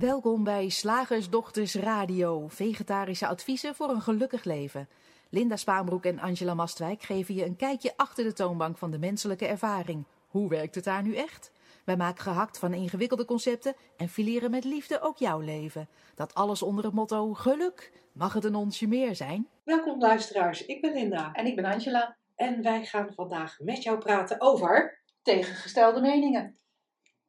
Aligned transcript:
Welkom 0.00 0.44
bij 0.44 0.68
Slagersdochters 0.68 1.74
Radio, 1.74 2.48
vegetarische 2.48 3.26
adviezen 3.26 3.74
voor 3.74 3.90
een 3.90 4.00
gelukkig 4.00 4.44
leven. 4.44 4.88
Linda 5.28 5.56
Spaanbroek 5.56 6.04
en 6.04 6.18
Angela 6.18 6.54
Mastwijk 6.54 7.02
geven 7.02 7.34
je 7.34 7.44
een 7.44 7.56
kijkje 7.56 7.92
achter 7.96 8.24
de 8.24 8.32
toonbank 8.32 8.78
van 8.78 8.90
de 8.90 8.98
menselijke 8.98 9.46
ervaring. 9.46 10.04
Hoe 10.28 10.48
werkt 10.48 10.74
het 10.74 10.84
daar 10.84 11.02
nu 11.02 11.14
echt? 11.14 11.52
Wij 11.84 11.96
maken 11.96 12.22
gehakt 12.22 12.58
van 12.58 12.74
ingewikkelde 12.74 13.24
concepten 13.24 13.74
en 13.96 14.08
fileren 14.08 14.50
met 14.50 14.64
liefde 14.64 15.00
ook 15.00 15.18
jouw 15.18 15.40
leven. 15.40 15.88
Dat 16.14 16.34
alles 16.34 16.62
onder 16.62 16.84
het 16.84 16.94
motto 16.94 17.34
geluk. 17.34 17.92
Mag 18.12 18.32
het 18.32 18.44
een 18.44 18.54
onsje 18.54 18.86
meer 18.88 19.14
zijn? 19.14 19.48
Welkom 19.64 20.00
luisteraars, 20.00 20.66
ik 20.66 20.80
ben 20.80 20.92
Linda 20.92 21.32
En 21.32 21.46
ik 21.46 21.56
ben 21.56 21.64
Angela. 21.64 22.16
en 22.34 22.62
wij 22.62 22.84
gaan 22.84 23.12
vandaag 23.14 23.58
met 23.58 23.82
jou 23.82 23.98
praten 23.98 24.40
over... 24.40 24.98
Tegengestelde 25.22 26.00
meningen. 26.00 26.58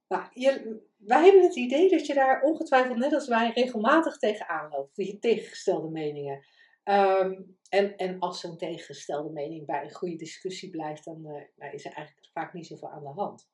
Nou, 0.07 0.23
je, 0.33 0.81
wij 1.05 1.23
hebben 1.23 1.43
het 1.43 1.55
idee 1.55 1.89
dat 1.89 2.05
je 2.05 2.13
daar 2.13 2.41
ongetwijfeld 2.41 2.97
net 2.97 3.13
als 3.13 3.27
wij 3.27 3.51
regelmatig 3.55 4.17
tegenaan 4.17 4.69
loopt. 4.69 4.95
Die 4.95 5.19
tegengestelde 5.19 5.89
meningen. 5.89 6.45
Ehm, 6.83 7.41
en, 7.69 7.97
en 7.97 8.19
als 8.19 8.39
zo'n 8.39 8.57
tegengestelde 8.57 9.29
mening 9.29 9.65
bij 9.65 9.83
een 9.83 9.93
goede 9.93 10.15
discussie 10.15 10.69
blijft, 10.69 11.05
dan 11.05 11.25
eh, 11.25 11.43
nou, 11.55 11.73
is 11.73 11.85
er 11.85 11.93
eigenlijk 11.93 12.27
vaak 12.33 12.53
niet 12.53 12.67
zoveel 12.67 12.89
aan 12.89 13.03
de 13.03 13.09
hand. 13.09 13.49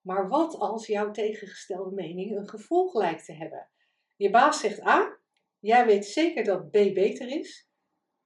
Maar 0.00 0.28
wat 0.28 0.58
als 0.58 0.86
jouw 0.86 1.10
tegengestelde 1.10 1.94
mening 1.94 2.36
een 2.36 2.48
gevolg 2.48 2.94
lijkt 2.94 3.24
te 3.24 3.32
hebben? 3.32 3.68
Je 4.16 4.30
baas 4.30 4.60
zegt 4.60 4.86
A, 4.86 5.18
jij 5.58 5.86
weet 5.86 6.06
zeker 6.06 6.44
dat 6.44 6.70
B 6.70 6.72
beter 6.72 7.28
is, 7.28 7.68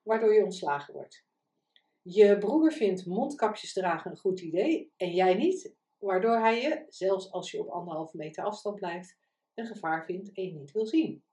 waardoor 0.02 0.34
je 0.34 0.44
ontslagen 0.44 0.94
wordt. 0.94 1.26
Je 2.02 2.38
broer 2.38 2.72
vindt 2.72 3.06
mondkapjes 3.06 3.72
dragen 3.72 4.10
een 4.10 4.16
goed 4.16 4.40
idee 4.40 4.92
en 4.96 5.10
jij 5.10 5.34
niet, 5.34 5.74
waardoor 5.98 6.38
hij 6.38 6.60
je, 6.62 6.84
zelfs 6.88 7.32
als 7.32 7.50
je 7.50 7.60
op 7.60 7.68
anderhalve 7.68 8.16
meter 8.16 8.44
afstand 8.44 8.76
blijft, 8.76 9.16
een 9.54 9.66
gevaar 9.66 10.04
vindt 10.04 10.32
en 10.32 10.44
je 10.44 10.52
niet 10.52 10.72
wil 10.72 10.86
zien. 10.86 11.24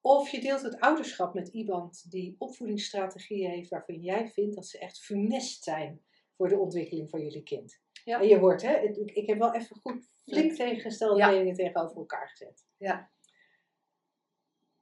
Of 0.00 0.28
je 0.28 0.40
deelt 0.40 0.62
het 0.62 0.80
ouderschap 0.80 1.34
met 1.34 1.48
iemand 1.48 2.10
die 2.10 2.34
opvoedingsstrategieën 2.38 3.50
heeft 3.50 3.70
waarvan 3.70 4.00
jij 4.00 4.28
vindt 4.28 4.54
dat 4.54 4.66
ze 4.66 4.78
echt 4.78 4.98
funest 4.98 5.62
zijn 5.64 6.04
voor 6.36 6.48
de 6.48 6.58
ontwikkeling 6.58 7.10
van 7.10 7.20
jullie 7.20 7.42
kind. 7.42 7.80
Ja. 8.04 8.20
En 8.20 8.28
je 8.28 8.38
hoort, 8.38 8.62
hè, 8.62 8.76
ik, 8.78 9.10
ik 9.10 9.26
heb 9.26 9.38
wel 9.38 9.54
even 9.54 9.76
goed 9.76 10.10
flink 10.24 10.52
tegengestelde 10.52 11.18
Ja. 11.18 11.30
meningen 11.30 11.54
tegenover 11.54 11.96
elkaar 11.96 12.28
gezet. 12.28 12.66
Ja. 12.76 13.10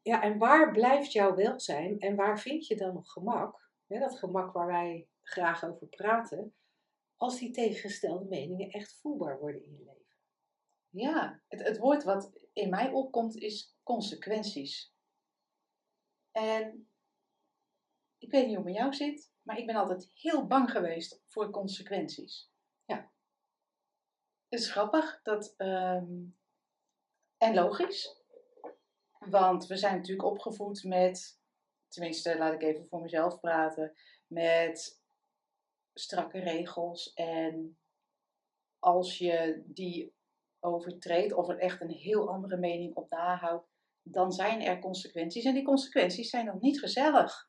Ja, 0.02 0.22
en 0.22 0.38
waar 0.38 0.72
blijft 0.72 1.12
jouw 1.12 1.34
welzijn 1.34 1.98
en 1.98 2.16
waar 2.16 2.40
vind 2.40 2.66
je 2.66 2.76
dan 2.76 2.94
nog 2.94 3.12
gemak? 3.12 3.62
Dat 3.86 4.18
gemak 4.18 4.52
waar 4.52 4.66
wij 4.66 5.08
graag 5.22 5.64
over 5.64 5.86
praten, 5.86 6.54
als 7.16 7.38
die 7.38 7.50
tegengestelde 7.50 8.24
meningen 8.24 8.70
echt 8.70 8.98
voelbaar 9.00 9.38
worden 9.38 9.64
in 9.64 9.72
je 9.72 9.84
leven. 9.84 10.16
Ja, 10.88 11.42
het, 11.48 11.62
het 11.62 11.78
woord 11.78 12.04
wat 12.04 12.32
in 12.52 12.70
mij 12.70 12.90
opkomt 12.90 13.36
is 13.36 13.76
consequenties. 13.82 14.92
En 16.30 16.88
ik 18.18 18.30
weet 18.30 18.46
niet 18.46 18.56
hoe 18.56 18.64
het 18.64 18.74
met 18.74 18.82
jou 18.82 18.94
zit, 18.94 19.32
maar 19.42 19.58
ik 19.58 19.66
ben 19.66 19.74
altijd 19.74 20.10
heel 20.14 20.46
bang 20.46 20.70
geweest 20.70 21.22
voor 21.26 21.50
consequenties. 21.50 22.50
Ja. 22.84 23.12
Het 24.48 24.60
is 24.60 24.70
grappig 24.70 25.20
dat, 25.22 25.54
ehm, 25.56 26.24
en 27.36 27.54
logisch, 27.54 28.22
want 29.18 29.66
we 29.66 29.76
zijn 29.76 29.96
natuurlijk 29.96 30.28
opgevoed 30.28 30.84
met, 30.84 31.40
tenminste 31.88 32.38
laat 32.38 32.54
ik 32.54 32.62
even 32.62 32.86
voor 32.88 33.00
mezelf 33.00 33.40
praten, 33.40 33.96
met 34.26 35.03
strakke 35.94 36.38
regels 36.38 37.12
en 37.12 37.78
als 38.78 39.18
je 39.18 39.62
die 39.66 40.14
overtreedt 40.60 41.32
of 41.32 41.48
er 41.48 41.58
echt 41.58 41.80
een 41.80 41.90
heel 41.90 42.28
andere 42.28 42.56
mening 42.56 42.94
op 42.94 43.10
nahoudt, 43.10 43.68
dan 44.02 44.32
zijn 44.32 44.60
er 44.60 44.78
consequenties. 44.78 45.44
En 45.44 45.54
die 45.54 45.64
consequenties 45.64 46.30
zijn 46.30 46.46
dan 46.46 46.58
niet 46.60 46.78
gezellig. 46.78 47.48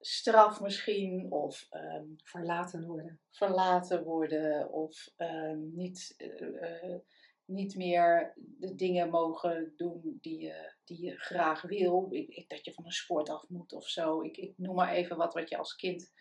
Straf 0.00 0.60
misschien, 0.60 1.32
of 1.32 1.66
ehm, 1.70 2.04
Verlaten 2.16 2.86
worden. 2.86 3.20
verlaten 3.30 4.04
worden, 4.04 4.72
of 4.72 5.08
ehm, 5.16 5.74
niet, 5.74 6.14
eh, 6.16 6.92
eh, 6.92 6.98
niet 7.44 7.74
meer 7.76 8.32
de 8.36 8.74
dingen 8.74 9.10
mogen 9.10 9.72
doen 9.76 10.18
die 10.20 10.40
je, 10.40 10.72
die 10.84 11.04
je 11.04 11.16
graag 11.16 11.62
wil. 11.62 12.08
Ik, 12.10 12.28
ik- 12.28 12.48
dat 12.48 12.64
je 12.64 12.72
van 12.72 12.84
een 12.84 12.90
sport 12.92 13.28
af 13.28 13.48
moet 13.48 13.72
of 13.72 13.88
zo. 13.88 14.20
Ik, 14.22 14.36
ik 14.36 14.52
noem 14.58 14.74
maar 14.74 14.92
even 14.92 15.16
wat 15.16 15.34
wat 15.34 15.48
je 15.48 15.56
als 15.56 15.76
kind 15.76 16.12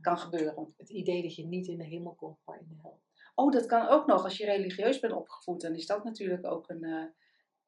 kan 0.00 0.18
gebeuren. 0.18 0.74
Het 0.76 0.88
idee 0.90 1.22
dat 1.22 1.34
je 1.34 1.46
niet 1.46 1.66
in 1.66 1.78
de 1.78 1.84
hemel 1.84 2.14
komt, 2.14 2.38
maar 2.44 2.58
in 2.60 2.68
de 2.68 2.76
hel. 2.82 3.00
Oh, 3.34 3.52
dat 3.52 3.66
kan 3.66 3.88
ook 3.88 4.06
nog. 4.06 4.24
Als 4.24 4.36
je 4.36 4.44
religieus 4.44 5.00
bent 5.00 5.12
opgevoed, 5.12 5.60
dan 5.60 5.74
is 5.74 5.86
dat 5.86 6.04
natuurlijk 6.04 6.46
ook 6.46 6.68
een. 6.70 6.84
eh, 6.84 7.04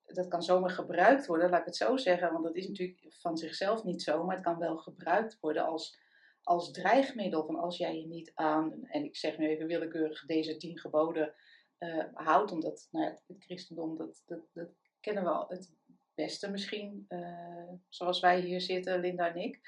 dat 0.06 0.28
kan 0.28 0.42
zomaar 0.42 0.70
gebruikt 0.70 1.26
worden, 1.26 1.50
laat 1.50 1.60
ik 1.60 1.66
het 1.66 1.76
zo 1.76 1.96
zeggen. 1.96 2.32
Want 2.32 2.44
dat 2.44 2.56
is 2.56 2.68
natuurlijk 2.68 3.06
van 3.08 3.36
zichzelf 3.36 3.84
niet 3.84 4.02
zo, 4.02 4.24
maar 4.24 4.34
het 4.36 4.44
kan 4.44 4.58
wel 4.58 4.76
gebruikt 4.76 5.40
worden 5.40 5.64
als, 5.66 5.98
als 6.42 6.70
dreigmiddel. 6.70 7.44
Van 7.46 7.56
als 7.56 7.76
jij 7.76 7.98
je 8.00 8.06
niet 8.06 8.32
aan, 8.34 8.84
en 8.84 9.04
ik 9.04 9.16
zeg 9.16 9.38
nu 9.38 9.48
even 9.48 9.66
willekeurig, 9.66 10.26
deze 10.26 10.56
tien 10.56 10.78
geboden 10.78 11.34
eh, 11.78 12.04
houdt. 12.12 12.52
Omdat 12.52 12.88
nou 12.90 13.04
ja, 13.04 13.10
het 13.26 13.44
christendom, 13.44 13.96
dat, 13.96 14.22
dat, 14.26 14.40
dat 14.52 14.68
kennen 15.00 15.22
we 15.22 15.30
al 15.30 15.48
het 15.48 15.72
beste 16.14 16.50
misschien. 16.50 17.04
eh, 17.08 17.72
zoals 17.88 18.20
wij 18.20 18.40
hier 18.40 18.60
zitten, 18.60 19.00
Linda 19.00 19.28
en 19.34 19.42
ik. 19.42 19.60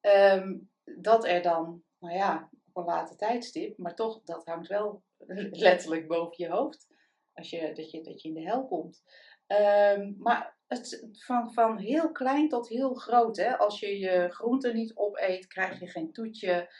Ehm, 0.00 0.58
dat 1.00 1.26
er 1.26 1.42
dan, 1.42 1.82
nou 1.98 2.14
ja, 2.14 2.50
op 2.72 2.76
een 2.76 2.84
later 2.84 3.16
tijdstip, 3.16 3.78
maar 3.78 3.94
toch, 3.94 4.22
dat 4.24 4.44
hangt 4.44 4.68
wel 4.68 5.02
letterlijk 5.66 6.08
boven 6.08 6.34
je 6.36 6.50
hoofd. 6.50 6.90
Als 7.34 7.50
je, 7.50 7.72
dat, 7.74 7.90
je, 7.90 8.02
dat 8.02 8.22
je 8.22 8.28
in 8.28 8.34
de 8.34 8.42
hel 8.42 8.66
komt. 8.66 9.02
Ehm, 9.46 10.12
maar 10.18 10.56
het, 10.66 11.08
van, 11.12 11.52
van 11.52 11.78
heel 11.78 12.12
klein 12.12 12.48
tot 12.48 12.68
heel 12.68 12.94
groot. 12.94 13.36
Hè? 13.36 13.58
Als 13.58 13.80
je 13.80 13.98
je 13.98 14.28
groenten 14.30 14.74
niet 14.74 14.96
opeet, 14.96 15.46
krijg 15.46 15.80
je 15.80 15.86
geen 15.86 16.12
toetje. 16.12 16.74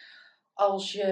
Als 0.53 0.93
je 0.93 1.03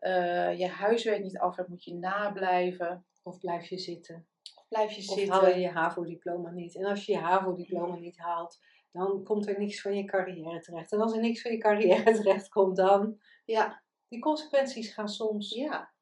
eh, 0.00 0.58
je 0.58 0.66
huiswerk 0.66 1.22
niet 1.22 1.38
af 1.38 1.56
hebt, 1.56 1.68
moet 1.68 1.84
je 1.84 1.94
nablijven. 1.94 3.04
Of 3.22 3.38
blijf 3.38 3.68
je 3.68 3.78
zitten. 3.78 4.26
Of 4.54 4.68
blijf 4.68 4.90
je 4.92 5.10
Of 5.10 5.18
zitten. 5.18 5.34
haal 5.34 5.48
je 5.48 5.60
je 5.60 5.68
HAVO-diploma 5.68 6.50
niet. 6.50 6.76
En 6.76 6.84
als 6.84 7.06
je 7.06 7.12
je 7.12 7.18
HAVO-diploma 7.18 7.96
niet 7.96 8.18
haalt, 8.18 8.58
dan 8.92 9.24
komt 9.24 9.48
er 9.48 9.58
niks 9.58 9.80
van 9.80 9.96
je 9.96 10.04
carrière 10.04 10.60
terecht. 10.60 10.92
En 10.92 11.00
als 11.00 11.12
er 11.12 11.20
niks 11.20 11.42
van 11.42 11.50
je 11.50 11.58
carrière 11.58 12.12
terecht 12.22 12.48
komt, 12.48 12.76
dan... 12.76 13.18
Ja, 13.44 13.82
Die 14.08 14.20
consequenties 14.20 14.92
gaan 14.92 15.08
soms... 15.08 15.50
ja, 15.54 15.92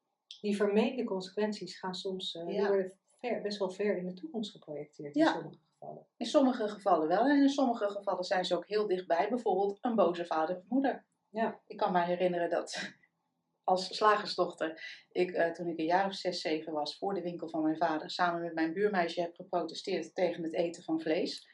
Die 0.41 0.55
vermeende 0.55 1.03
consequenties 1.03 1.79
gaan 1.79 1.95
soms... 1.95 2.35
eh, 2.35 2.53
Ja. 2.53 2.67
worden 2.67 2.93
ver, 3.19 3.41
best 3.41 3.57
wel 3.59 3.69
ver 3.71 3.97
in 3.97 4.05
de 4.05 4.13
toekomst 4.13 4.51
geprojecteerd 4.51 5.15
in 5.15 5.25
sommige 5.25 5.57
gevallen. 5.71 6.05
in 6.17 6.25
sommige 6.25 6.67
gevallen 6.67 7.07
wel. 7.07 7.25
En 7.25 7.41
in 7.41 7.49
sommige 7.49 7.89
gevallen 7.89 8.23
zijn 8.23 8.45
ze 8.45 8.55
ook 8.55 8.67
heel 8.67 8.87
dichtbij. 8.87 9.29
Bijvoorbeeld 9.29 9.77
een 9.81 9.95
boze 9.95 10.25
vader 10.25 10.55
of 10.57 10.63
moeder. 10.67 11.05
Ja. 11.29 11.59
Ik 11.67 11.77
kan 11.77 11.91
me 11.91 12.01
herinneren 12.03 12.49
dat 12.49 12.93
als 13.63 13.95
slagersdochter 13.95 15.03
ik 15.11 15.31
eh, 15.31 15.51
toen 15.51 15.67
ik 15.67 15.77
een 15.79 15.85
jaar 15.85 16.05
of 16.05 16.13
zes, 16.13 16.41
zeven 16.41 16.73
was 16.73 16.97
voor 16.97 17.13
de 17.13 17.21
winkel 17.21 17.49
van 17.49 17.63
mijn 17.63 17.77
vader 17.77 18.09
samen 18.09 18.41
met 18.41 18.53
mijn 18.53 18.73
buurmeisje 18.73 19.21
heb 19.21 19.35
geprotesteerd 19.35 20.15
tegen 20.15 20.43
het 20.43 20.53
eten 20.53 20.83
van 20.83 21.01
vlees. 21.01 21.47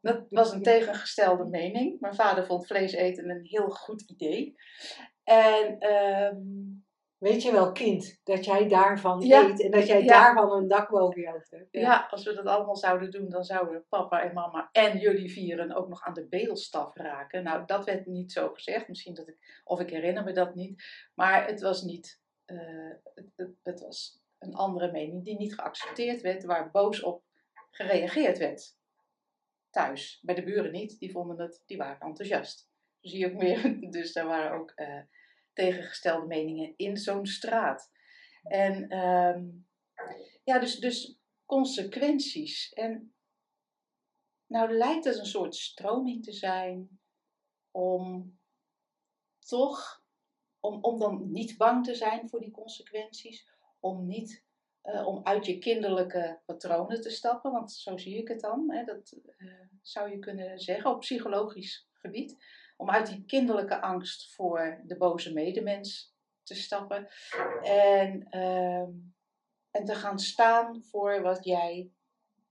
Dat 0.00 0.24
was 0.28 0.52
een 0.52 0.62
tegengestelde 0.62 1.44
mening. 1.44 2.00
Mijn 2.00 2.14
vader 2.14 2.46
vond 2.46 2.66
vlees 2.66 2.92
eten 2.92 3.30
een 3.30 3.44
heel 3.46 3.68
goed 3.70 4.02
idee. 4.02 4.54
En 5.24 5.78
ehm, 5.78 6.38
Weet 7.18 7.42
je 7.42 7.52
wel, 7.52 7.72
kind, 7.72 8.20
dat 8.24 8.44
jij 8.44 8.68
daarvan 8.68 9.20
Ja. 9.20 9.48
eet 9.48 9.62
en 9.62 9.70
dat 9.70 9.86
jij 9.86 10.02
Ja. 10.02 10.06
daarvan 10.06 10.52
een 10.52 10.68
dak 10.68 10.90
boven 10.90 11.20
je 11.20 11.28
hoofd 11.30 11.50
hebt. 11.50 11.68
ja. 11.70 12.06
als 12.10 12.24
we 12.24 12.34
dat 12.34 12.44
allemaal 12.46 12.76
zouden 12.76 13.10
doen, 13.10 13.28
dan 13.28 13.44
zouden 13.44 13.84
papa 13.88 14.22
en 14.22 14.34
mama 14.34 14.68
en 14.72 14.98
jullie 14.98 15.30
vieren 15.32 15.72
ook 15.72 15.88
nog 15.88 16.02
aan 16.02 16.14
de 16.14 16.26
bedelstaf 16.28 16.94
raken. 16.96 17.42
Nou, 17.44 17.62
dat 17.66 17.84
werd 17.84 18.06
niet 18.06 18.32
zo 18.32 18.48
gezegd. 18.48 18.88
Misschien 18.88 19.14
dat 19.14 19.28
ik, 19.28 19.60
of 19.64 19.80
ik 19.80 19.90
herinner 19.90 20.24
me 20.24 20.32
dat 20.32 20.54
niet. 20.54 20.82
Maar 21.14 21.46
het 21.46 21.60
was 21.60 21.82
niet, 21.82 22.20
het, 22.44 23.32
het, 23.36 23.50
het 23.62 23.80
was 23.80 24.20
een 24.38 24.54
andere 24.54 24.90
mening 24.92 25.24
die 25.24 25.36
niet 25.36 25.54
geaccepteerd 25.54 26.20
werd, 26.20 26.44
waar 26.44 26.70
boos 26.70 27.02
op 27.02 27.22
gereageerd 27.70 28.38
werd. 28.38 28.76
Thuis. 29.70 30.18
Bij 30.22 30.34
de 30.34 30.44
buren 30.44 30.72
niet, 30.72 30.98
die 30.98 31.10
vonden 31.10 31.38
het, 31.38 31.62
die 31.66 31.76
waren 31.76 32.00
enthousiast. 32.00 32.70
Zie 33.00 33.18
je 33.18 33.26
ook 33.26 33.42
meer. 33.42 33.80
Dus 33.90 34.12
daar 34.12 34.26
waren 34.26 34.60
ook 34.60 34.70
eh, 34.70 35.02
tegengestelde 35.52 36.26
meningen 36.26 36.74
in 36.76 36.96
zo'n 36.96 37.26
straat. 37.26 37.90
En 38.42 38.88
ehm, 38.88 39.44
ja, 40.44 40.58
dus, 40.58 40.78
dus 40.78 41.20
consequenties. 41.46 42.72
En 42.72 43.14
nou 44.46 44.76
lijkt 44.76 45.04
het 45.04 45.18
een 45.18 45.26
soort 45.26 45.54
stroming 45.54 46.24
te 46.24 46.32
zijn 46.32 47.00
om 47.70 48.38
toch, 49.38 50.04
om, 50.60 50.84
om 50.84 50.98
dan 50.98 51.32
niet 51.32 51.56
bang 51.56 51.84
te 51.84 51.94
zijn 51.94 52.28
voor 52.28 52.40
die 52.40 52.50
consequenties, 52.50 53.50
om 53.80 54.06
niet, 54.06 54.44
eh, 54.80 55.06
om 55.06 55.20
uit 55.24 55.46
je 55.46 55.58
kinderlijke 55.58 56.40
patronen 56.46 57.00
te 57.00 57.10
stappen, 57.10 57.52
want 57.52 57.72
zo 57.72 57.96
zie 57.96 58.16
ik 58.16 58.28
het 58.28 58.40
dan, 58.40 58.70
hè, 58.72 58.84
dat 58.84 59.12
eh, 59.36 59.46
zou 59.82 60.10
je 60.10 60.18
kunnen 60.18 60.60
zeggen 60.60 60.90
op 60.90 61.00
psychologisch 61.00 61.88
gebied, 61.92 62.44
om 62.76 62.90
uit 62.90 63.06
die 63.06 63.24
kinderlijke 63.24 63.80
angst 63.80 64.34
voor 64.34 64.80
de 64.84 64.96
boze 64.96 65.32
medemens 65.32 66.14
te 66.42 66.54
stappen 66.54 67.08
en, 67.62 68.26
ehm, 68.30 68.90
en 69.70 69.84
te 69.84 69.94
gaan 69.94 70.18
staan 70.18 70.84
voor 70.84 71.22
wat 71.22 71.44
jij 71.44 71.90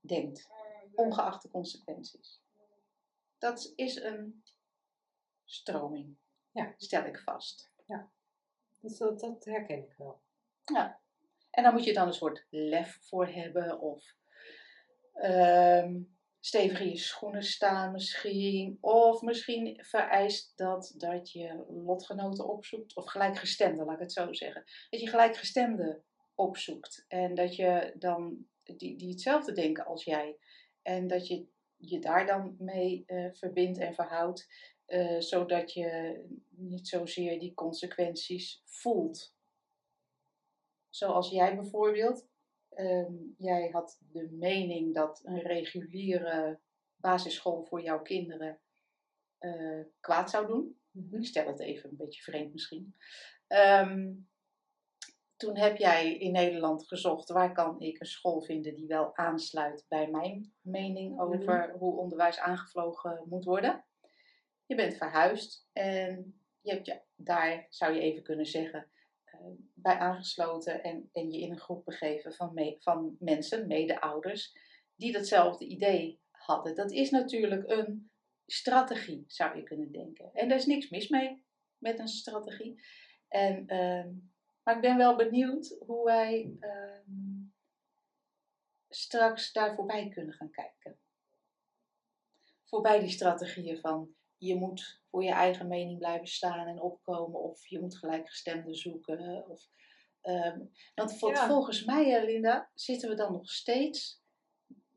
denkt, 0.00 0.48
ongeacht 0.94 1.42
de 1.42 1.50
consequenties. 1.50 2.42
Dat 3.38 3.72
is 3.76 4.02
een 4.02 4.42
stroming, 5.44 6.16
Ja. 6.50 6.74
stel 6.76 7.04
ik 7.04 7.18
vast. 7.18 7.68
Dus 8.80 8.98
dat, 8.98 9.20
dat 9.20 9.44
herken 9.44 9.78
ik 9.78 9.94
wel. 9.96 10.20
Ja. 10.64 11.00
En 11.50 11.62
dan 11.62 11.72
moet 11.72 11.84
je 11.84 11.92
dan 11.92 12.06
een 12.06 12.12
soort 12.12 12.46
lef 12.50 12.98
voor 13.00 13.26
hebben 13.26 13.80
of 13.80 14.14
ehm, 15.14 16.00
stevig 16.40 16.80
in 16.80 16.88
je 16.88 16.96
schoenen 16.96 17.42
staan 17.42 17.92
misschien. 17.92 18.78
Of 18.80 19.22
misschien 19.22 19.84
vereist 19.84 20.56
dat 20.56 20.94
dat 20.96 21.32
je 21.32 21.64
lotgenoten 21.68 22.48
opzoekt 22.48 22.96
of 22.96 23.06
gelijkgestemden, 23.06 23.86
laat 23.86 23.94
ik 23.94 24.00
het 24.00 24.12
zo 24.12 24.32
zeggen. 24.32 24.64
Dat 24.90 25.00
je 25.00 25.08
gelijkgestemden 25.08 26.04
opzoekt 26.34 27.04
en 27.08 27.34
dat 27.34 27.56
je 27.56 27.94
dan 27.98 28.46
die, 28.62 28.96
die 28.96 29.10
hetzelfde 29.10 29.52
denken 29.52 29.86
als 29.86 30.04
jij. 30.04 30.36
En 30.82 31.06
dat 31.06 31.26
je 31.26 31.46
je 31.76 31.98
daar 31.98 32.26
dan 32.26 32.56
mee 32.58 33.02
eh, 33.06 33.26
verbindt 33.32 33.78
en 33.78 33.94
verhoudt, 33.94 34.48
eh, 34.86 35.20
zodat 35.20 35.72
je 35.72 36.20
niet 36.48 36.88
zozeer 36.88 37.38
die 37.38 37.54
consequenties 37.54 38.62
voelt. 38.64 39.34
Zoals 40.90 41.30
jij 41.30 41.56
bijvoorbeeld, 41.56 42.28
ehm, 42.68 43.14
jij 43.36 43.68
had 43.68 44.00
de 44.12 44.28
mening 44.30 44.94
dat 44.94 45.20
een 45.24 45.40
reguliere 45.40 46.60
basisschool 46.96 47.64
voor 47.64 47.82
jouw 47.82 48.02
kinderen 48.02 48.60
eh, 49.38 49.80
kwaad 50.00 50.30
zou 50.30 50.46
doen. 50.46 50.80
Mhm. 50.90 51.16
Ik 51.16 51.26
stel 51.26 51.46
het 51.46 51.60
even 51.60 51.90
een 51.90 51.96
beetje 51.96 52.22
vreemd 52.22 52.52
misschien. 52.52 52.94
Ehm, 53.46 54.12
toen 55.36 55.56
heb 55.56 55.76
jij 55.76 56.14
in 56.16 56.32
Nederland 56.32 56.88
gezocht 56.88 57.28
waar 57.28 57.52
kan 57.52 57.80
ik 57.80 58.00
een 58.00 58.06
school 58.06 58.40
vinden 58.40 58.74
die 58.74 58.86
wel 58.86 59.16
aansluit 59.16 59.84
bij 59.88 60.10
mijn 60.10 60.54
mening 60.60 61.20
over 61.20 61.74
hoe 61.78 61.96
onderwijs 61.96 62.38
aangevlogen 62.38 63.24
moet 63.28 63.44
worden. 63.44 63.84
Je 64.66 64.74
bent 64.74 64.96
verhuisd 64.96 65.68
en 65.72 66.40
je 66.60 66.70
hebt 66.72 66.86
je 66.86 67.00
daar, 67.16 67.66
zou 67.68 67.94
je 67.94 68.00
even 68.00 68.22
kunnen 68.22 68.46
zeggen, 68.46 68.90
bij 69.74 69.98
aangesloten 69.98 70.82
en, 70.82 71.08
en 71.12 71.30
je 71.30 71.40
in 71.40 71.50
een 71.50 71.60
groep 71.60 71.84
begeven 71.84 72.34
van, 72.34 72.54
me- 72.54 72.76
van 72.80 73.16
mensen, 73.18 73.66
mede-ouders, 73.66 74.56
die 74.96 75.12
datzelfde 75.12 75.66
idee 75.66 76.20
hadden. 76.30 76.74
Dat 76.74 76.90
is 76.90 77.10
natuurlijk 77.10 77.70
een 77.70 78.10
strategie, 78.46 79.24
zou 79.26 79.56
je 79.56 79.62
kunnen 79.62 79.92
denken. 79.92 80.30
En 80.32 80.48
daar 80.48 80.58
is 80.58 80.66
niks 80.66 80.88
mis 80.88 81.08
mee 81.08 81.44
met 81.78 81.98
een 81.98 82.08
strategie. 82.08 82.82
En, 83.28 83.66
ehm, 83.66 84.12
maar 84.62 84.74
ik 84.74 84.80
ben 84.80 84.96
wel 84.96 85.16
benieuwd 85.16 85.76
hoe 85.86 86.04
wij 86.04 86.56
ehm, 86.60 87.40
straks 88.88 89.52
daar 89.52 89.74
voorbij 89.74 90.08
kunnen 90.08 90.34
gaan 90.34 90.50
kijken. 90.50 90.98
Voorbij 92.64 93.00
die 93.00 93.10
strategieën 93.10 93.80
van 93.80 94.14
je 94.40 94.54
moet 94.54 95.00
voor 95.10 95.24
je 95.24 95.30
eigen 95.32 95.68
mening 95.68 95.98
blijven 95.98 96.26
staan 96.26 96.66
en 96.66 96.80
opkomen, 96.80 97.40
of 97.40 97.66
je 97.66 97.80
moet 97.80 97.98
gelijkgestemden 97.98 98.74
zoeken. 98.74 99.44
Of, 99.48 99.68
ehm, 100.20 100.60
want 100.94 101.18
vol- 101.18 101.30
Ja. 101.30 101.46
volgens 101.48 101.84
mij, 101.84 102.24
Linda, 102.24 102.70
zitten 102.74 103.08
we 103.08 103.14
dan 103.14 103.32
nog 103.32 103.50
steeds 103.50 104.22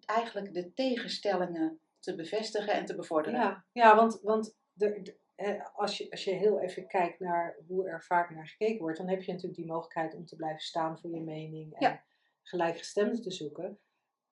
eigenlijk 0.06 0.54
de 0.54 0.74
tegenstellingen 0.74 1.80
te 2.00 2.16
bevestigen 2.16 2.74
en 2.74 2.86
te 2.86 2.96
bevorderen. 2.96 3.40
Ja, 3.40 3.66
ja 3.72 3.96
want, 3.96 4.20
want 4.22 4.58
de, 4.74 5.02
de- 5.02 5.22
als, 5.74 5.98
je, 5.98 6.12
als 6.12 6.24
je 6.24 6.32
heel 6.32 6.60
even 6.60 6.88
kijkt 6.88 7.20
naar 7.20 7.58
hoe 7.68 7.88
er 7.88 8.04
vaak 8.04 8.30
naar 8.30 8.48
gekeken 8.48 8.82
wordt, 8.82 8.98
dan 8.98 9.08
heb 9.08 9.22
je 9.22 9.32
natuurlijk 9.32 9.60
die 9.60 9.72
mogelijkheid 9.72 10.16
om 10.16 10.26
te 10.26 10.36
blijven 10.36 10.62
staan 10.62 11.00
voor 11.00 11.10
je 11.10 11.22
mening 11.22 11.74
en 11.74 11.90
Ja. 11.90 12.04
gelijkgestemden 12.42 13.22
te 13.22 13.32
zoeken. 13.32 13.80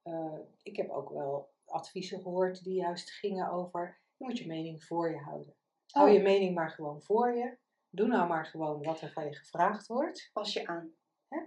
Eh, 0.04 0.38
ik 0.64 0.76
heb 0.76 0.90
ook 0.90 1.10
wel 1.10 1.50
adviezen 1.66 2.22
gehoord 2.22 2.64
die 2.64 2.74
juist 2.76 3.10
gingen 3.12 3.52
over, 3.52 4.01
je 4.22 4.28
moet 4.28 4.38
je 4.38 4.48
mening 4.48 4.84
voor 4.84 5.10
je 5.12 5.18
houden. 5.18 5.56
Hou 5.88 6.10
Oh. 6.10 6.16
je 6.16 6.22
mening 6.22 6.56
maar 6.56 6.70
gewoon 6.72 7.02
voor 7.02 7.34
je. 7.36 7.58
Doe 7.90 8.08
nou 8.08 8.28
maar 8.28 8.46
gewoon 8.46 8.84
wat 8.84 9.02
er 9.02 9.12
van 9.12 9.26
je 9.26 9.36
gevraagd 9.36 9.88
wordt. 9.88 10.30
Pas 10.34 10.54
je 10.54 10.68
aan. 10.68 10.92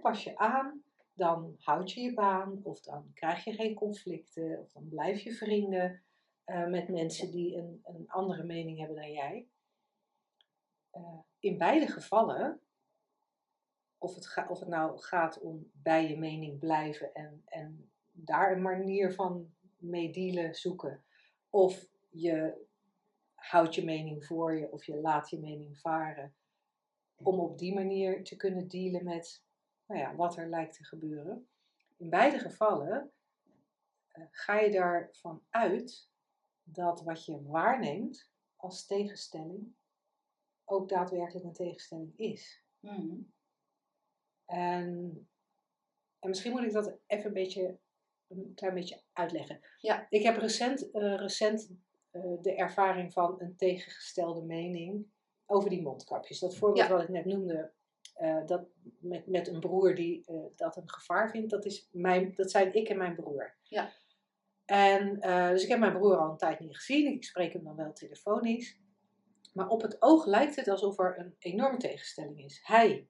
Pas 0.01 0.23
je 0.23 0.37
aan, 0.37 0.83
dan 1.13 1.55
houd 1.59 1.91
je 1.91 2.01
je 2.01 2.13
baan, 2.13 2.59
of 2.63 2.81
dan 2.81 3.11
krijg 3.13 3.43
je 3.43 3.53
geen 3.53 3.73
conflicten, 3.75 4.59
of 4.59 4.71
dan 4.71 4.89
blijf 4.89 5.19
je 5.19 5.33
vrienden 5.33 6.03
eh, 6.43 6.67
met 6.67 6.87
mensen 6.89 7.31
die 7.31 7.55
een, 7.57 7.79
een 7.83 8.09
andere 8.09 8.43
mening 8.43 8.77
hebben 8.77 8.95
dan 8.95 9.11
jij. 9.11 9.47
Eh, 10.91 11.19
in 11.39 11.57
beide 11.57 11.87
gevallen, 11.87 12.59
of 13.97 14.15
het, 14.15 14.27
ga- 14.27 14.47
of 14.49 14.59
het 14.59 14.69
nou 14.69 14.97
gaat 14.99 15.39
om 15.39 15.71
bij 15.73 16.09
je 16.09 16.17
mening 16.17 16.59
blijven 16.59 17.13
en, 17.13 17.41
en 17.45 17.91
daar 18.11 18.51
een 18.51 18.61
manier 18.61 19.13
van 19.13 19.53
mee 19.77 20.11
dealen 20.11 20.55
zoeken, 20.55 21.03
of 21.49 21.87
je 22.09 22.64
houdt 23.49 23.75
je 23.75 23.83
mening 23.83 24.25
voor 24.25 24.57
je, 24.57 24.71
of 24.71 24.85
je 24.85 24.95
laat 24.95 25.29
je 25.29 25.39
mening 25.39 25.79
varen, 25.79 26.35
om 27.15 27.39
op 27.39 27.57
die 27.57 27.73
manier 27.73 28.23
te 28.23 28.35
kunnen 28.35 28.67
dealen 28.67 29.03
met 29.03 29.43
nou 29.85 29.99
ja, 29.99 30.15
wat 30.15 30.37
er 30.37 30.49
lijkt 30.49 30.75
te 30.75 30.83
gebeuren. 30.85 31.47
In 31.97 32.09
beide 32.09 32.39
gevallen 32.39 33.11
eh, 34.07 34.23
ga 34.31 34.59
je 34.59 34.71
daarvan 34.71 35.45
uit 35.49 36.09
dat 36.63 37.01
wat 37.01 37.25
je 37.25 37.43
waarneemt 37.43 38.31
als 38.55 38.85
tegenstelling 38.85 39.75
ook 40.63 40.89
daadwerkelijk 40.89 41.45
een 41.45 41.53
tegenstelling 41.53 42.17
is. 42.17 42.63
Mhm. 42.79 43.17
En, 44.45 45.27
en 46.19 46.29
misschien 46.29 46.51
moet 46.51 46.63
ik 46.63 46.71
dat 46.71 46.97
even 47.05 47.25
een 47.25 47.33
beetje, 47.33 47.79
een 48.27 48.53
klein 48.55 48.73
beetje 48.73 49.01
uitleggen. 49.13 49.59
Ja. 49.77 50.05
Ik 50.09 50.23
heb 50.23 50.37
recent, 50.37 50.91
eh, 50.91 51.15
recent 51.15 51.71
de 52.41 52.55
ervaring 52.55 53.13
van 53.13 53.35
een 53.37 53.55
tegengestelde 53.55 54.41
mening 54.41 55.07
over 55.45 55.69
die 55.69 55.81
mondkapjes. 55.81 56.39
Dat 56.39 56.55
voorbeeld 56.55 56.87
Ja. 56.87 56.93
wat 56.93 57.03
ik 57.03 57.09
net 57.09 57.25
noemde, 57.25 57.71
eh, 58.13 58.45
dat 58.45 58.67
met, 58.99 59.27
met 59.27 59.47
een 59.47 59.59
broer 59.59 59.95
die 59.95 60.25
eh, 60.25 60.35
dat 60.55 60.77
een 60.77 60.89
gevaar 60.89 61.29
vindt, 61.29 61.49
dat, 61.49 61.65
is 61.65 61.89
mijn, 61.91 62.33
dat 62.35 62.51
zijn 62.51 62.73
ik 62.73 62.89
en 62.89 62.97
mijn 62.97 63.15
broer. 63.15 63.55
Ja. 63.63 63.91
En 64.65 65.19
eh, 65.19 65.49
dus 65.49 65.63
ik 65.63 65.69
heb 65.69 65.79
mijn 65.79 65.93
broer 65.93 66.17
al 66.17 66.29
een 66.31 66.37
tijd 66.37 66.59
niet 66.59 66.75
gezien. 66.75 67.13
Ik 67.13 67.23
spreek 67.23 67.53
hem 67.53 67.63
dan 67.63 67.75
wel 67.75 67.93
telefonisch. 67.93 68.79
Maar 69.53 69.67
op 69.67 69.81
het 69.81 70.01
oog 70.01 70.25
lijkt 70.25 70.55
het 70.55 70.67
alsof 70.67 70.99
er 70.99 71.19
een 71.19 71.35
enorme 71.39 71.77
tegenstelling 71.77 72.43
is. 72.43 72.59
Hij 72.63 73.07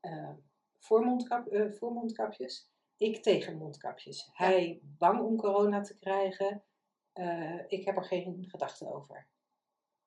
eh, 0.00 0.30
voor, 0.78 1.04
mondkap, 1.04 1.46
eh, 1.46 1.70
voor 1.72 1.92
mondkapjes, 1.92 2.70
ik 2.96 3.22
tegen 3.22 3.56
mondkapjes. 3.56 4.30
Hij 4.32 4.80
bang 4.82 5.20
om 5.20 5.36
corona 5.36 5.80
te 5.80 5.98
krijgen, 5.98 6.62
eh, 7.16 7.60
ik 7.66 7.84
heb 7.84 7.96
er 7.96 8.04
geen 8.04 8.44
gedachten 8.48 8.94
over. 8.94 9.28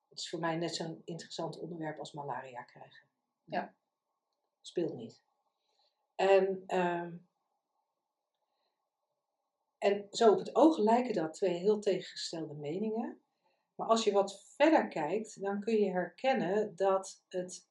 Het 0.08 0.18
is 0.18 0.28
voor 0.28 0.40
mij 0.40 0.56
net 0.56 0.74
zo'n 0.74 1.02
interessant 1.04 1.58
onderwerp 1.58 1.98
als 1.98 2.12
malaria 2.12 2.62
krijgen. 2.62 3.06
Ja. 3.44 3.74
Speelt 4.60 4.94
niet. 4.94 5.22
En, 6.14 6.62
ehm, 6.66 7.16
en 9.78 10.06
zo 10.10 10.32
op 10.32 10.38
het 10.38 10.54
oog 10.54 10.78
lijken 10.78 11.14
dat 11.14 11.34
twee 11.34 11.54
heel 11.54 11.80
tegengestelde 11.80 12.54
meningen. 12.54 13.20
Maar 13.74 13.88
als 13.88 14.04
je 14.04 14.12
wat 14.12 14.44
verder 14.44 14.88
kijkt, 14.88 15.40
dan 15.40 15.60
kun 15.60 15.76
je 15.76 15.90
herkennen 15.90 16.76
dat 16.76 17.24
het 17.28 17.68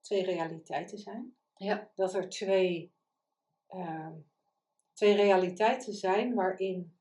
twee 0.00 0.24
realiteiten 0.24 0.98
zijn. 0.98 1.36
Ja. 1.54 1.90
Dat 1.94 2.14
er 2.14 2.28
twee, 2.28 2.94
ehm, 3.66 4.18
twee 4.92 5.14
realiteiten 5.14 5.92
zijn 5.92 6.34
waarin 6.34 6.99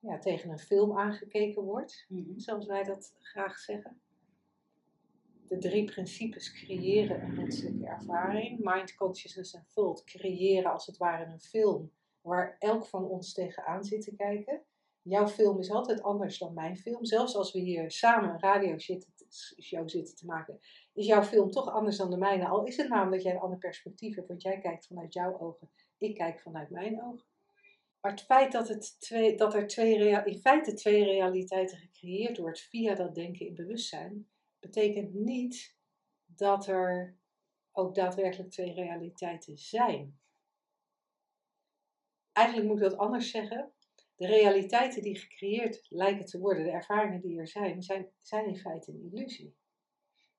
ja, 0.00 0.18
tegen 0.18 0.50
een 0.50 0.58
film 0.58 0.98
aangekeken 0.98 1.62
wordt, 1.62 2.04
Mhm. 2.08 2.38
zoals 2.38 2.66
wij 2.66 2.82
dat 2.82 3.14
graag 3.20 3.58
zeggen. 3.58 4.00
De 5.48 5.58
drie 5.58 5.84
principes 5.84 6.52
creëren 6.52 7.22
een 7.22 7.34
menselijke 7.34 7.86
ervaring. 7.86 8.58
Mind, 8.58 8.94
consciousness 8.94 9.54
en 9.54 9.66
thought 9.74 10.04
creëren 10.04 10.72
als 10.72 10.86
het 10.86 10.96
ware 10.96 11.24
een 11.32 11.40
film 11.40 11.90
waar 12.20 12.56
elk 12.58 12.86
van 12.86 13.04
ons 13.04 13.32
tegenaan 13.32 13.84
zit 13.84 14.02
te 14.02 14.14
kijken. 14.16 14.62
Jouw 15.02 15.28
film 15.28 15.58
is 15.58 15.70
altijd 15.70 16.02
anders 16.02 16.38
dan 16.38 16.54
mijn 16.54 16.76
film. 16.76 17.04
Zelfs 17.04 17.36
als 17.36 17.52
we 17.52 17.58
hier 17.58 17.90
samen 17.90 18.30
een 18.30 18.40
radioshow 18.40 19.88
zitten 19.88 20.14
te 20.16 20.26
maken, 20.26 20.58
is 20.94 21.06
jouw 21.06 21.22
film 21.22 21.50
toch 21.50 21.70
anders 21.70 21.96
dan 21.96 22.10
de 22.10 22.16
mijne. 22.16 22.48
Al 22.48 22.64
is 22.64 22.76
het 22.76 22.88
namelijk 22.88 23.14
dat 23.14 23.22
jij 23.22 23.34
een 23.34 23.40
ander 23.40 23.58
perspectief 23.58 24.14
hebt, 24.16 24.28
want 24.28 24.42
jij 24.42 24.58
kijkt 24.58 24.86
vanuit 24.86 25.12
jouw 25.12 25.38
ogen, 25.38 25.70
ik 25.98 26.14
kijk 26.14 26.40
vanuit 26.40 26.70
mijn 26.70 27.02
ogen. 27.02 27.24
Maar 28.00 28.10
het 28.10 28.22
feit 28.22 28.52
dat, 28.52 28.68
het 28.68 29.00
twee, 29.00 29.36
dat 29.36 29.54
er 29.54 29.66
twee 29.66 30.24
in 30.24 30.40
feite 30.40 30.74
twee 30.74 31.04
realiteiten 31.04 31.78
gecreëerd 31.78 32.38
wordt 32.38 32.60
via 32.60 32.94
dat 32.94 33.14
denken 33.14 33.46
in 33.46 33.54
bewustzijn, 33.54 34.28
betekent 34.60 35.14
niet 35.14 35.76
dat 36.26 36.66
er 36.66 37.16
ook 37.72 37.94
daadwerkelijk 37.94 38.50
twee 38.50 38.72
realiteiten 38.72 39.58
zijn. 39.58 40.18
Eigenlijk 42.32 42.68
moet 42.68 42.76
ik 42.76 42.90
dat 42.90 42.98
anders 42.98 43.30
zeggen. 43.30 43.72
De 44.16 44.26
realiteiten 44.26 45.02
die 45.02 45.16
gecreëerd 45.16 45.86
lijken 45.88 46.24
te 46.24 46.38
worden, 46.38 46.64
de 46.64 46.70
ervaringen 46.70 47.20
die 47.20 47.38
er 47.38 47.48
zijn, 47.48 47.82
zijn, 47.82 48.08
zijn 48.20 48.46
in 48.46 48.56
feite 48.56 48.90
een 48.92 49.10
illusie. 49.12 49.56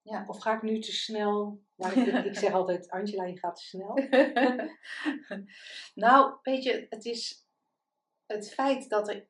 Ja. 0.01 0.23
Of 0.27 0.41
ga 0.41 0.55
ik 0.55 0.61
nu 0.61 0.79
te 0.79 0.91
snel? 0.91 1.61
Maar 1.75 1.97
ik, 1.97 2.25
ik 2.25 2.35
zeg 2.35 2.53
altijd, 2.53 2.89
Angela, 2.89 3.25
je 3.25 3.37
gaat 3.37 3.55
te 3.55 3.63
snel. 3.63 3.93
nou, 6.05 6.37
weet 6.41 6.63
je, 6.63 6.85
het 6.89 7.05
is. 7.05 7.46
Het 8.27 8.53
feit 8.53 8.89
dat 8.89 9.10
er 9.10 9.27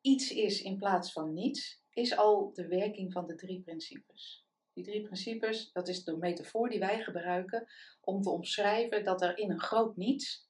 iets 0.00 0.30
is 0.30 0.62
in 0.62 0.76
plaats 0.76 1.12
van 1.12 1.32
niets, 1.34 1.82
is 1.92 2.16
al 2.16 2.52
de 2.52 2.66
werking 2.66 3.12
van 3.12 3.26
de 3.26 3.34
drie 3.34 3.60
principes. 3.60 4.46
Die 4.72 4.84
drie 4.84 5.02
principes, 5.02 5.72
dat 5.72 5.88
is 5.88 6.04
de 6.04 6.16
metafoor 6.16 6.68
die 6.68 6.78
wij 6.78 7.02
gebruiken 7.02 7.66
om 8.00 8.22
te 8.22 8.30
omschrijven 8.30 9.04
dat 9.04 9.22
er 9.22 9.38
in 9.38 9.50
een 9.50 9.60
groot 9.60 9.96
niets 9.96 10.48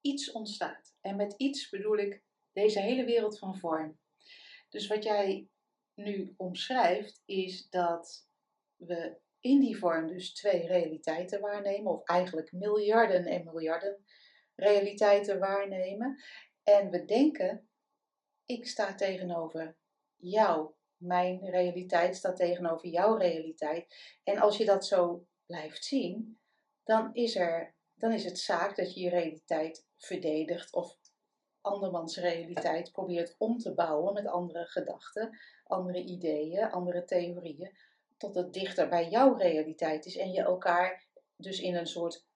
iets 0.00 0.32
ontstaat. 0.32 0.94
En 1.00 1.16
met 1.16 1.34
iets 1.36 1.68
bedoel 1.68 1.96
ik 1.96 2.22
deze 2.52 2.80
hele 2.80 3.04
wereld 3.04 3.38
van 3.38 3.58
vorm. 3.58 3.98
Dus 4.68 4.86
wat 4.86 5.04
jij 5.04 5.48
nu 5.94 6.34
omschrijft, 6.36 7.22
is 7.24 7.68
dat 7.68 8.28
we 8.76 9.20
in 9.40 9.60
die 9.60 9.76
vorm 9.76 10.06
dus 10.06 10.32
twee 10.34 10.66
realiteiten 10.66 11.40
waarnemen, 11.40 11.92
of 11.92 12.04
eigenlijk 12.04 12.52
miljarden 12.52 13.24
en 13.24 13.44
miljarden 13.44 14.04
realiteiten 14.54 15.38
waarnemen. 15.38 16.22
En 16.62 16.90
we 16.90 17.04
denken, 17.04 17.68
ik 18.44 18.66
sta 18.66 18.94
tegenover 18.94 19.76
jou, 20.16 20.70
mijn 20.96 21.50
realiteit 21.50 22.16
staat 22.16 22.36
tegenover 22.36 22.88
jouw 22.88 23.16
realiteit. 23.16 24.16
En 24.24 24.38
als 24.38 24.56
je 24.56 24.64
dat 24.64 24.86
zo 24.86 25.26
blijft 25.46 25.84
zien, 25.84 26.38
dan 26.84 27.14
is, 27.14 27.36
er, 27.36 27.74
dan 27.94 28.12
is 28.12 28.24
het 28.24 28.38
zaak 28.38 28.76
dat 28.76 28.94
je 28.94 29.00
je 29.00 29.10
realiteit 29.10 29.86
verdedigt 29.96 30.72
of 30.72 30.98
andermans 31.60 32.16
realiteit 32.16 32.92
probeert 32.92 33.34
om 33.38 33.58
te 33.58 33.74
bouwen 33.74 34.14
met 34.14 34.26
andere 34.26 34.64
gedachten, 34.64 35.38
andere 35.64 36.02
ideeën, 36.02 36.70
andere 36.70 37.04
theorieën, 37.04 37.76
tot 38.16 38.34
het 38.34 38.52
dichter 38.52 38.88
bij 38.88 39.08
jouw 39.08 39.34
realiteit 39.34 40.06
is 40.06 40.16
en 40.16 40.32
je 40.32 40.42
elkaar 40.42 41.06
dus 41.36 41.60
in 41.60 41.74
een 41.74 41.86
soort 41.86 42.26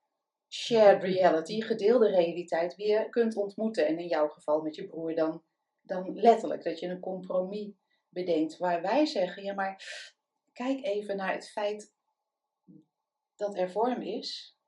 shared 0.57 1.03
reality, 1.03 1.61
gedeelde 1.61 2.11
realiteit, 2.11 2.75
weer 2.75 3.09
kunt 3.09 3.37
ontmoeten. 3.37 3.87
En 3.87 3.99
in 3.99 4.07
jouw 4.07 4.29
geval 4.29 4.63
met 4.63 4.75
je 4.75 4.87
broer 4.87 5.15
dan, 5.15 5.43
dan 5.83 6.15
letterlijk, 6.15 6.63
dat 6.63 6.79
je 6.79 6.87
een 6.87 7.01
compromis 7.01 7.71
bedenkt. 8.09 8.59
Waar 8.59 8.83
wij 8.83 9.07
zeggen, 9.07 9.43
ja 9.43 9.55
maar 9.55 9.83
kijk 10.53 10.85
even 10.85 11.17
naar 11.17 11.33
het 11.33 11.51
feit 11.51 11.95
dat 13.37 13.57
er 13.57 13.71
vorm 13.71 14.03
is, 14.03 14.59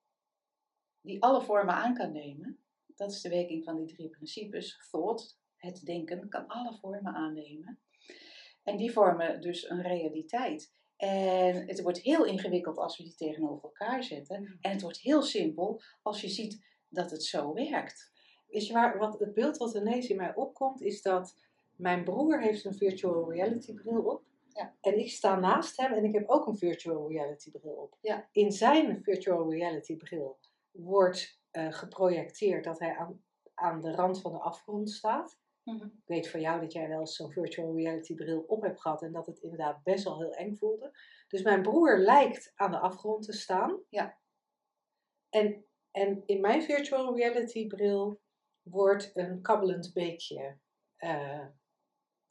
die 1.00 1.22
alle 1.22 1.42
vormen 1.42 1.74
aan 1.74 1.94
kan 1.94 2.12
nemen. 2.12 2.58
Dat 2.86 3.12
is 3.12 3.20
de 3.20 3.28
werking 3.28 3.64
van 3.64 3.76
die 3.76 3.94
drie 3.94 4.10
principes. 4.10 4.88
Thought, 4.90 5.40
het 5.56 5.84
denken, 5.84 6.28
kan 6.28 6.46
alle 6.46 6.78
vormen 6.78 7.14
aannemen. 7.14 7.80
En 8.62 8.76
die 8.76 8.92
vormen 8.92 9.40
dus 9.40 9.70
een 9.70 9.82
realiteit. 9.82 10.76
En 10.98 11.68
het 11.68 11.82
wordt 11.82 11.98
heel 11.98 12.24
ingewikkeld 12.24 12.78
als 12.78 12.96
we 12.96 13.02
die 13.02 13.14
tegenover 13.14 13.64
elkaar 13.64 14.02
zetten. 14.02 14.58
En 14.60 14.70
het 14.70 14.82
wordt 14.82 15.00
heel 15.00 15.22
simpel 15.22 15.80
als 16.02 16.20
je 16.20 16.28
ziet 16.28 16.64
dat 16.88 17.10
het 17.10 17.24
zo 17.24 17.52
werkt. 17.52 18.10
Weet 18.48 18.66
je 18.66 18.72
waar, 18.72 18.98
wat, 18.98 19.18
het 19.18 19.34
beeld 19.34 19.56
wat 19.56 19.74
ineens 19.74 20.08
in 20.08 20.16
mij 20.16 20.34
opkomt, 20.34 20.82
is 20.82 21.02
dat 21.02 21.34
mijn 21.76 22.04
broer 22.04 22.40
heeft 22.40 22.64
een 22.64 22.74
virtual 22.74 23.32
reality 23.32 23.74
bril 23.74 24.02
op. 24.02 24.22
Ja. 24.52 24.74
En 24.80 24.98
ik 24.98 25.10
sta 25.10 25.38
naast 25.38 25.76
hem 25.76 25.92
en 25.92 26.04
ik 26.04 26.14
heb 26.14 26.28
ook 26.28 26.46
een 26.46 26.58
virtual 26.58 27.08
reality 27.08 27.50
bril 27.50 27.72
op. 27.72 27.96
Ja. 28.00 28.28
In 28.32 28.52
zijn 28.52 29.02
virtual 29.02 29.50
reality 29.50 29.96
bril 29.96 30.38
wordt 30.70 31.40
uh, 31.52 31.72
geprojecteerd 31.72 32.64
dat 32.64 32.78
hij 32.78 32.96
aan, 32.96 33.22
aan 33.54 33.80
de 33.80 33.94
rand 33.94 34.20
van 34.20 34.32
de 34.32 34.38
afgrond 34.38 34.90
staat. 34.90 35.38
Mhm. 35.72 35.84
Ik 35.84 36.06
weet 36.06 36.28
van 36.28 36.40
jou 36.40 36.60
dat 36.60 36.72
jij 36.72 36.88
wel 36.88 37.00
eens 37.00 37.16
zo'n 37.16 37.32
virtual 37.32 37.76
reality 37.76 38.14
bril 38.14 38.40
op 38.40 38.62
hebt 38.62 38.80
gehad 38.80 39.02
en 39.02 39.12
dat 39.12 39.26
het 39.26 39.38
inderdaad 39.38 39.82
best 39.82 40.04
wel 40.04 40.18
heel 40.18 40.34
eng 40.34 40.54
voelde. 40.54 40.98
Dus 41.28 41.42
mijn 41.42 41.62
broer 41.62 41.98
lijkt 41.98 42.52
aan 42.54 42.70
de 42.70 42.78
afgrond 42.78 43.24
te 43.24 43.32
staan. 43.32 43.80
Ja. 43.88 44.18
En, 45.28 45.64
en 45.90 46.22
in 46.26 46.40
mijn 46.40 46.62
virtual 46.62 47.16
reality 47.16 47.66
bril 47.66 48.20
wordt 48.62 49.10
een 49.14 49.42
kabbelend 49.42 49.92
beekje 49.92 50.58
uh, 50.98 51.46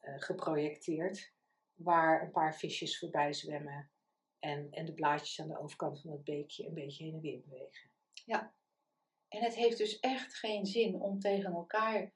uh, 0.02 0.14
geprojecteerd, 0.18 1.34
waar 1.74 2.22
een 2.22 2.32
paar 2.32 2.56
visjes 2.56 3.00
voorbij 3.00 3.34
zwemmen 3.34 3.92
en, 4.40 4.72
en 4.72 4.86
de 4.86 4.94
blaadjes 4.94 5.42
aan 5.42 5.48
de 5.48 5.60
overkant 5.60 6.02
van 6.02 6.12
het 6.12 6.24
beekje 6.24 6.68
een 6.68 6.74
beetje 6.74 7.04
heen 7.04 7.14
en 7.14 7.22
weer 7.22 7.42
bewegen. 7.42 7.90
Ja, 8.26 8.54
en 9.28 9.44
het 9.44 9.56
heeft 9.56 9.78
dus 9.78 10.00
echt 10.00 10.36
geen 10.36 10.66
zin 10.66 11.02
om 11.02 11.20
tegen 11.20 11.54
elkaar 11.54 12.14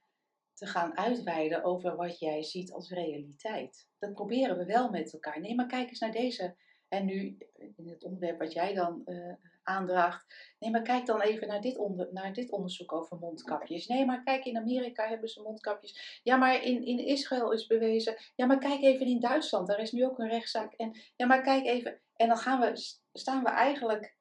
te 0.61 0.67
gaan 0.67 0.97
uitweiden 0.97 1.63
over 1.63 1.95
wat 1.95 2.19
jij 2.19 2.43
ziet 2.43 2.71
als 2.71 2.89
realiteit. 2.89 3.87
Dat 3.99 4.13
proberen 4.13 4.57
we 4.57 4.65
wel 4.65 4.89
met 4.89 5.13
elkaar. 5.13 5.39
Nee, 5.39 5.55
maar 5.55 5.67
kijk 5.67 5.89
eens 5.89 5.99
naar 5.99 6.11
deze. 6.11 6.55
En 6.87 7.05
nu, 7.05 7.37
in 7.75 7.87
het 7.87 8.03
onderwerp 8.03 8.39
wat 8.39 8.53
jij 8.53 8.73
dan 8.73 9.01
uh, 9.05 9.33
aandraagt. 9.63 10.53
Nee, 10.59 10.71
maar 10.71 10.81
kijk 10.81 11.05
dan 11.05 11.21
even 11.21 11.47
naar 11.47 11.61
dit, 11.61 11.77
onder, 11.77 12.07
naar 12.11 12.33
dit 12.33 12.51
onderzoek 12.51 12.93
over 12.93 13.17
mondkapjes. 13.17 13.87
Nee, 13.87 14.05
maar 14.05 14.23
kijk, 14.23 14.45
in 14.45 14.57
Amerika 14.57 15.07
hebben 15.07 15.29
ze 15.29 15.41
mondkapjes. 15.41 16.19
Ja, 16.23 16.35
maar 16.35 16.63
in, 16.63 16.85
in 16.85 17.05
Israël 17.05 17.51
is 17.51 17.67
bewezen. 17.67 18.17
Ja, 18.35 18.45
maar 18.45 18.59
kijk 18.59 18.81
even 18.81 19.05
in 19.05 19.19
Duitsland. 19.19 19.67
Daar 19.67 19.79
is 19.79 19.91
nu 19.91 20.05
ook 20.05 20.19
een 20.19 20.29
rechtszaak. 20.29 20.73
En 20.73 20.95
ja, 21.15 21.25
maar 21.25 21.41
kijk 21.41 21.65
even. 21.65 21.99
En 22.15 22.27
dan 22.27 22.37
gaan 22.37 22.59
we, 22.59 22.71
staan 23.13 23.43
we 23.43 23.49
eigenlijk 23.49 24.15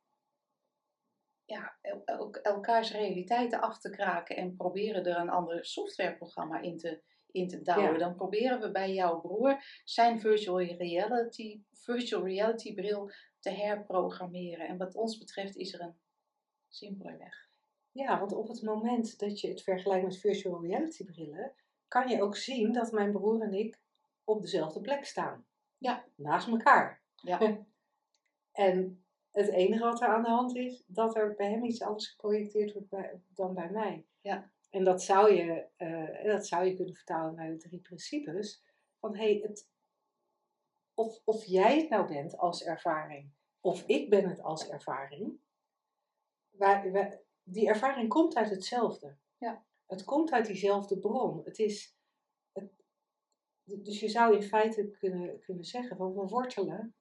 ja, 1.50 1.76
el 2.04 2.30
elkaars 2.42 2.92
realiteiten 2.92 3.60
af 3.60 3.78
te 3.78 3.90
kraken 3.90 4.36
en 4.36 4.56
proberen 4.56 5.04
er 5.04 5.16
een 5.16 5.30
ander 5.30 5.64
softwareprogramma 5.64 6.60
in 6.60 6.78
te, 6.78 7.02
in 7.30 7.48
te 7.48 7.62
douwen. 7.62 7.92
Ja. 7.92 7.98
Dan 7.98 8.14
proberen 8.14 8.60
we 8.60 8.70
bij 8.70 8.92
jouw 8.92 9.20
broer 9.20 9.62
zijn 9.84 10.20
virtual 10.20 10.60
reality, 10.60 11.62
virtual 11.72 12.24
reality 12.24 12.74
bril 12.74 13.10
te 13.38 13.50
herprogrammeren. 13.50 14.68
En 14.68 14.76
wat 14.76 14.94
ons 14.94 15.18
betreft 15.18 15.56
is 15.56 15.74
er 15.74 15.80
een 15.80 15.94
simpele 16.68 17.16
weg. 17.16 17.48
Ja, 17.92 18.18
want 18.18 18.32
op 18.32 18.48
het 18.48 18.62
moment 18.62 19.18
dat 19.18 19.40
je 19.40 19.48
het 19.48 19.62
vergelijkt 19.62 20.04
met 20.04 20.18
virtual 20.18 20.62
reality 20.62 21.04
brillen, 21.04 21.54
kan 21.88 22.08
je 22.08 22.22
ook 22.22 22.36
zien 22.36 22.72
dat 22.72 22.92
mijn 22.92 23.12
broer 23.12 23.42
en 23.42 23.52
ik 23.52 23.80
op 24.24 24.40
dezelfde 24.40 24.80
plek 24.80 25.04
staan. 25.04 25.46
Ja. 25.78 26.04
Naast 26.14 26.48
elkaar. 26.48 27.02
Ja. 27.14 27.64
en 28.52 29.04
het 29.30 29.48
enige 29.48 29.84
wat 29.84 30.00
er 30.00 30.08
aan 30.08 30.22
de 30.22 30.28
hand 30.28 30.56
is, 30.56 30.84
dat 30.86 31.16
er 31.16 31.34
bij 31.34 31.50
hem 31.50 31.64
iets 31.64 31.82
anders 31.82 32.08
geprojecteerd 32.08 32.72
wordt 32.72 32.88
bij, 32.88 33.22
dan 33.28 33.54
bij 33.54 33.70
mij. 33.70 34.06
Ja. 34.20 34.50
En 34.70 34.84
dat 34.84 35.02
zou, 35.02 35.32
je, 35.32 35.66
uh, 35.78 36.24
dat 36.24 36.46
zou 36.46 36.64
je 36.64 36.74
kunnen 36.74 36.94
vertalen 36.94 37.34
naar 37.34 37.50
de 37.50 37.56
drie 37.56 37.80
principes. 37.80 38.64
Van 38.98 39.16
hey, 39.16 39.40
het, 39.42 39.68
of, 40.94 41.20
of 41.24 41.44
jij 41.44 41.76
het 41.76 41.88
nou 41.88 42.06
bent 42.06 42.38
als 42.38 42.64
ervaring, 42.64 43.30
of 43.60 43.86
ik 43.86 44.10
ben 44.10 44.28
het 44.28 44.42
als 44.42 44.68
ervaring. 44.68 45.40
Waar, 46.50 46.92
waar, 46.92 47.20
die 47.42 47.68
ervaring 47.68 48.08
komt 48.08 48.36
uit 48.36 48.50
hetzelfde. 48.50 49.16
Ja. 49.38 49.64
Het 49.86 50.04
komt 50.04 50.32
uit 50.32 50.46
diezelfde 50.46 50.98
bron. 50.98 51.44
Het 51.44 51.58
is, 51.58 51.96
het, 52.52 52.72
dus 53.64 54.00
je 54.00 54.08
zou 54.08 54.34
in 54.34 54.42
feite 54.42 54.90
kunnen, 54.90 55.40
kunnen 55.40 55.64
zeggen 55.64 55.96
van 55.96 56.14
we 56.14 56.26
wortelen 56.26 56.94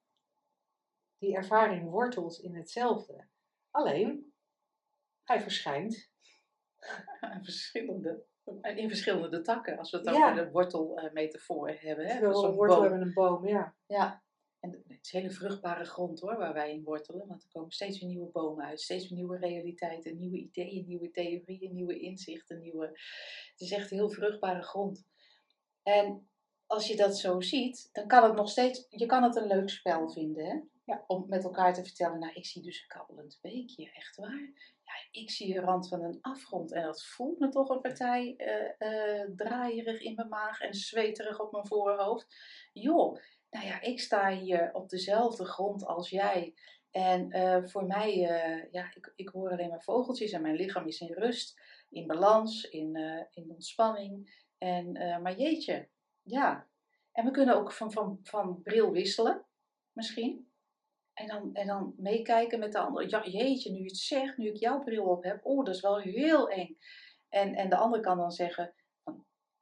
die 1.20 1.36
ervaring 1.36 1.90
wortelt 1.90 2.38
in 2.38 2.54
hetzelfde. 2.54 3.28
Alleen, 3.70 4.32
hij 5.24 5.40
verschijnt. 5.40 6.10
verschillende, 7.42 8.24
in 8.62 8.88
verschillende 8.88 9.40
takken, 9.40 9.78
als 9.78 9.90
we 9.90 9.96
het 9.96 10.06
Ja. 10.06 10.30
over 10.30 10.44
de 10.44 10.50
wortelmetafoor 10.50 11.70
hebben. 11.70 12.06
Hè? 12.06 12.26
Een 12.26 12.54
wortel 12.54 12.82
hebben 12.82 13.00
een 13.00 13.12
boom, 13.12 13.46
ja. 13.48 13.76
Ja, 13.86 14.22
en 14.60 14.82
het 14.86 14.98
is 15.02 15.12
hele 15.12 15.30
vruchtbare 15.30 15.84
grond 15.84 16.20
hoor, 16.20 16.36
waar 16.36 16.52
wij 16.52 16.72
in 16.72 16.82
wortelen. 16.82 17.26
Want 17.26 17.42
er 17.42 17.48
komen 17.48 17.70
steeds 17.70 18.00
weer 18.00 18.08
nieuwe 18.08 18.30
bomen 18.30 18.64
uit, 18.64 18.80
steeds 18.80 19.08
weer 19.08 19.18
nieuwe 19.18 19.38
realiteiten, 19.38 20.18
nieuwe 20.18 20.38
ideeën, 20.38 20.86
nieuwe 20.86 21.10
theorieën, 21.10 21.74
nieuwe 21.74 21.98
inzichten. 21.98 22.60
Nieuwe... 22.60 22.86
Het 23.50 23.60
is 23.60 23.72
echt 23.72 23.90
heel 23.90 24.10
vruchtbare 24.10 24.62
grond. 24.62 25.06
En 25.82 26.28
als 26.66 26.86
je 26.86 26.96
dat 26.96 27.18
zo 27.18 27.40
ziet, 27.40 27.88
dan 27.92 28.06
kan 28.06 28.24
het 28.24 28.34
nog 28.34 28.48
steeds, 28.48 28.86
je 28.88 29.06
kan 29.06 29.22
het 29.22 29.36
een 29.36 29.46
leuk 29.46 29.68
spel 29.68 30.10
vinden, 30.10 30.44
hè? 30.44 30.60
Ja. 30.90 31.04
Om 31.06 31.24
met 31.28 31.44
elkaar 31.44 31.74
te 31.74 31.84
vertellen, 31.84 32.18
nou 32.18 32.32
ik 32.32 32.46
zie 32.46 32.62
dus 32.62 32.80
een 32.80 32.98
kabbelend 32.98 33.38
beekje, 33.42 33.90
echt 33.92 34.16
waar. 34.16 34.52
Ja, 34.84 35.20
ik 35.20 35.30
zie 35.30 35.54
de 35.54 35.60
rand 35.60 35.88
van 35.88 36.02
een 36.02 36.18
afgrond 36.20 36.72
en 36.72 36.82
dat 36.82 37.04
voelt 37.04 37.38
me 37.38 37.48
toch 37.48 37.68
een 37.68 37.80
partij 37.80 38.34
uh, 38.36 38.90
uh, 38.90 39.28
draaierig 39.36 40.00
in 40.00 40.14
mijn 40.14 40.28
maag 40.28 40.60
en 40.60 40.74
zweterig 40.74 41.40
op 41.40 41.52
mijn 41.52 41.66
voorhoofd. 41.66 42.26
Joh, 42.72 43.20
nou 43.50 43.66
ja, 43.66 43.80
ik 43.80 44.00
sta 44.00 44.30
hier 44.30 44.70
op 44.72 44.88
dezelfde 44.88 45.44
grond 45.44 45.86
als 45.86 46.10
jij. 46.10 46.54
En 46.90 47.36
uh, 47.36 47.66
voor 47.66 47.86
mij, 47.86 48.16
ja, 48.70 48.94
ik, 48.94 49.12
ik 49.16 49.28
hoor 49.28 49.50
alleen 49.50 49.68
maar 49.68 49.82
vogeltjes 49.82 50.32
en 50.32 50.42
mijn 50.42 50.56
lichaam 50.56 50.86
is 50.86 51.00
in 51.00 51.12
rust, 51.12 51.60
in 51.88 52.06
balans, 52.06 52.68
in, 52.68 52.96
in 53.30 53.50
ontspanning. 53.50 54.44
En, 54.58 54.92
maar 55.22 55.36
jeetje, 55.38 55.88
ja. 56.22 56.68
En 57.12 57.24
we 57.24 57.30
kunnen 57.30 57.56
ook 57.56 57.72
van, 57.72 57.92
van, 57.92 58.18
van 58.22 58.62
bril 58.62 58.90
wisselen, 58.90 59.44
misschien. 59.92 60.49
En 61.20 61.26
dan, 61.26 61.54
en 61.54 61.66
dan 61.66 61.94
meekijken 61.96 62.58
met 62.58 62.72
de 62.72 62.78
ander. 62.78 63.08
Ja, 63.08 63.26
jeetje, 63.26 63.70
nu 63.70 63.78
je 63.78 63.84
het 63.84 63.96
zegt, 63.96 64.36
nu 64.36 64.48
ik 64.48 64.56
jouw 64.56 64.80
bril 64.80 65.04
op 65.04 65.22
heb. 65.22 65.44
Oh, 65.44 65.64
dat 65.64 65.74
is 65.74 65.80
wel 65.80 65.98
heel 65.98 66.48
eng. 66.48 66.78
En, 67.28 67.54
en 67.54 67.68
de 67.68 67.76
ander 67.76 68.00
kan 68.00 68.16
dan 68.16 68.30
zeggen: 68.30 68.74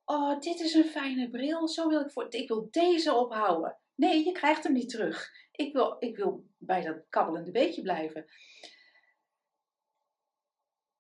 Oh, 0.04 0.40
dit 0.40 0.60
is 0.60 0.74
een 0.74 0.84
fijne 0.84 1.30
bril. 1.30 1.68
Zo 1.68 1.88
wil 1.88 2.00
ik 2.00 2.10
voor. 2.10 2.26
Ik 2.28 2.48
wil 2.48 2.68
deze 2.70 3.14
ophouden. 3.14 3.78
Nee, 3.94 4.24
je 4.24 4.32
krijgt 4.32 4.64
hem 4.64 4.72
niet 4.72 4.88
terug. 4.88 5.30
Ik 5.52 5.72
wil, 5.72 5.96
ik 5.98 6.16
wil 6.16 6.44
bij 6.56 6.82
dat 6.82 7.04
kabbelende 7.08 7.50
beetje 7.50 7.82
blijven. 7.82 8.26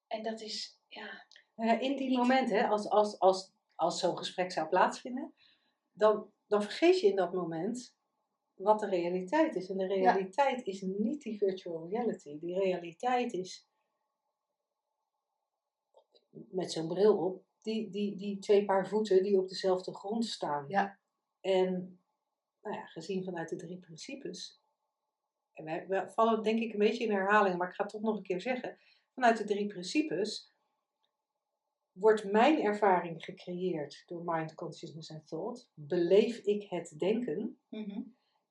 En 0.06 0.22
dat 0.22 0.40
is, 0.40 0.78
ja. 0.88 1.24
in 1.80 1.96
die 1.96 2.16
momenten, 2.16 2.68
als, 2.68 2.88
als, 2.88 3.18
als, 3.18 3.52
als 3.74 4.00
zo'n 4.00 4.18
gesprek 4.18 4.52
zou 4.52 4.68
plaatsvinden, 4.68 5.34
dan, 5.92 6.32
dan 6.46 6.62
vergeet 6.62 7.00
je 7.00 7.06
in 7.06 7.16
dat 7.16 7.32
moment 7.32 7.96
wat 8.58 8.80
de 8.80 8.88
realiteit 8.88 9.54
is. 9.54 9.70
En 9.70 9.76
de 9.76 9.86
realiteit 9.86 10.66
is 10.66 10.80
niet 10.80 11.22
die 11.22 11.38
virtual 11.38 11.88
reality. 11.88 12.38
Die 12.38 12.58
realiteit 12.58 13.32
is 13.32 13.68
met 16.30 16.72
zo'n 16.72 16.88
bril 16.88 17.16
op, 17.16 17.44
die, 17.62 17.90
die, 17.90 18.16
die 18.16 18.38
twee 18.38 18.64
paar 18.64 18.88
voeten 18.88 19.22
die 19.22 19.38
op 19.38 19.48
dezelfde 19.48 19.94
grond 19.94 20.26
staan. 20.26 20.64
Ja. 20.68 20.98
En 21.40 22.00
nou 22.62 22.76
ja, 22.76 22.86
gezien 22.86 23.24
vanuit 23.24 23.48
de 23.48 23.56
drie 23.56 23.78
principes, 23.78 24.62
en 25.52 25.64
wij, 25.64 25.86
we 25.86 26.10
vallen 26.10 26.42
denk 26.42 26.60
ik 26.60 26.72
een 26.72 26.78
beetje 26.78 27.04
in 27.04 27.12
herhaling, 27.12 27.56
maar 27.56 27.68
ik 27.68 27.74
ga 27.74 27.82
het 27.82 27.92
toch 27.92 28.02
nog 28.02 28.16
een 28.16 28.22
keer 28.22 28.40
zeggen. 28.40 28.78
Vanuit 29.14 29.36
de 29.38 29.44
drie 29.44 29.66
principes 29.66 30.52
wordt 31.92 32.24
mijn 32.24 32.62
ervaring 32.62 33.24
gecreëerd 33.24 34.02
door 34.06 34.22
mind, 34.24 34.54
consciousness 34.54 35.10
en 35.10 35.24
thought. 35.24 35.70
Beleef 35.74 36.38
ik 36.38 36.70
het 36.70 36.94
denken. 36.98 37.60
Mhm. 37.68 38.00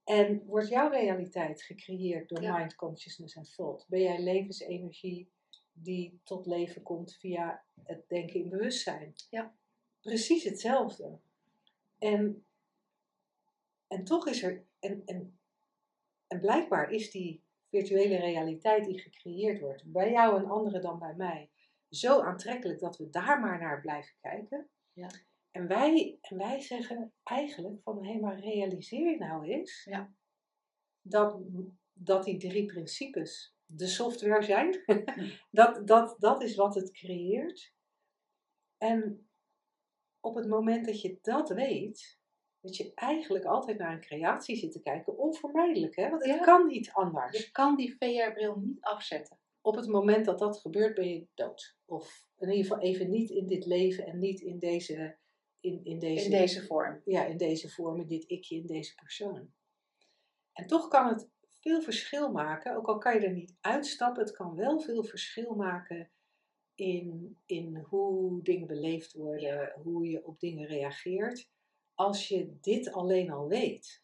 En 0.07 0.45
wordt 0.45 0.67
jouw 0.67 0.89
realiteit 0.89 1.61
gecreëerd 1.61 2.29
door 2.29 2.41
Ja. 2.41 2.57
mind, 2.57 2.75
consciousness 2.75 3.35
en 3.35 3.43
thought? 3.55 3.87
Ben 3.87 4.01
jij 4.01 4.19
levensenergie 4.19 5.31
die 5.73 6.19
tot 6.23 6.45
leven 6.45 6.83
komt 6.83 7.15
via 7.15 7.63
het 7.83 8.09
denken 8.09 8.39
in 8.39 8.49
bewustzijn? 8.49 9.13
Ja. 9.29 9.55
Precies 10.01 10.43
hetzelfde. 10.43 11.19
En, 11.97 12.45
en 13.87 14.03
toch 14.03 14.27
is 14.27 14.43
er, 14.43 14.65
en, 14.79 15.01
en, 15.05 15.39
en 16.27 16.39
blijkbaar 16.39 16.91
is 16.91 17.11
die 17.11 17.43
virtuele 17.69 18.17
realiteit 18.17 18.85
die 18.85 18.99
gecreëerd 18.99 19.59
wordt, 19.59 19.91
bij 19.91 20.11
jou 20.11 20.37
en 20.39 20.49
anderen 20.49 20.81
dan 20.81 20.99
bij 20.99 21.15
mij, 21.15 21.49
zo 21.89 22.21
aantrekkelijk 22.21 22.79
dat 22.79 22.97
we 22.97 23.09
daar 23.09 23.39
maar 23.39 23.59
naar 23.59 23.81
blijven 23.81 24.15
kijken. 24.21 24.69
Ja. 24.93 25.09
En 25.57 25.67
wij, 25.67 26.17
en 26.21 26.37
wij 26.37 26.59
zeggen 26.59 27.13
eigenlijk 27.23 27.81
van, 27.83 28.05
hé, 28.05 28.19
maar 28.19 28.39
realiseer 28.39 29.09
je 29.09 29.17
nou 29.17 29.47
eens 29.47 29.83
Ja. 29.83 30.13
dat, 31.01 31.39
dat 31.93 32.23
die 32.23 32.37
drie 32.37 32.65
principes 32.65 33.55
de 33.65 33.87
software 33.87 34.43
zijn. 34.43 34.83
dat, 35.51 35.87
dat, 35.87 36.15
dat 36.19 36.41
is 36.43 36.55
wat 36.55 36.75
het 36.75 36.91
creëert. 36.91 37.73
En 38.77 39.29
op 40.19 40.35
het 40.35 40.47
moment 40.47 40.85
dat 40.85 41.01
je 41.01 41.17
dat 41.21 41.49
weet, 41.49 42.19
dat 42.59 42.75
je 42.77 42.91
eigenlijk 42.95 43.45
altijd 43.45 43.77
naar 43.77 43.93
een 43.93 44.01
creatie 44.01 44.55
zit 44.55 44.71
te 44.71 44.81
kijken, 44.81 45.17
onvermijdelijk, 45.17 45.95
hè? 45.95 46.09
want 46.09 46.25
het 46.25 46.35
Ja. 46.35 46.41
kan 46.43 46.67
niet 46.67 46.91
anders. 46.91 47.45
Je 47.45 47.51
kan 47.51 47.75
die 47.75 47.95
VR-bril 47.97 48.55
niet 48.59 48.81
afzetten. 48.81 49.39
Op 49.61 49.75
het 49.75 49.87
moment 49.87 50.25
dat 50.25 50.39
dat 50.39 50.59
gebeurt, 50.59 50.95
ben 50.95 51.07
je 51.09 51.27
dood. 51.33 51.75
Of 51.85 52.27
in 52.37 52.49
ieder 52.49 52.63
geval 52.65 52.79
even 52.79 53.09
niet 53.09 53.29
in 53.29 53.47
dit 53.47 53.65
leven 53.65 54.05
en 54.05 54.19
niet 54.19 54.41
in 54.41 54.59
deze, 54.59 55.17
in, 55.59 55.85
in 55.85 55.99
deze, 55.99 56.25
In 56.25 56.31
deze 56.31 56.65
vorm. 56.65 57.01
ja, 57.05 57.25
in 57.25 57.37
deze 57.37 57.69
vorm, 57.69 57.99
in 57.99 58.07
dit 58.07 58.23
ikje, 58.27 58.55
in 58.55 58.65
deze 58.65 58.95
persoon. 58.95 59.51
En 60.53 60.67
toch 60.67 60.87
kan 60.87 61.07
het 61.07 61.29
veel 61.59 61.81
verschil 61.81 62.31
maken, 62.31 62.75
ook 62.75 62.87
al 62.87 62.97
kan 62.97 63.13
je 63.13 63.19
er 63.25 63.33
niet 63.33 63.55
uitstappen, 63.61 64.23
het 64.23 64.35
kan 64.35 64.55
wel 64.55 64.79
veel 64.79 65.03
verschil 65.03 65.55
maken 65.55 66.09
in, 66.75 67.37
in 67.45 67.75
hoe 67.77 68.41
dingen 68.43 68.67
beleefd 68.67 69.13
worden, 69.13 69.73
hoe 69.83 70.09
je 70.09 70.25
op 70.25 70.39
dingen 70.39 70.67
reageert, 70.67 71.49
als 71.93 72.27
je 72.27 72.57
dit 72.61 72.91
alleen 72.91 73.31
al 73.31 73.47
weet. 73.47 74.01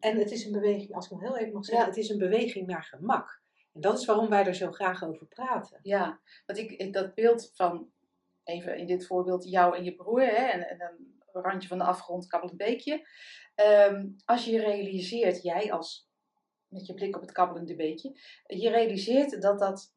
En 0.00 0.16
het 0.18 0.30
is 0.30 0.44
een 0.44 0.52
beweging, 0.52 0.94
als 0.94 1.04
ik 1.04 1.10
nog 1.10 1.20
heel 1.20 1.36
even 1.36 1.52
mag 1.52 1.64
zeggen, 1.64 1.84
Ja. 1.84 1.90
het 1.90 2.00
is 2.02 2.08
een 2.08 2.18
beweging 2.18 2.66
naar 2.66 2.82
gemak. 2.84 3.42
En 3.72 3.80
dat 3.80 3.98
is 3.98 4.04
waarom 4.04 4.28
wij 4.28 4.44
er 4.44 4.54
zo 4.54 4.72
graag 4.72 5.04
over 5.04 5.26
praten. 5.26 5.80
Ja, 5.82 6.20
want 6.46 6.58
ik- 6.58 6.92
dat 6.92 7.14
beeld 7.14 7.50
van, 7.54 7.90
even 8.46 8.78
in 8.78 8.86
dit 8.86 9.06
voorbeeld, 9.06 9.50
jou 9.50 9.76
en 9.76 9.84
je 9.84 9.94
broer, 9.94 10.20
hè, 10.20 10.44
en, 10.44 10.68
en 10.68 10.80
een 11.32 11.42
randje 11.42 11.68
van 11.68 11.78
de 11.78 11.84
afgrond, 11.84 12.26
kabbelend 12.26 12.58
beekje. 12.58 13.08
Ehm, 13.54 14.06
als 14.24 14.44
je 14.44 14.60
realiseert, 14.60 15.42
jij 15.42 15.72
als, 15.72 16.10
met 16.68 16.86
je 16.86 16.94
blik 16.94 17.14
op 17.16 17.20
het 17.20 17.32
kabbelende 17.32 17.76
beekje, 17.76 18.20
je 18.46 18.70
realiseert 18.70 19.42
dat 19.42 19.58
dat 19.58 19.94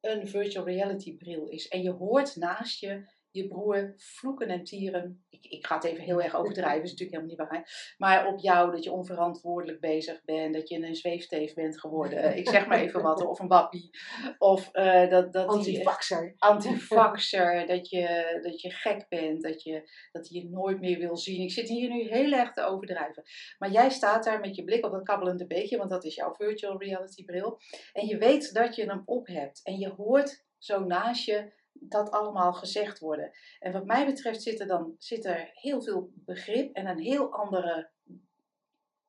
een 0.00 0.28
virtual 0.28 0.64
reality 0.64 1.16
bril 1.16 1.46
is. 1.48 1.68
En 1.68 1.82
je 1.82 1.90
hoort 1.90 2.36
naast 2.36 2.80
je 2.80 3.08
je 3.34 3.48
broer 3.48 3.94
vloeken 3.96 4.48
en 4.48 4.64
tieren. 4.64 5.24
Ik, 5.30 5.44
ik 5.44 5.66
ga 5.66 5.74
het 5.74 5.84
even 5.84 6.04
heel 6.04 6.22
erg 6.22 6.34
overdrijven, 6.34 6.82
is 6.82 6.90
natuurlijk 6.90 7.20
helemaal 7.20 7.46
niet 7.48 7.48
waar. 7.50 7.94
Maar 7.98 8.26
op 8.26 8.38
jou, 8.38 8.70
dat 8.70 8.84
je 8.84 8.92
onverantwoordelijk 8.92 9.80
bezig 9.80 10.24
bent, 10.24 10.54
dat 10.54 10.68
je 10.68 10.76
een 10.76 10.94
zweefteef 10.94 11.54
bent 11.54 11.80
geworden. 11.80 12.36
Ik 12.36 12.48
zeg 12.48 12.66
maar 12.66 12.80
even 12.80 13.02
wat, 13.02 13.26
of 13.26 13.38
een 13.38 13.48
wappie. 13.48 13.90
Of 14.38 14.68
eh, 14.72 15.10
dat, 15.10 15.32
dat 15.32 15.48
Antivaxer. 15.48 16.34
antivaxer, 16.38 17.66
dat 17.66 17.88
je, 17.88 18.38
dat 18.42 18.60
je 18.60 18.70
gek 18.70 19.06
bent, 19.08 19.42
dat 19.42 19.62
je, 19.62 19.90
dat 20.12 20.28
je 20.28 20.38
je 20.38 20.48
nooit 20.48 20.80
meer 20.80 20.98
wil 20.98 21.16
zien. 21.16 21.42
Ik 21.42 21.52
zit 21.52 21.68
hier 21.68 21.90
nu 21.90 22.02
heel 22.02 22.32
erg 22.32 22.52
te 22.52 22.62
overdrijven. 22.62 23.22
Maar 23.58 23.70
jij 23.70 23.90
staat 23.90 24.24
daar 24.24 24.40
met 24.40 24.56
je 24.56 24.64
blik 24.64 24.84
op 24.84 24.92
dat 24.92 25.02
kabbelende 25.02 25.46
beekje, 25.46 25.78
want 25.78 25.90
dat 25.90 26.04
is 26.04 26.14
jouw 26.14 26.34
virtual 26.34 26.78
reality 26.78 27.24
bril. 27.24 27.60
En 27.92 28.06
je 28.06 28.18
weet 28.18 28.52
dat 28.52 28.76
je 28.76 28.84
hem 28.84 29.02
op 29.04 29.26
hebt. 29.26 29.60
En 29.62 29.78
je 29.78 29.88
hoort 29.88 30.44
zo 30.58 30.84
naast 30.84 31.24
je 31.24 31.62
dat 31.80 32.10
allemaal 32.10 32.52
gezegd 32.52 32.98
worden. 32.98 33.32
En 33.58 33.72
wat 33.72 33.84
mij 33.84 34.06
betreft 34.06 34.42
zit 34.42 34.60
er 34.60 34.66
dan 34.66 34.94
zit 34.98 35.24
er 35.24 35.50
heel 35.52 35.82
veel 35.82 36.10
begrip 36.14 36.74
en 36.74 36.86
een 36.86 37.00
heel 37.00 37.32
andere 37.32 37.90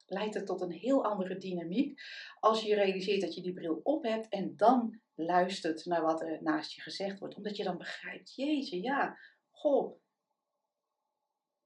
leidt 0.08 0.34
het 0.34 0.46
tot 0.46 0.62
een 0.62 0.72
heel 0.72 1.06
andere 1.06 1.38
dynamiek 1.38 2.02
als 2.40 2.62
je 2.62 2.76
realiseert 2.76 3.22
dat 3.22 3.36
je 3.36 3.42
die 3.42 3.54
bril 3.54 3.80
op 3.84 4.04
hebt 4.04 4.30
en 4.30 4.56
dan 4.56 5.00
luistert 5.16 5.86
naar 5.86 6.02
wat 6.02 6.22
er 6.22 6.44
naast 6.44 6.72
je 6.72 6.82
gezegd 6.82 7.20
wordt. 7.20 7.36
Omdat 7.36 7.58
je 7.58 7.64
dan 7.64 7.78
begrijpt, 7.78 8.36
jeetje, 8.36 8.82
ja, 8.82 9.18
goh, 9.50 10.02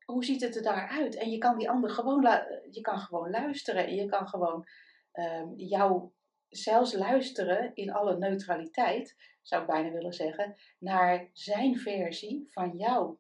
hoe 0.06 0.26
ziet 0.26 0.42
het 0.42 0.56
er 0.56 0.62
daaruit? 0.62 1.16
En 1.16 1.30
je 1.30 1.38
kan 1.38 1.58
die 1.58 1.70
ander 1.70 1.90
gewoon, 1.90 2.22
je 2.70 2.82
kan 2.82 3.00
gewoon 3.00 3.30
luisteren 3.30 3.88
en 3.88 3.96
je 3.96 4.06
kan 4.06 4.28
gewoon 4.28 4.66
ehm, 5.12 5.54
jou 5.56 6.12
zelfs 6.50 6.94
luisteren 6.94 7.72
in 7.74 7.92
alle 7.92 8.18
neutraliteit, 8.18 9.16
zou 9.42 9.62
ik 9.62 9.68
bijna 9.68 9.92
willen 9.92 10.14
zeggen, 10.14 10.56
naar 10.80 11.30
zijn 11.34 11.78
versie 11.78 12.48
van 12.50 12.78
jou. 12.78 13.18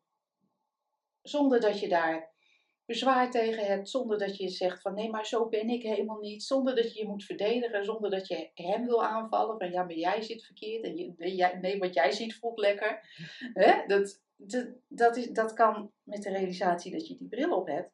Zonder 1.21 1.59
dat 1.59 1.79
je 1.79 1.89
daar 1.89 2.29
bezwaar 2.89 3.31
tegen 3.31 3.65
hebt, 3.65 3.89
zonder 3.89 4.17
dat 4.17 4.37
je 4.37 4.49
zegt 4.49 4.81
van 4.81 4.93
nee, 4.93 5.09
maar 5.09 5.25
zo 5.25 5.49
ben 5.49 5.69
ik 5.69 5.83
helemaal 5.83 6.19
niet, 6.19 6.43
zonder 6.43 6.75
dat 6.75 6.93
je 6.93 6.99
je 6.99 7.07
moet 7.07 7.23
verdedigen, 7.23 7.85
zonder 7.85 8.09
dat 8.09 8.27
je 8.27 8.49
hem 8.53 8.85
wil 8.85 9.05
aanvallen 9.05 9.57
van 9.57 9.71
ja, 9.71 9.83
maar 9.83 9.95
jij 9.95 10.21
zit 10.21 10.45
verkeerd 10.45 10.83
en 10.83 10.97
je, 10.97 11.57
nee, 11.61 11.79
wat 11.79 11.93
jij 11.93 12.11
ziet 12.11 12.35
voelt 12.35 12.59
lekker. 12.59 12.99
Hè? 13.53 13.85
Dat, 13.87 14.21
dat, 14.35 14.67
dat, 14.87 15.17
is, 15.17 15.29
dat 15.29 15.53
kan 15.53 15.91
met 16.03 16.23
de 16.23 16.29
realisatie 16.29 16.91
dat 16.91 17.07
je 17.07 17.17
die 17.17 17.27
bril 17.27 17.55
op 17.55 17.67
hebt, 17.67 17.91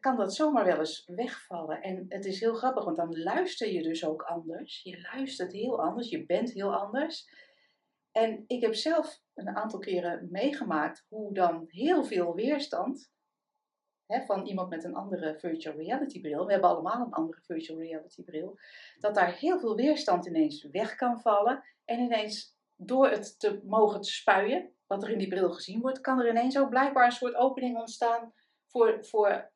kan 0.00 0.16
dat 0.16 0.34
zomaar 0.34 0.64
wel 0.64 0.78
eens 0.78 1.04
wegvallen. 1.06 1.82
En 1.82 2.06
het 2.08 2.24
is 2.24 2.40
heel 2.40 2.54
grappig, 2.54 2.84
want 2.84 2.96
dan 2.96 3.22
luister 3.22 3.72
je 3.72 3.82
dus 3.82 4.04
ook 4.04 4.22
anders. 4.22 4.82
Je 4.82 5.08
luistert 5.12 5.52
heel 5.52 5.82
anders, 5.82 6.08
je 6.08 6.26
bent 6.26 6.52
heel 6.52 6.74
anders. 6.74 7.28
En 8.12 8.44
ik 8.46 8.60
heb 8.60 8.74
zelf 8.74 9.22
een 9.34 9.56
aantal 9.56 9.78
keren 9.78 10.28
meegemaakt 10.30 11.06
hoe 11.08 11.34
dan 11.34 11.64
heel 11.66 12.04
veel 12.04 12.34
weerstand 12.34 13.10
hè, 14.06 14.24
van 14.24 14.46
iemand 14.46 14.68
met 14.68 14.84
een 14.84 14.94
andere 14.94 15.38
virtual 15.38 15.76
reality 15.76 16.20
bril, 16.20 16.46
we 16.46 16.52
hebben 16.52 16.70
allemaal 16.70 17.06
een 17.06 17.12
andere 17.12 17.40
virtual 17.42 17.78
reality 17.78 18.24
bril, 18.24 18.58
dat 18.98 19.14
daar 19.14 19.32
heel 19.32 19.58
veel 19.58 19.76
weerstand 19.76 20.26
ineens 20.26 20.68
weg 20.70 20.94
kan 20.94 21.20
vallen 21.20 21.64
en 21.84 22.00
ineens 22.00 22.56
door 22.76 23.10
het 23.10 23.40
te 23.40 23.60
mogen 23.64 24.00
te 24.00 24.10
spuien, 24.10 24.74
wat 24.86 25.02
er 25.02 25.10
in 25.10 25.18
die 25.18 25.28
bril 25.28 25.50
gezien 25.50 25.80
wordt, 25.80 26.00
kan 26.00 26.20
er 26.20 26.28
ineens 26.28 26.58
ook 26.58 26.68
blijkbaar 26.68 27.04
een 27.04 27.12
soort 27.12 27.34
opening 27.34 27.78
ontstaan 27.78 28.32
voor, 28.66 29.04
voor 29.04 29.52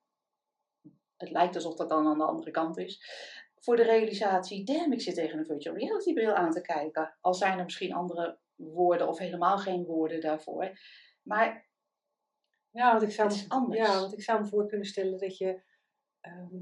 het 1.16 1.30
lijkt 1.30 1.54
alsof 1.54 1.74
dat 1.76 1.88
dan 1.88 2.06
aan 2.06 2.18
de 2.18 2.24
andere 2.24 2.50
kant 2.50 2.78
is, 2.78 3.02
voor 3.60 3.76
de 3.76 3.82
realisatie, 3.82 4.64
damn, 4.64 4.92
ik 4.92 5.00
zit 5.00 5.14
tegen 5.14 5.38
een 5.38 5.44
virtual 5.46 5.76
reality 5.76 6.12
bril 6.12 6.32
aan 6.34 6.50
te 6.50 6.60
kijken. 6.60 7.16
Al 7.20 7.34
zijn 7.34 7.58
er 7.58 7.64
misschien 7.64 7.94
andere 7.94 8.38
woorden 8.54 9.08
of 9.08 9.18
helemaal 9.18 9.58
geen 9.58 9.84
woorden 9.84 10.20
daarvoor. 10.20 10.78
Maar 11.22 11.66
Ja, 12.70 12.90
want 12.90 13.02
ik 13.02 13.10
zou, 13.10 13.28
Het 13.28 13.36
is 13.36 13.42
me- 13.42 13.54
anders. 13.54 13.78
Ja, 13.88 14.00
want 14.00 14.12
ik 14.12 14.22
zou 14.22 14.40
me 14.40 14.46
voor 14.46 14.66
kunnen 14.66 14.86
stellen 14.86 15.18
dat 15.18 15.38
je, 15.38 15.62
ehm, 16.20 16.56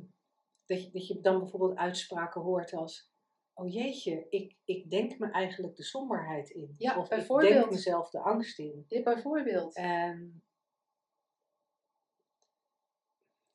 dat 0.67 0.83
je, 0.83 0.91
dat 0.91 1.07
je 1.07 1.21
dan 1.21 1.39
bijvoorbeeld 1.39 1.77
uitspraken 1.77 2.41
hoort 2.41 2.73
als... 2.73 3.11
Oh 3.55 3.73
jeetje, 3.73 4.27
ik, 4.31 4.57
ik 4.65 4.91
denk 4.91 5.19
me 5.19 5.31
eigenlijk 5.31 5.77
de 5.77 5.83
somberheid 5.83 6.51
in. 6.51 6.75
Ja, 6.79 6.99
of 6.99 7.11
ik 7.11 7.29
denk 7.29 7.71
mezelf 7.71 8.11
de 8.11 8.19
angst 8.21 8.59
in. 8.59 8.85
dit 8.89 9.05
bijvoorbeeld. 9.05 9.77
En 9.77 10.43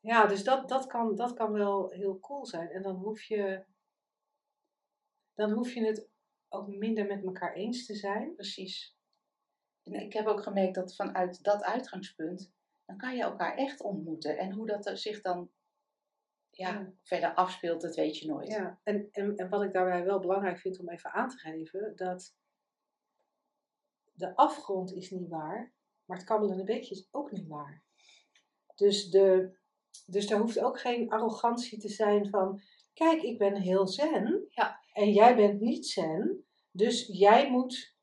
ja, 0.08 0.26
dus 0.26 0.44
dat, 0.44 0.70
dat, 0.70 0.88
kan, 0.88 1.16
dat 1.16 1.34
kan 1.34 1.52
wel 1.52 1.90
heel 1.90 2.20
cool 2.20 2.46
zijn. 2.46 2.70
En 2.70 2.82
dan 2.82 2.96
hoef 2.96 3.22
je, 3.22 3.64
dan 5.34 5.52
hoef 5.52 5.74
je 5.74 5.86
het 5.86 6.10
ook 6.50 6.68
minder 6.68 7.06
met 7.06 7.24
elkaar 7.24 7.54
eens 7.54 7.86
te 7.86 7.96
zijn. 7.96 8.36
Precies. 8.36 8.98
En 9.84 9.94
ik 9.94 10.14
heb 10.14 10.26
ook 10.26 10.44
gemerkt 10.44 10.76
dat 10.76 10.96
vanuit 10.96 11.44
dat 11.44 11.64
uitgangspunt, 11.64 12.54
dan 12.86 12.98
kan 12.98 13.16
je 13.16 13.22
elkaar 13.22 13.56
echt 13.56 13.82
ontmoeten. 13.82 14.38
En 14.38 14.52
hoe 14.52 14.66
dat 14.68 14.86
er 14.86 14.98
zich 14.98 15.22
dan 15.22 15.52
ja, 16.50 16.72
Ja. 16.72 16.94
verder 17.04 17.34
afspeelt, 17.34 17.82
dat 17.82 17.96
weet 17.96 18.18
je 18.18 18.28
nooit. 18.28 18.48
Ja, 18.48 18.80
en, 18.84 19.10
en, 19.12 19.36
en 19.36 19.50
wat 19.50 19.64
ik 19.64 19.74
daarbij 19.74 20.04
wel 20.06 20.20
belangrijk 20.20 20.60
vind 20.60 20.80
om 20.80 20.90
even 20.90 21.12
aan 21.12 21.30
te 21.30 21.38
geven, 21.38 21.96
dat 21.96 22.36
de 24.14 24.36
afgrond 24.36 24.94
is 24.94 25.10
niet 25.12 25.30
waar, 25.30 25.74
Maar 26.06 26.18
het 26.18 26.26
kabbelende 26.26 26.64
beekje 26.64 26.96
is 26.96 27.08
ook 27.12 27.32
niet 27.32 27.48
waar. 27.48 27.84
Dus, 28.76 29.10
de, 29.10 29.58
dus 30.06 30.30
er 30.30 30.38
hoeft 30.40 30.60
ook 30.60 30.80
geen 30.80 31.10
arrogantie 31.10 31.80
te 31.80 31.90
zijn 31.90 32.30
van, 32.30 32.62
kijk, 32.94 33.22
ik 33.22 33.38
ben 33.38 33.56
heel 33.56 33.88
zen 33.88 34.46
Ja. 34.50 34.80
en 34.94 35.12
jij 35.12 35.36
bent 35.36 35.60
niet 35.60 35.86
zen. 35.88 36.46
Dus 36.72 37.08
jij 37.12 37.52
moet, 37.52 37.96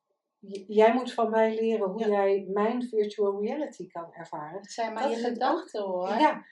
jij 0.66 0.94
moet 0.94 1.12
van 1.12 1.30
mij 1.30 1.54
leren 1.54 1.88
hoe 1.90 2.00
Ja. 2.00 2.08
jij 2.08 2.46
mijn 2.52 2.82
virtual 2.82 3.42
reality 3.42 3.86
kan 3.86 4.12
ervaren. 4.12 4.60
Het 4.60 4.72
zijn 4.72 4.92
maar 4.92 5.02
Dat 5.08 5.12
je 5.16 5.24
gedachten 5.24 5.82
hoor. 5.82 6.08
Ja, 6.08 6.44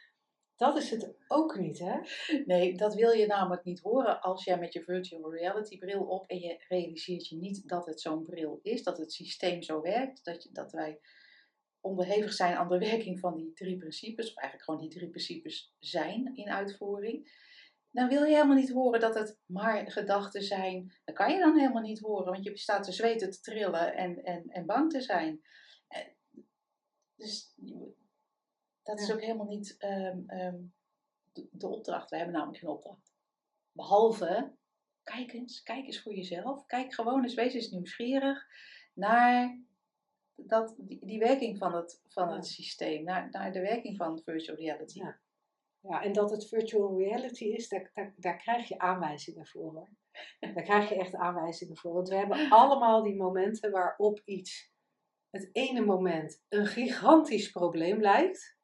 dat 0.57 0.77
is 0.77 0.91
het 0.91 1.15
ook 1.29 1.59
niet, 1.59 1.79
hè? 1.79 1.99
Nee, 2.45 2.75
dat 2.77 2.95
wil 2.95 3.11
je 3.11 3.27
namelijk 3.27 3.65
niet 3.65 3.81
horen 3.81 4.21
als 4.21 4.45
jij 4.45 4.59
met 4.59 4.73
je 4.73 4.83
virtual 4.83 5.35
reality 5.35 5.79
bril 5.79 6.03
op 6.03 6.27
en 6.27 6.39
je 6.39 6.65
realiseert 6.69 7.29
je 7.29 7.37
niet 7.37 7.69
dat 7.69 7.87
het 7.87 8.01
zo'n 8.01 8.23
bril 8.23 8.59
is, 8.63 8.83
dat 8.83 8.99
het 8.99 9.13
systeem 9.13 9.63
zo 9.63 9.81
werkt, 9.81 10.25
dat, 10.25 10.43
je, 10.43 10.49
dat 10.53 10.73
wij 10.73 11.01
onderhevig 11.83 12.33
zijn 12.33 12.57
aan 12.57 12.69
de 12.69 12.79
werking 12.79 13.21
van 13.21 13.37
die 13.37 13.53
drie 13.53 13.77
principes, 13.77 14.29
of 14.29 14.37
eigenlijk 14.37 14.65
gewoon 14.65 14.81
die 14.81 14.99
drie 14.99 15.09
principes 15.09 15.75
zijn 15.79 16.37
in 16.37 16.51
uitvoering. 16.51 17.41
Dan 17.91 18.09
wil 18.09 18.23
je 18.23 18.35
helemaal 18.35 18.57
niet 18.57 18.73
horen 18.73 19.01
dat 19.01 19.15
het 19.15 19.39
maar 19.47 19.91
gedachten 19.91 20.43
zijn. 20.43 20.93
Dat 21.05 21.15
kan 21.15 21.33
je 21.33 21.39
dan 21.39 21.59
helemaal 21.59 21.83
niet 21.83 22.01
horen, 22.01 22.33
want 22.33 22.45
je 22.45 22.59
staat 22.59 22.85
te 22.85 22.93
zweten, 22.93 23.31
te 23.31 23.41
trillen 23.41 23.95
en, 23.95 24.25
en, 24.25 24.49
en 24.49 24.67
bang 24.67 24.91
te 24.91 25.01
zijn. 25.01 25.43
Eh, 25.89 26.07
Dus 27.17 27.55
dat 28.83 29.01
is 29.01 29.13
ook 29.13 29.21
helemaal 29.21 29.47
niet 29.47 29.77
ehm, 29.79 30.19
ehm, 30.27 30.61
de, 31.33 31.49
de 31.51 31.69
opdracht. 31.69 32.11
We 32.11 32.17
hebben 32.17 32.35
namelijk 32.35 32.59
geen 32.59 32.71
opdracht. 32.71 33.13
Behalve, 33.73 34.53
kijk 35.03 35.33
eens, 35.33 35.63
kijk 35.63 35.87
eens 35.87 36.03
voor 36.03 36.15
jezelf. 36.15 36.67
Kijk 36.67 36.95
gewoon 36.95 37.23
eens, 37.23 37.35
wees 37.35 37.55
eens 37.55 37.71
nieuwsgierig 37.71 38.47
naar 38.93 39.61
dat, 40.47 40.75
die, 40.79 41.07
die 41.07 41.19
werking 41.19 41.59
van 41.59 41.75
het, 41.75 42.01
van 42.09 42.29
Ja. 42.29 42.35
het 42.35 42.47
systeem. 42.47 43.05
Naar, 43.05 43.29
naar 43.31 43.53
de 43.53 43.61
werking 43.61 43.97
van 43.97 44.21
virtual 44.25 44.57
reality. 44.57 44.99
Ja. 44.99 45.21
Ja, 45.89 46.03
en 46.03 46.13
dat 46.13 46.31
het 46.31 46.49
virtual 46.49 46.99
reality 46.99 47.45
is, 47.45 47.69
daar, 47.69 47.91
daar, 47.93 48.15
daar 48.17 48.37
krijg 48.37 48.69
je 48.69 48.79
aanwijzingen 48.79 49.47
voor. 49.47 49.73
Hoor. 49.75 49.89
Daar 50.55 50.63
krijg 50.63 50.89
je 50.89 50.95
echt 50.95 51.15
aanwijzingen 51.15 51.77
voor. 51.77 51.93
Want 51.93 52.09
we 52.09 52.15
hebben 52.15 52.51
allemaal 52.51 53.03
die 53.03 53.17
momenten 53.17 53.71
waarop 53.71 54.23
iets, 54.25 54.71
het 55.31 55.49
ene 55.53 55.85
moment, 55.85 56.43
een 56.49 56.67
gigantisch 56.67 57.51
probleem 57.51 58.01
lijkt. 58.01 58.57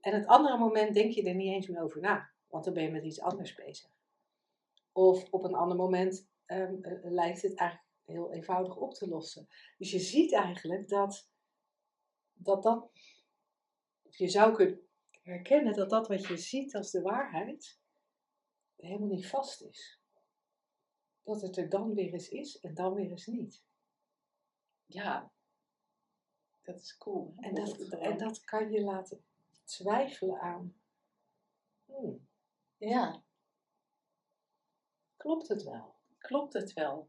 En 0.00 0.14
het 0.14 0.26
andere 0.26 0.58
moment 0.58 0.94
denk 0.94 1.12
je 1.12 1.22
er 1.22 1.34
niet 1.34 1.52
eens 1.52 1.66
meer 1.66 1.82
over 1.82 2.00
na. 2.00 2.30
Want 2.46 2.64
dan 2.64 2.74
ben 2.74 2.82
je 2.82 2.90
met 2.90 3.04
iets 3.04 3.20
anders 3.20 3.54
bezig. 3.54 3.90
Of 4.92 5.24
op 5.30 5.44
een 5.44 5.54
ander 5.54 5.76
moment 5.76 6.28
ehm, 6.46 6.74
eh, 6.82 6.92
lijkt 7.02 7.42
het 7.42 7.54
eigenlijk 7.54 7.85
heel 8.06 8.32
eenvoudig 8.32 8.76
op 8.76 8.94
te 8.94 9.08
lossen. 9.08 9.48
Dus 9.78 9.90
je 9.90 9.98
ziet 9.98 10.32
eigenlijk 10.32 10.88
dat 10.88 11.28
dat, 12.32 12.62
dat 12.62 12.90
of 14.02 14.16
je 14.16 14.28
zou 14.28 14.54
kunnen 14.54 14.88
herkennen 15.22 15.74
dat 15.74 15.90
dat 15.90 16.08
wat 16.08 16.26
je 16.26 16.36
ziet 16.36 16.74
als 16.74 16.90
de 16.90 17.02
waarheid 17.02 17.78
helemaal 18.76 19.08
niet 19.08 19.28
vast 19.28 19.62
is. 19.62 20.00
Dat 21.22 21.42
het 21.42 21.56
er 21.56 21.68
dan 21.68 21.94
weer 21.94 22.12
eens 22.12 22.28
is 22.28 22.60
en 22.60 22.74
dan 22.74 22.94
weer 22.94 23.10
eens 23.10 23.26
niet. 23.26 23.64
Ja, 24.86 25.32
dat 26.62 26.80
is 26.80 26.96
cool. 26.98 27.34
En 27.36 27.54
dat, 27.54 27.78
en 27.88 28.18
dat 28.18 28.44
kan 28.44 28.70
je 28.70 28.80
laten 28.80 29.24
twijfelen 29.64 30.40
aan. 30.40 30.80
Hmm, 31.84 32.28
Ja, 32.76 33.24
klopt 35.16 35.48
het 35.48 35.62
wel? 35.62 35.94
klopt 36.18 36.52
het 36.52 36.72
wel? 36.72 37.08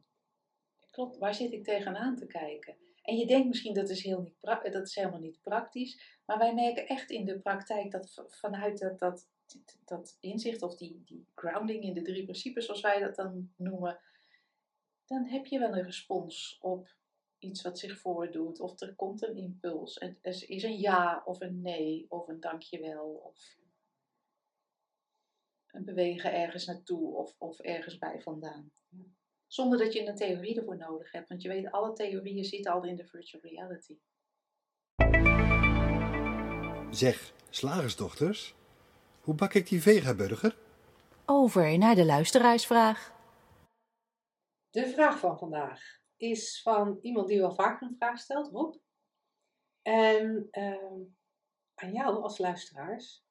Klopt, 0.98 1.18
waar 1.18 1.36
zit 1.36 1.52
ik 1.52 1.64
tegenaan 1.64 2.16
te 2.16 2.26
kijken? 2.26 2.76
En 3.02 3.18
je 3.18 3.26
denkt 3.28 3.48
misschien 3.48 3.74
dat 3.74 3.90
is, 3.90 4.04
heel 4.04 4.22
niet 4.22 4.42
dat 4.72 4.88
is 4.88 4.96
helemaal 4.96 5.20
niet 5.20 5.42
praktisch, 5.42 6.20
maar 6.26 6.38
wij 6.38 6.54
merken 6.54 6.88
echt 6.88 7.10
in 7.10 7.26
de 7.26 7.40
praktijk 7.40 7.92
dat 7.92 8.26
vanuit 8.28 8.80
dat, 8.80 9.00
dat, 9.00 9.28
dat 9.86 10.18
inzicht 10.20 10.62
of 10.62 10.76
die, 10.76 11.02
die 11.06 11.26
grounding 11.36 11.84
in 11.84 11.94
de 11.94 12.02
drie 12.02 12.24
principes, 12.24 12.66
zoals 12.66 12.82
wij 12.82 13.00
dat 13.00 13.16
dan 13.16 13.54
noemen, 13.56 14.00
dan 15.06 15.26
heb 15.26 15.46
je 15.46 15.60
wel 15.60 15.78
een 15.78 15.84
respons 15.84 16.58
op 16.62 16.96
iets 17.40 17.62
wat 17.62 17.80
zich 17.80 18.00
voordoet. 18.00 18.60
Of 18.60 18.82
er 18.82 18.96
komt 18.96 19.22
een 19.22 19.38
impuls. 19.38 19.98
En 19.98 20.18
er 20.22 20.50
is 20.50 20.64
een 20.64 20.80
ja 20.80 21.22
of 21.26 21.42
een 21.42 21.62
nee 21.62 22.06
of 22.10 22.28
een 22.28 22.40
dankjewel 22.40 23.10
of 23.10 23.58
een 25.72 25.86
bewegen 25.86 26.34
ergens 26.34 26.66
naartoe 26.66 27.16
of, 27.16 27.36
of 27.38 27.60
ergens 27.60 27.98
bij 27.98 28.22
vandaan. 28.22 28.72
Zonder 29.48 29.78
dat 29.78 29.94
je 29.94 30.08
een 30.08 30.16
theorie 30.16 30.58
ervoor 30.60 30.78
nodig 30.78 31.12
hebt. 31.12 31.30
Want 31.30 31.42
je 31.42 31.48
weet, 31.48 31.72
alle 31.72 31.94
theorieën 31.94 32.44
zitten 32.44 32.72
al 32.72 32.84
in 32.84 32.96
de 32.96 33.06
virtual 33.06 33.42
reality. 33.44 33.98
Zeg, 36.92 37.34
slagersdochters, 37.50 38.56
hoe 39.22 39.36
bak 39.36 39.54
ik 39.54 39.68
die 39.68 39.82
vegaburger? 39.82 40.58
Over 41.26 41.78
naar 41.78 41.96
de 41.96 42.06
luisteraarsvraag. 42.06 43.16
De 44.70 44.88
vraag 44.88 45.20
van 45.20 45.38
vandaag 45.38 45.82
is 46.18 46.62
van 46.62 47.00
iemand 47.02 47.28
die 47.28 47.40
wel 47.40 47.56
vaker 47.56 47.88
een 47.88 47.96
vraag 47.96 48.20
stelt, 48.20 48.52
Rob. 48.52 48.76
En 49.82 50.48
ehm, 50.52 51.02
aan 51.76 51.92
jou 51.92 52.22
als 52.22 52.38
luisteraars 52.38 53.27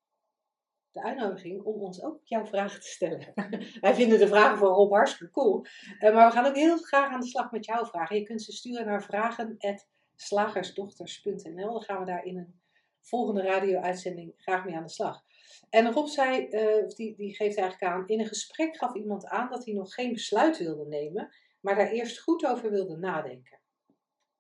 de 0.97 1.03
uitnodiging 1.03 1.63
om 1.63 1.81
ons 1.81 2.03
ook 2.03 2.21
jouw 2.25 2.47
vragen 2.47 2.81
te 2.81 2.87
stellen. 2.87 3.33
Wij 3.81 3.95
vinden 3.95 4.19
de 4.19 4.29
vragen 4.29 4.59
van 4.59 4.69
Rob 4.69 4.93
hartstikke 4.93 5.33
cool. 5.33 5.65
Eh, 5.99 6.15
maar 6.15 6.27
we 6.27 6.33
gaan 6.33 6.47
ook 6.47 6.57
heel 6.57 6.79
graag 6.79 7.13
aan 7.13 7.21
de 7.21 7.27
slag 7.27 7.51
met 7.51 7.65
jouw 7.65 7.85
vragen. 7.85 8.17
Je 8.17 8.23
kunt 8.23 8.43
ze 8.43 8.53
sturen 8.53 8.87
naar 8.87 9.03
vragen.slagersdochters.nl. 9.03 11.73
Dan 11.73 11.83
gaan 11.83 11.99
we 11.99 12.05
daar 12.05 12.25
in 12.25 12.37
een 12.37 12.61
volgende 13.01 13.43
radio-uitzending 13.43 14.33
graag 14.37 14.65
mee 14.65 14.77
aan 14.77 14.83
de 14.83 14.91
slag. 14.91 15.25
En 15.71 15.93
Rob 15.93 16.07
zei, 16.07 16.47
eh, 16.47 16.89
die, 16.89 17.17
die 17.17 17.35
geeft 17.35 17.59
eigenlijk 17.59 17.93
aan, 17.93 18.09
in 18.09 18.21
een 18.21 18.27
gesprek 18.27 18.77
gaf 18.77 18.95
iemand 18.95 19.27
aan 19.27 19.51
dat 19.51 19.65
hij 19.65 19.75
nog 19.75 19.95
geen 19.95 20.13
besluit 20.13 20.59
wilde 20.59 20.87
nemen, 20.87 21.35
maar 21.61 21.75
daar 21.75 21.91
eerst 21.91 22.21
goed 22.21 22.47
over 22.47 22.71
wilde 22.71 22.97
nadenken. 22.97 23.61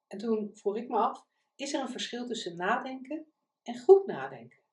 En 0.06 0.18
toen 0.18 0.50
vroeg 0.54 0.76
ik 0.76 0.88
me 0.88 0.96
af, 0.96 1.26
is 1.54 1.74
er 1.74 1.80
een 1.80 1.88
verschil 1.88 2.26
tussen 2.26 2.56
nadenken 2.56 3.26
en 3.62 3.78
goed 3.78 4.06
nadenken? 4.06 4.64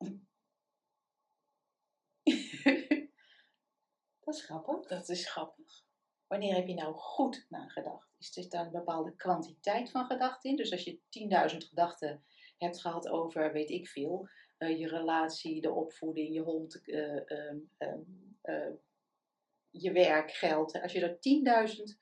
Dat 4.25 4.35
is 4.35 4.45
grappig. 4.45 4.87
Dat 4.87 5.09
is 5.09 5.29
grappig. 5.29 5.83
Wanneer 6.27 6.55
heb 6.55 6.67
je 6.67 6.73
nou 6.73 6.93
goed 6.95 7.45
nagedacht? 7.49 8.07
Is 8.19 8.37
er 8.37 8.49
daar 8.49 8.65
een 8.65 8.71
bepaalde 8.71 9.15
kwantiteit 9.15 9.91
van 9.91 10.05
gedachten 10.05 10.49
in? 10.49 10.55
Dus 10.55 10.71
als 10.71 10.83
je 10.83 10.99
10.000 11.51 11.57
gedachten 11.57 12.23
hebt 12.57 12.81
gehad 12.81 13.07
over, 13.07 13.51
weet 13.51 13.69
ik 13.69 13.87
veel, 13.87 14.29
eh, 14.57 14.79
je 14.79 14.87
relatie, 14.87 15.61
de 15.61 15.71
opvoeding, 15.71 16.33
je 16.33 16.41
hond, 16.41 16.81
eh, 16.85 17.31
ehm, 17.31 17.57
ehm, 17.77 17.99
eh, 18.41 18.71
je 19.69 19.91
werk, 19.91 20.31
geld. 20.31 20.81
Als 20.81 20.91
je 20.91 21.01
er 21.01 21.19
10.000 21.19 21.97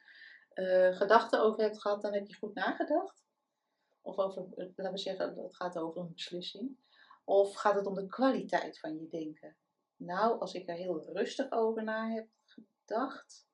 eh, 0.53 0.95
gedachten 0.95 1.41
over 1.41 1.63
hebt 1.63 1.81
gehad, 1.81 2.01
dan 2.01 2.13
heb 2.13 2.27
je 2.27 2.35
goed 2.35 2.53
nagedacht. 2.53 3.23
Of 4.01 4.17
over, 4.17 4.47
laten 4.55 4.91
we 4.91 4.97
zeggen, 4.97 5.37
het 5.43 5.55
gaat 5.55 5.77
over 5.77 6.01
een 6.01 6.13
beslissing. 6.13 6.77
Of 7.23 7.55
gaat 7.55 7.75
het 7.75 7.85
om 7.85 7.93
de 7.93 8.07
kwaliteit 8.07 8.79
van 8.79 8.99
je 8.99 9.07
denken? 9.07 9.55
Nou, 10.03 10.39
als 10.39 10.53
ik 10.53 10.69
er 10.69 10.75
heel 10.75 11.03
rustig 11.13 11.51
over 11.51 11.83
na 11.83 12.09
heb 12.09 12.27
gedacht, 12.43 13.47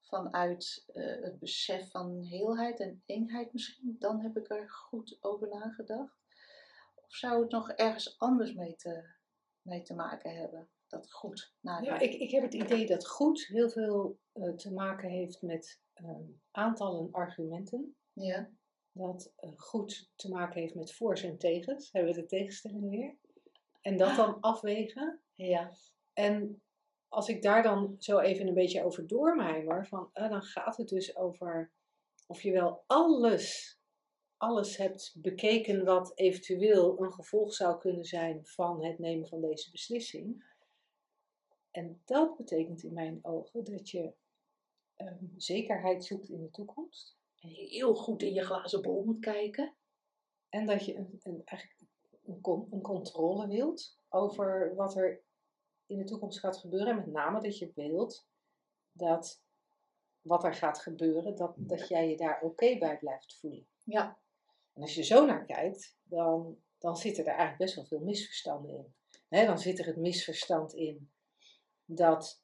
vanuit 0.00 0.84
eh, 0.86 1.22
het 1.22 1.38
besef 1.38 1.90
van 1.90 2.22
heelheid 2.22 2.80
en 2.80 3.02
eenheid 3.06 3.52
misschien, 3.52 3.96
dan 3.98 4.20
heb 4.20 4.36
ik 4.36 4.50
er 4.50 4.70
goed 4.70 5.18
over 5.20 5.48
nagedacht. 5.48 6.18
Of 6.94 7.14
zou 7.14 7.42
het 7.42 7.50
nog 7.50 7.70
ergens 7.70 8.18
anders 8.18 8.54
mee 8.54 8.76
te, 8.76 9.14
mee 9.62 9.82
te 9.82 9.94
maken 9.94 10.36
hebben? 10.36 10.68
Dat 10.86 11.12
goed 11.12 11.54
nadenken. 11.60 11.94
Ja, 11.94 12.00
ik, 12.00 12.20
ik 12.20 12.30
heb 12.30 12.42
het 12.42 12.54
idee 12.54 12.86
dat 12.86 13.08
goed 13.08 13.46
heel 13.46 13.70
veel 13.70 14.18
eh, 14.32 14.54
te 14.54 14.72
maken 14.72 15.08
heeft 15.08 15.42
met 15.42 15.80
ehm, 15.92 16.24
aantallen 16.50 17.12
argumenten. 17.12 17.96
Ja. 18.12 18.50
Dat 18.92 19.32
eh, 19.36 19.50
goed 19.56 20.10
te 20.14 20.28
maken 20.28 20.60
heeft 20.60 20.74
met 20.74 20.94
voor's 20.94 21.22
en 21.22 21.38
tegens. 21.38 21.92
Hebben 21.92 22.14
we 22.14 22.20
de 22.20 22.26
tegenstellingen 22.26 22.90
weer. 22.90 23.18
En 23.80 23.96
dat 23.96 24.16
dan 24.16 24.40
afwegen. 24.40 25.20
ja. 25.34 25.72
En 26.12 26.62
als 27.08 27.28
ik 27.28 27.42
daar 27.42 27.62
dan 27.62 27.96
zo 27.98 28.18
even 28.18 28.46
een 28.46 28.54
beetje 28.54 28.84
over 28.84 29.06
doormijmer, 29.06 29.86
van, 29.86 30.10
eh, 30.12 30.30
dan 30.30 30.42
gaat 30.42 30.76
het 30.76 30.88
dus 30.88 31.16
over 31.16 31.72
of 32.26 32.42
je 32.42 32.52
wel 32.52 32.84
alles, 32.86 33.78
alles 34.36 34.76
hebt 34.76 35.14
bekeken 35.16 35.84
wat 35.84 36.12
eventueel 36.14 37.02
een 37.02 37.12
gevolg 37.12 37.54
zou 37.54 37.78
kunnen 37.78 38.04
zijn 38.04 38.46
van 38.46 38.84
het 38.84 38.98
nemen 38.98 39.28
van 39.28 39.40
deze 39.40 39.70
beslissing. 39.70 40.44
En 41.70 42.02
dat 42.04 42.36
betekent 42.36 42.82
in 42.82 42.92
mijn 42.92 43.18
ogen 43.22 43.64
dat 43.64 43.90
je 43.90 44.12
ehm, 44.96 45.24
zekerheid 45.36 46.04
zoekt 46.04 46.28
in 46.28 46.40
de 46.40 46.50
toekomst. 46.50 47.18
En 47.40 47.48
heel 47.48 47.94
goed 47.94 48.22
in 48.22 48.34
je 48.34 48.44
glazen 48.44 48.82
bol 48.82 49.04
moet 49.04 49.20
kijken. 49.20 49.74
En 50.48 50.66
dat 50.66 50.84
je 50.84 50.94
een, 50.96 51.20
een, 51.22 51.42
eigenlijk 51.44 51.79
een, 52.30 52.40
con- 52.40 52.68
een 52.70 52.82
controle 52.82 53.46
wilt 53.46 53.98
over 54.08 54.74
wat 54.74 54.96
er 54.96 55.22
in 55.86 55.98
de 55.98 56.04
toekomst 56.04 56.38
gaat 56.38 56.56
gebeuren. 56.56 56.88
En 56.88 56.96
met 56.96 57.06
name 57.06 57.40
dat 57.40 57.58
je 57.58 57.72
wilt 57.74 58.28
dat 58.92 59.42
wat 60.20 60.44
er 60.44 60.54
gaat 60.54 60.78
gebeuren, 60.78 61.36
dat, 61.36 61.54
dat 61.56 61.88
jij 61.88 62.08
je 62.08 62.16
daar 62.16 62.42
oké 62.42 62.78
bij 62.78 62.98
blijft 62.98 63.38
voelen. 63.38 63.66
Ja. 63.84 64.18
En 64.72 64.82
als 64.82 64.94
je 64.94 65.02
zo 65.02 65.26
naar 65.26 65.44
kijkt, 65.44 65.96
dan, 66.02 66.58
dan 66.78 66.96
zitten 66.96 67.24
er 67.24 67.30
eigenlijk 67.30 67.58
best 67.58 67.74
wel 67.74 67.84
veel 67.84 68.06
misverstanden 68.06 68.70
in. 68.70 68.94
Hè, 69.28 69.46
dan 69.46 69.58
zit 69.58 69.78
er 69.78 69.86
het 69.86 69.96
misverstand 69.96 70.74
in 70.74 71.12
dat 71.84 72.42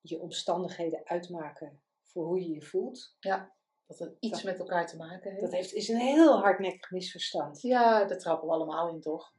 je 0.00 0.20
omstandigheden 0.20 1.04
uitmaken 1.04 1.82
voor 2.02 2.26
hoe 2.26 2.40
je 2.40 2.50
je 2.50 2.62
voelt. 2.62 3.16
Ja, 3.20 3.56
dat 3.88 3.98
het 3.98 4.16
iets 4.20 4.42
met 4.42 4.58
elkaar 4.58 4.86
te 4.86 4.96
maken 4.96 5.30
heeft. 5.30 5.42
Dat 5.42 5.52
heeft, 5.52 5.72
is 5.72 5.88
een 5.88 6.00
heel 6.00 6.40
hardnekkig 6.40 6.90
misverstand. 6.90 7.62
Ja, 7.62 8.04
daar 8.04 8.18
trappen 8.18 8.48
we 8.48 8.54
allemaal 8.54 8.88
in, 8.88 9.00
toch? 9.00 9.32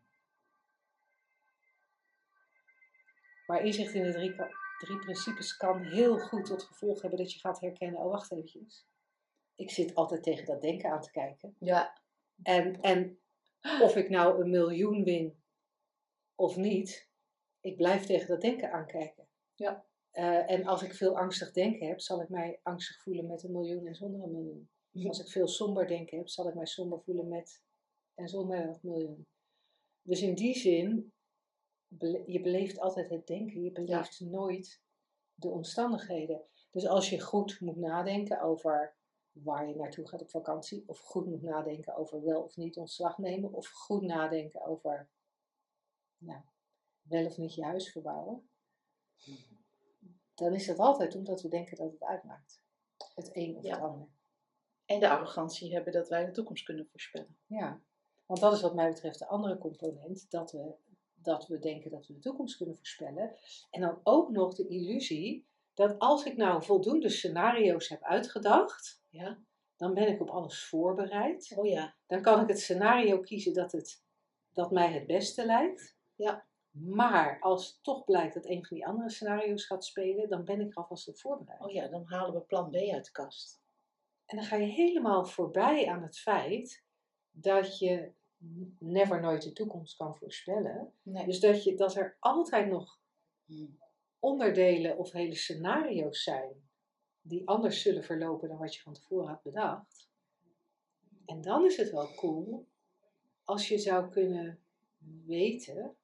Maar 3.45 3.63
inzicht 3.63 3.93
in 3.93 4.03
de 4.03 4.11
drie, 4.11 4.35
drie 4.77 4.99
principes 4.99 5.57
kan 5.57 5.83
heel 5.83 6.19
goed 6.19 6.45
tot 6.45 6.63
gevolg 6.63 7.01
hebben 7.01 7.19
dat 7.19 7.33
je 7.33 7.39
gaat 7.39 7.59
herkennen, 7.59 8.01
oh 8.01 8.11
wacht 8.11 8.31
eventjes. 8.31 8.85
Ik 9.55 9.71
zit 9.71 9.95
altijd 9.95 10.23
tegen 10.23 10.45
dat 10.45 10.61
denken 10.61 10.91
aan 10.91 11.01
te 11.01 11.11
kijken. 11.11 11.55
Ja, 11.59 12.01
En, 12.43 12.81
en 12.81 13.19
of 13.81 13.95
ik 13.95 14.09
nou 14.09 14.41
een 14.41 14.49
miljoen 14.49 15.03
win 15.03 15.43
of 16.35 16.55
niet, 16.55 17.09
ik 17.61 17.75
blijf 17.75 18.05
tegen 18.05 18.27
dat 18.27 18.41
denken 18.41 18.71
aankijken. 18.71 19.27
Ja. 19.55 19.85
Eh, 20.19 20.51
en 20.51 20.65
als 20.65 20.81
ik 20.81 20.93
veel 20.93 21.17
angstig 21.17 21.51
denken 21.51 21.87
heb, 21.87 21.99
zal 21.99 22.21
ik 22.21 22.29
mij 22.29 22.59
angstig 22.63 23.01
voelen 23.01 23.27
met 23.27 23.43
een 23.43 23.51
miljoen 23.51 23.85
en 23.85 23.95
zonder 23.95 24.23
een 24.23 24.31
miljoen. 24.31 24.69
Als 25.07 25.19
ik 25.19 25.27
veel 25.27 25.47
somber 25.47 25.87
denken 25.87 26.17
heb, 26.17 26.27
zal 26.29 26.47
ik 26.47 26.55
mij 26.55 26.65
somber 26.65 27.01
voelen 27.01 27.27
met 27.27 27.63
en 28.15 28.27
zonder 28.27 28.65
dat 28.65 28.83
miljoen. 28.83 29.27
Dus 30.01 30.21
in 30.21 30.35
die 30.35 30.55
zin, 30.55 31.13
je 32.25 32.41
beleeft 32.41 32.79
altijd 32.79 33.09
het 33.09 33.27
denken, 33.27 33.63
je 33.63 33.71
beleeft 33.71 34.19
nooit 34.19 34.81
de 35.33 35.49
omstandigheden. 35.49 36.41
Dus 36.71 36.87
als 36.87 37.09
je 37.09 37.19
goed 37.19 37.59
moet 37.59 37.77
nadenken 37.77 38.41
over 38.41 38.95
waar 39.31 39.67
je 39.67 39.75
naartoe 39.75 40.07
gaat 40.07 40.21
op 40.21 40.29
vakantie, 40.29 40.83
of 40.85 40.99
goed 40.99 41.25
moet 41.25 41.41
nadenken 41.41 41.95
over 41.95 42.23
wel 42.23 42.43
of 42.43 42.55
niet 42.55 42.77
ontslag 42.77 43.17
nemen, 43.17 43.53
of 43.53 43.67
goed 43.67 44.01
nadenken 44.01 44.65
over 44.65 45.09
nou, 46.17 46.41
wel 47.01 47.25
of 47.25 47.37
niet 47.37 47.53
je 47.53 47.63
huis 47.63 47.91
verbouwen, 47.91 48.49
dan 50.39 50.53
is 50.53 50.65
dat 50.65 50.77
altijd 50.79 51.15
omdat 51.15 51.41
we 51.41 51.47
denken 51.49 51.77
dat 51.77 51.91
het 51.91 52.03
uitmaakt. 52.03 52.61
Het 53.15 53.29
een 53.33 53.55
of 53.57 53.63
Ja. 53.63 53.71
het 53.73 53.81
ander. 53.81 54.07
en 54.85 54.99
de 54.99 55.09
arrogantie 55.09 55.73
hebben 55.73 55.93
dat 55.93 56.09
wij 56.09 56.25
de 56.25 56.31
toekomst 56.31 56.63
kunnen 56.63 56.87
voorspellen. 56.87 57.37
Ja, 57.45 57.81
want 58.25 58.39
dat 58.39 58.53
is 58.53 58.61
wat 58.61 58.75
mij 58.75 58.89
betreft 58.89 59.19
de 59.19 59.27
andere 59.27 59.57
component, 59.57 60.31
dat 60.31 60.51
we, 60.51 60.73
dat 61.13 61.47
we 61.47 61.59
denken 61.59 61.91
dat 61.91 62.07
we 62.07 62.13
de 62.13 62.19
toekomst 62.19 62.57
kunnen 62.57 62.75
voorspellen. 62.77 63.35
En 63.69 63.81
dan 63.81 63.99
ook 64.03 64.29
nog 64.29 64.55
de 64.55 64.67
illusie 64.67 65.47
dat 65.73 65.99
als 65.99 66.25
ik 66.25 66.37
nou 66.37 66.63
voldoende 66.63 67.09
scenario's 67.09 67.89
heb 67.89 68.03
uitgedacht, 68.03 69.01
Ja? 69.09 69.39
dan 69.77 69.93
ben 69.93 70.07
ik 70.07 70.21
op 70.21 70.29
alles 70.29 70.65
voorbereid. 70.65 71.53
Oh 71.55 71.65
ja. 71.67 71.95
Dan 72.07 72.21
kan 72.21 72.41
ik 72.41 72.47
het 72.47 72.59
scenario 72.59 73.19
kiezen 73.19 73.53
dat, 73.53 73.71
het, 73.71 74.03
dat 74.53 74.71
mij 74.71 74.91
het 74.93 75.07
beste 75.07 75.45
lijkt. 75.45 75.97
Ja. 76.15 76.47
Maar 76.71 77.39
als 77.39 77.79
toch 77.81 78.03
blijkt 78.05 78.33
dat 78.33 78.45
een 78.45 78.65
van 78.65 78.77
die 78.77 78.85
andere 78.85 79.09
scenario's 79.09 79.65
gaat 79.65 79.85
spelen, 79.85 80.29
dan 80.29 80.45
ben 80.45 80.61
ik 80.61 80.69
er 80.69 80.75
alvast 80.75 81.07
op 81.07 81.17
voorbereid. 81.17 81.61
Oh 81.61 81.71
ja, 81.71 81.87
dan 81.87 82.05
halen 82.05 82.33
we 82.33 82.41
plan 82.41 82.69
B 82.69 82.75
uit 82.75 83.05
de 83.05 83.11
kast. 83.11 83.61
En 84.25 84.37
dan 84.37 84.45
ga 84.45 84.55
je 84.55 84.71
helemaal 84.71 85.25
voorbij 85.25 85.87
aan 85.87 86.03
het 86.03 86.19
feit 86.19 86.83
dat 87.31 87.79
je 87.79 88.11
never 88.79 89.21
nooit 89.21 89.41
de 89.41 89.53
toekomst 89.53 89.97
kan 89.97 90.15
voorspellen. 90.15 90.93
Nee. 91.01 91.25
Dus 91.25 91.39
dat, 91.39 91.63
je, 91.63 91.75
dat 91.75 91.95
er 91.95 92.17
altijd 92.19 92.67
nog 92.67 92.99
Hmm. 93.49 93.79
onderdelen 94.19 94.97
of 94.97 95.11
hele 95.11 95.35
scenario's 95.35 96.23
zijn 96.23 96.69
die 97.21 97.47
anders 97.47 97.81
zullen 97.81 98.03
verlopen 98.03 98.49
dan 98.49 98.57
wat 98.57 98.75
je 98.75 98.81
van 98.81 98.93
tevoren 98.93 99.27
had 99.27 99.43
bedacht. 99.43 100.09
En 101.25 101.41
dan 101.41 101.65
is 101.65 101.77
het 101.77 101.91
wel 101.91 102.13
cool 102.15 102.67
als 103.43 103.67
je 103.67 103.77
zou 103.77 104.09
kunnen 104.09 104.59
weten 105.25 105.95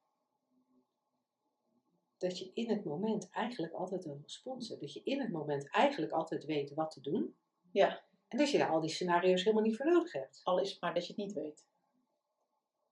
dat 2.28 2.38
je 2.38 2.50
in 2.54 2.70
het 2.70 2.84
moment 2.84 3.30
eigenlijk 3.30 3.72
altijd 3.72 4.04
een 4.04 4.20
respons 4.22 4.68
hebt. 4.68 4.80
Dat 4.80 4.92
je 4.92 5.02
in 5.04 5.20
het 5.20 5.30
moment 5.30 5.70
eigenlijk 5.70 6.12
altijd 6.12 6.44
weet 6.44 6.74
wat 6.74 6.90
te 6.90 7.00
doen. 7.00 7.36
Ja. 7.70 8.04
En 8.28 8.38
dat 8.38 8.50
je 8.50 8.58
daar 8.58 8.70
al 8.70 8.80
die 8.80 8.90
scenario's 8.90 9.42
helemaal 9.42 9.64
niet 9.64 9.76
voor 9.76 9.86
nodig 9.86 10.12
hebt. 10.12 10.40
Al 10.44 10.60
is 10.60 10.70
het 10.70 10.80
maar 10.80 10.94
dat 10.94 11.06
je 11.06 11.12
het 11.12 11.22
niet 11.22 11.32
weet. 11.32 11.66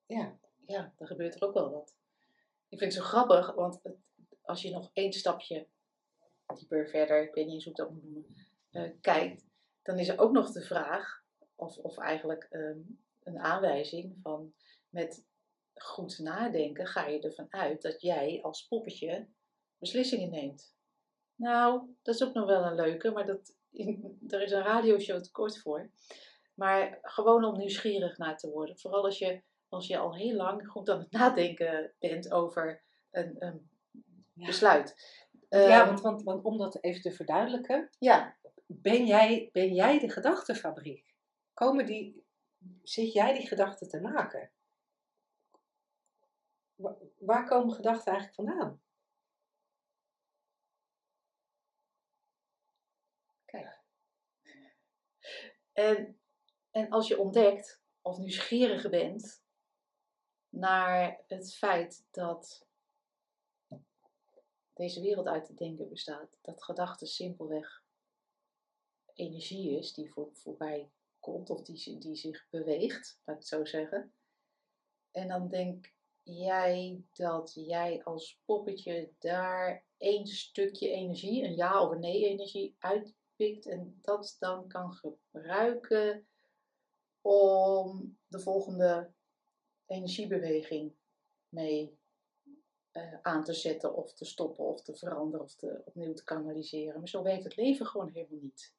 Ja. 0.07 0.39
Ja, 0.67 0.93
dan 0.97 1.07
gebeurt 1.07 1.35
er 1.35 1.43
ook 1.47 1.55
wel 1.55 1.71
wat. 1.71 1.97
Ik 2.69 2.79
vind 2.79 2.95
het 2.95 3.03
zo 3.03 3.09
grappig, 3.09 3.55
want 3.55 3.81
het- 3.83 3.97
als 4.43 4.63
je 4.63 4.71
nog 4.71 4.91
één 4.93 5.13
stapje 5.13 5.67
dieper 6.59 6.89
verder, 6.89 7.23
ik 7.23 7.35
weet 7.35 7.45
niet 7.45 7.55
eens 7.55 7.65
hoe 7.65 7.73
ik 7.73 7.79
dat 7.79 7.91
moet 7.91 8.03
noemen, 8.03 8.37
eh, 8.71 8.91
kijkt, 9.01 9.47
dan 9.83 9.99
is 9.99 10.09
er 10.09 10.19
ook 10.19 10.33
nog 10.33 10.53
de 10.53 10.63
vraag, 10.63 11.25
of, 11.55 11.79
of 11.79 11.99
eigenlijk 11.99 12.47
ehm, 12.51 12.79
een 13.23 13.39
aanwijzing 13.39 14.17
van 14.23 14.55
met 14.89 15.25
goed 15.75 16.19
nadenken 16.19 16.87
ga 16.87 17.07
je 17.07 17.21
ervan 17.21 17.47
uit 17.51 17.83
dat 17.83 18.01
jij 18.01 18.39
als 18.43 18.67
poppetje 18.67 19.29
beslissingen 19.79 20.31
neemt. 20.31 20.75
Nou, 21.35 21.97
dat 22.03 22.15
is 22.15 22.23
ook 22.25 22.35
nog 22.35 22.47
wel 22.47 22.65
een 22.65 22.75
leuke, 22.75 23.11
maar 23.11 23.27
dat, 23.27 23.55
er 24.29 24.43
is 24.43 24.51
een 24.51 24.63
radioshow 24.63 25.23
te 25.23 25.31
kort 25.31 25.59
voor. 25.59 25.91
Maar 26.55 26.99
gewoon 27.03 27.45
om 27.45 27.57
nieuwsgierig 27.59 28.19
naar 28.19 28.39
te 28.39 28.51
worden. 28.51 28.79
Vooral 28.79 29.05
als 29.05 29.19
je, 29.19 29.43
als 29.69 29.87
je 29.87 29.99
al 29.99 30.15
heel 30.15 30.35
lang 30.37 30.69
goed 30.69 30.91
aan 30.91 30.99
het 30.99 31.11
nadenken 31.21 31.93
bent 31.99 32.33
over 32.33 32.83
een, 33.11 33.37
een 33.39 33.69
Ja. 34.35 34.47
besluit. 34.47 34.95
ja, 35.49 35.59
Ehm, 35.59 35.87
want, 35.87 36.01
want, 36.01 36.23
want 36.23 36.45
om 36.45 36.59
dat 36.59 36.83
even 36.83 37.01
te 37.03 37.13
verduidelijken, 37.13 37.91
ja, 37.99 38.37
ben 38.67 39.07
jij, 39.07 39.49
ben 39.53 39.75
jij 39.75 39.99
de 39.99 40.09
gedachtenfabriek? 40.09 41.15
Komen 41.55 41.87
die, 41.87 42.25
zit 42.83 43.13
jij 43.13 43.39
die 43.39 43.47
gedachten 43.47 43.89
te 43.89 44.01
maken? 44.01 44.51
Wa- 47.25 47.35
Waar 47.35 47.49
komen 47.49 47.75
gedachten 47.75 48.13
eigenlijk 48.13 48.35
vandaan? 48.35 48.83
En, 55.73 56.21
en 56.71 56.91
als 56.91 57.09
je 57.09 57.19
ontdekt 57.19 57.83
of 58.03 58.19
nieuwsgierig 58.19 58.91
bent 58.91 59.45
naar 60.49 61.21
het 61.27 61.55
feit 61.55 62.07
dat 62.11 62.67
deze 64.73 65.01
wereld 65.01 65.27
uit 65.27 65.49
het 65.49 65.57
denken 65.57 65.89
bestaat, 65.89 66.39
dat 66.43 66.65
gedachte 66.65 67.07
simpelweg 67.07 67.85
energie 69.15 69.79
is 69.79 69.95
die 69.95 70.13
voor, 70.13 70.31
voorbij 70.33 70.91
komt 71.21 71.51
of 71.51 71.63
die, 71.63 71.99
die 71.99 72.17
zich 72.17 72.47
beweegt, 72.51 73.21
laat 73.25 73.37
ik 73.37 73.43
het 73.43 73.47
zo 73.47 73.65
zeggen. 73.65 74.15
En 75.11 75.29
dan 75.29 75.49
denk 75.49 75.94
jij 76.25 77.03
dat 77.13 77.53
jij 77.55 78.01
als 78.05 78.41
poppetje 78.45 79.11
daar 79.19 79.85
één 79.97 80.27
stukje 80.27 80.89
energie, 80.89 81.45
een 81.45 81.57
ja 81.57 81.83
of 81.83 81.91
een 81.91 82.01
nee 82.01 82.25
energie 82.25 82.77
uitpikt 82.79 83.67
en 83.67 83.99
dat 84.01 84.37
dan 84.39 84.69
kan 84.69 84.93
gebruiken 84.93 86.27
om 87.21 88.19
de 88.27 88.39
volgende 88.39 89.13
energiebeweging 89.87 90.93
mee 91.49 91.99
eh, 92.91 93.21
aan 93.23 93.45
te 93.45 93.53
zetten 93.53 93.95
of 93.95 94.15
te 94.15 94.25
stoppen 94.25 94.65
of 94.65 94.83
te 94.83 94.95
veranderen 94.95 95.45
of 95.45 95.55
te, 95.55 95.83
opnieuw 95.85 96.13
te 96.13 96.25
kanaliseren. 96.25 96.99
Maar 96.99 97.09
zo 97.09 97.23
werkt 97.23 97.45
het 97.45 97.57
leven 97.57 97.87
gewoon 97.87 98.11
helemaal 98.11 98.41
niet. 98.41 98.75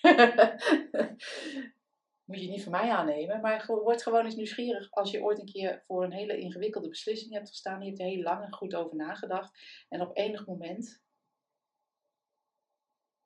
Moet 2.26 2.42
je 2.42 2.48
niet 2.48 2.62
van 2.62 2.72
mij 2.72 2.90
aannemen, 2.90 3.40
maar 3.40 3.66
word 3.66 4.02
gewoon 4.02 4.24
eens 4.24 4.34
nieuwsgierig 4.34 4.90
als 4.90 5.10
je 5.10 5.22
ooit 5.22 5.38
een 5.38 5.52
keer 5.52 5.82
voor 5.86 6.04
een 6.04 6.12
hele 6.12 6.38
ingewikkelde 6.38 6.88
beslissing 6.88 7.32
hebt 7.32 7.48
gestaan. 7.48 7.80
Je 7.80 7.86
hebt 7.86 8.00
er 8.00 8.06
heel 8.06 8.22
lang 8.22 8.44
en 8.44 8.52
goed 8.52 8.74
over 8.74 8.96
nagedacht. 8.96 9.58
En 9.88 10.00
op 10.00 10.16
enig 10.16 10.46
moment 10.46 11.02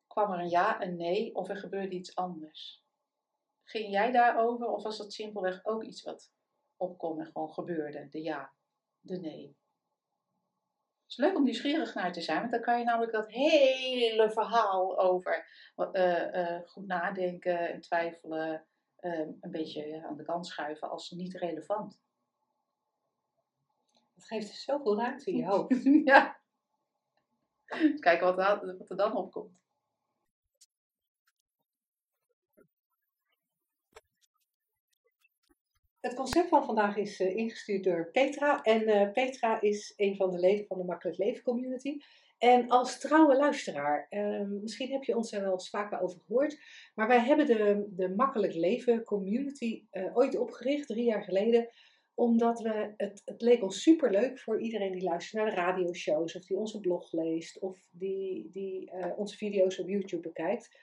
kwam 0.07 0.33
er 0.33 0.39
een 0.39 0.49
ja, 0.49 0.83
een 0.83 0.97
nee 0.97 1.35
of 1.35 1.49
er 1.49 1.57
gebeurde 1.57 1.95
iets 1.95 2.15
anders. 2.15 2.85
Ging 3.65 3.91
jij 3.91 4.13
daarover 4.13 4.67
of 4.67 4.83
was 4.83 4.99
dat 4.99 5.13
simpelweg 5.13 5.65
ook 5.65 5.85
iets 5.85 6.03
wat 6.03 6.33
opkwam 6.77 7.21
en 7.21 7.27
gewoon 7.27 7.53
gebeurde? 7.53 8.09
De 8.09 8.23
ja, 8.23 8.53
de 9.01 9.21
nee. 9.21 9.47
Het 11.03 11.19
is 11.19 11.25
leuk 11.25 11.37
om 11.37 11.45
nieuwsgierig 11.45 11.95
naar 11.95 12.13
te 12.13 12.21
zijn, 12.21 12.39
want 12.39 12.51
dan 12.51 12.61
kan 12.61 12.79
je 12.79 12.85
namelijk 12.85 13.13
dat 13.13 13.31
hele 13.31 14.31
verhaal 14.31 14.99
over 14.99 15.47
eh, 15.75 16.35
eh, 16.35 16.69
goed 16.69 16.87
nadenken 16.87 17.59
en 17.71 17.81
twijfelen 17.81 18.69
eh, 19.01 19.19
een 19.41 19.51
beetje 19.51 20.03
aan 20.07 20.17
de 20.17 20.23
kant 20.23 20.47
schuiven 20.47 20.91
als 20.91 21.11
niet 21.11 21.35
relevant. 21.35 22.01
Het 24.15 24.25
geeft 24.25 24.47
dus 24.47 24.65
zoveel 24.65 24.97
ruimte 24.97 25.31
in 25.31 25.37
je 25.37 25.47
hoofd. 25.53 25.83
ja. 26.05 26.39
Eens 27.67 28.01
kijken 28.01 28.27
wat, 28.37 28.63
er- 28.63 28.77
wat 28.79 28.91
er 28.91 28.97
dan 28.97 29.17
opkomt. 29.17 29.59
Het 36.01 36.15
concept 36.15 36.49
van 36.49 36.65
vandaag 36.65 36.97
is 36.97 37.21
eh, 37.21 37.37
ingestuurd 37.37 37.85
door 37.85 38.11
Petra. 38.13 38.63
En 38.63 38.87
eh, 38.87 39.13
Petra 39.13 39.61
is 39.61 39.93
een 39.97 40.17
van 40.17 40.31
de 40.31 40.39
leden 40.39 40.67
van 40.67 40.79
de 40.79 40.85
Makkelijk 40.85 41.19
Leven 41.19 41.43
Community. 41.43 41.99
En 42.41 42.69
als 42.69 42.99
trouwe 42.99 43.37
luisteraar, 43.37 44.07
ehm, 44.11 44.61
misschien 44.61 44.91
heb 44.91 45.03
je 45.03 45.17
ons 45.17 45.33
er 45.33 45.43
wel 45.43 45.53
eens 45.53 45.71
vaker 45.71 46.01
over 46.01 46.21
gehoord, 46.27 46.59
maar 46.95 47.09
wij 47.09 47.21
hebben 47.21 47.47
de, 47.47 47.87
de 47.91 48.09
Makkelijk 48.09 48.55
Leven 48.55 49.05
Community 49.05 49.85
eh, 49.91 50.17
ooit 50.17 50.39
opgericht, 50.39 50.87
drie 50.87 51.05
jaar 51.05 51.23
geleden, 51.23 51.69
omdat 52.15 52.61
we, 52.61 52.93
het, 52.97 53.23
het 53.25 53.43
leek 53.43 53.63
ons 53.63 53.83
superleuk 53.83 54.39
voor 54.39 54.61
iedereen 54.61 54.93
die 54.93 55.03
luistert 55.03 55.43
naar 55.43 55.51
de 55.51 55.61
radioshows, 55.61 56.37
of 56.37 56.45
die 56.45 56.57
onze 56.57 56.81
blog 56.81 57.13
leest, 57.13 57.59
of 57.59 57.79
die, 57.91 58.51
die 58.53 58.91
eh, 58.91 59.19
onze 59.19 59.37
video's 59.37 59.79
op 59.79 59.89
YouTube 59.89 60.23
bekijkt. 60.23 60.79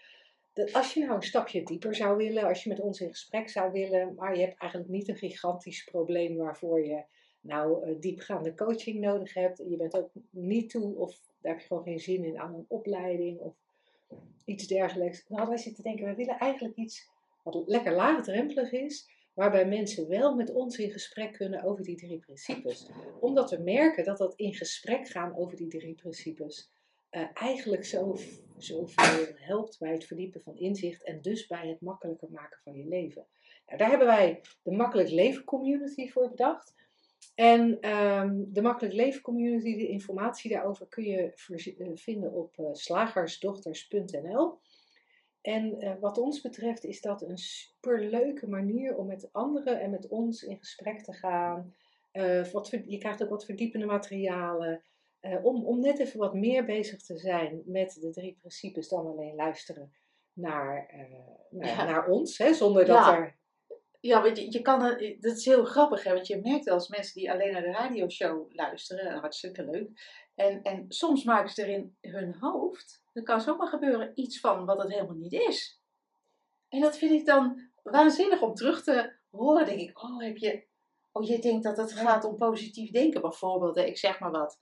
Dat 0.54 0.74
als 0.74 0.94
je 0.94 1.00
nou 1.00 1.16
een 1.16 1.22
stapje 1.22 1.64
dieper 1.64 1.96
zou 1.96 2.18
willen, 2.18 2.44
als 2.44 2.64
je 2.64 2.70
met 2.70 2.80
ons 2.80 3.02
in 3.02 3.10
gesprek 3.10 3.50
zou 3.50 3.72
willen, 3.72 4.16
maar 4.16 4.36
je 4.36 4.42
hebt 4.42 4.60
eigenlijk 4.60 4.92
niet 4.92 5.08
een 5.08 5.18
gigantisch 5.18 5.84
probleem 5.84 6.36
waarvoor 6.36 6.86
je 6.86 7.04
nou 7.42 7.90
uh, 7.90 7.96
diepgaande 8.00 8.56
coaching 8.56 9.00
nodig 9.00 9.34
hebt. 9.34 9.58
Je 9.58 9.78
bent 9.78 9.98
ook 9.98 10.10
niet 10.30 10.70
toe, 10.70 10.96
of 10.96 11.20
daar 11.42 11.52
heb 11.52 11.62
je 11.62 11.68
gewoon 11.68 11.84
geen 11.84 12.00
zin 12.00 12.24
in, 12.24 12.40
aan 12.40 12.54
een 12.54 12.66
opleiding 12.68 13.40
of 13.40 13.56
iets 14.46 14.68
dergelijks. 14.68 15.28
Dan 15.28 15.38
hadden 15.38 15.56
wij 15.56 15.64
zitten 15.64 15.84
denken, 15.84 16.06
wij 16.06 16.16
willen 16.16 16.40
eigenlijk 16.40 16.76
iets 16.76 17.10
wat 17.44 17.64
lekker 17.68 17.94
laagdrempelig 17.94 18.72
is, 18.72 19.10
waarbij 19.34 19.68
mensen 19.68 20.08
wel 20.08 20.36
met 20.36 20.54
ons 20.54 20.78
in 20.78 20.92
gesprek 20.92 21.34
kunnen 21.34 21.64
over 21.64 21.84
die 21.84 21.98
drie 21.98 22.20
principes. 22.20 22.90
Omdat 23.20 23.50
we 23.50 23.58
merken 23.58 24.04
dat 24.04 24.18
dat 24.18 24.34
in 24.36 24.54
gesprek 24.54 25.08
gaan 25.08 25.36
over 25.36 25.58
die 25.58 25.68
drie 25.68 25.96
principes 25.96 26.70
uh, 27.12 27.28
eigenlijk 27.34 27.86
zo, 27.86 28.18
zoveel 28.58 29.26
helpt 29.36 29.80
bij 29.80 29.92
het 29.92 30.06
verdiepen 30.06 30.42
van 30.42 30.58
inzicht 30.58 31.04
en 31.04 31.22
dus 31.22 31.48
bij 31.48 31.68
het 31.68 31.82
makkelijker 31.82 32.32
maken 32.32 32.60
van 32.64 32.76
je 32.76 32.88
leven. 32.88 33.26
Nou, 33.66 33.78
daar 33.78 33.90
hebben 33.90 34.08
wij 34.08 34.42
de 34.64 34.72
Makkelijk 34.72 35.10
Leven 35.10 35.44
Community 35.44 36.10
voor 36.10 36.30
bedacht. 36.30 36.76
En 37.38 37.92
um, 37.96 38.54
de 38.54 38.62
Makkelijk 38.62 38.96
Leven 38.96 39.22
Community, 39.22 39.76
de 39.76 39.88
informatie 39.88 40.52
daarover 40.52 40.88
kun 40.88 41.04
je 41.04 41.34
uh, 41.78 41.92
vinden 41.94 42.34
op 42.34 42.58
uh, 42.58 42.68
slagersdochters.nl. 42.72 44.60
En 45.42 45.84
uh, 45.84 45.94
wat 46.00 46.18
ons 46.18 46.42
betreft 46.42 46.84
is 46.84 47.02
dat 47.02 47.22
een 47.22 47.38
superleuke 47.38 48.48
manier 48.48 48.96
om 48.96 49.08
met 49.08 49.30
anderen 49.32 49.80
en 49.80 49.90
met 49.90 50.08
ons 50.08 50.44
in 50.44 50.58
gesprek 50.58 51.04
te 51.04 51.14
gaan. 51.14 51.76
wat, 52.52 52.68
je 52.86 52.98
krijgt 52.98 53.24
ook 53.24 53.30
wat 53.30 53.46
verdiepende 53.46 53.86
materialen. 53.86 54.82
om, 55.44 55.66
om 55.66 55.80
net 55.80 56.00
even 56.00 56.20
wat 56.20 56.34
meer 56.34 56.66
bezig 56.66 57.02
te 57.02 57.18
zijn 57.18 57.62
met 57.66 57.98
de 58.02 58.10
drie 58.10 58.36
principes 58.40 58.90
dan 58.90 59.08
alleen 59.08 59.36
luisteren 59.36 59.94
naar, 60.34 60.90
naar, 61.50 61.68
ja. 61.68 61.86
naar 61.86 62.08
ons. 62.08 62.38
Hè, 62.38 62.54
zonder 62.54 62.86
dat 62.86 62.98
ja. 62.98 63.18
er 63.18 63.38
ja, 64.08 64.22
want 64.22 64.38
je, 64.38 64.52
je 64.52 64.62
kan, 64.62 64.80
dat 65.20 65.38
is 65.38 65.46
heel 65.46 65.66
grappig, 65.66 66.04
hè, 66.04 66.14
want 66.14 66.28
je 66.28 66.42
merkt 66.42 66.70
als 66.70 66.88
mensen 66.88 67.14
die 67.14 67.32
alleen 67.32 67.52
naar 67.52 67.62
de 67.62 67.72
radioshow 67.72 68.54
luisteren, 68.54 69.20
hartstikke 69.20 69.66
leuk. 69.66 69.90
En, 70.36 70.62
en 70.62 70.86
soms 70.88 71.24
maken 71.24 71.50
ze 71.50 71.62
er 71.62 71.70
in 71.70 71.98
hun 72.02 72.36
hoofd, 72.40 73.04
er 73.14 73.24
kan 73.24 73.42
zomaar 73.42 73.68
gebeuren, 73.68 74.12
iets 74.16 74.40
van 74.40 74.66
wat 74.66 74.82
het 74.82 74.92
helemaal 74.92 75.16
niet 75.16 75.34
is. 75.34 75.82
En 76.70 76.82
dat 76.82 76.98
vind 76.98 77.12
ik 77.12 77.26
dan 77.26 77.70
waanzinnig 77.84 78.42
om 78.42 78.54
terug 78.54 78.84
te 78.84 79.16
horen. 79.30 79.66
denk 79.66 79.80
ik, 79.80 80.04
oh, 80.04 80.22
heb 80.22 80.38
je, 80.38 80.68
oh, 81.12 81.28
je 81.28 81.40
denkt 81.40 81.64
dat 81.64 81.78
het 81.78 81.94
gaat 81.94 82.24
om 82.24 82.38
positief 82.38 82.92
denken, 82.92 83.22
bijvoorbeeld. 83.22 83.78
Ik 83.78 83.98
zeg 83.98 84.20
maar 84.20 84.32
wat. 84.32 84.60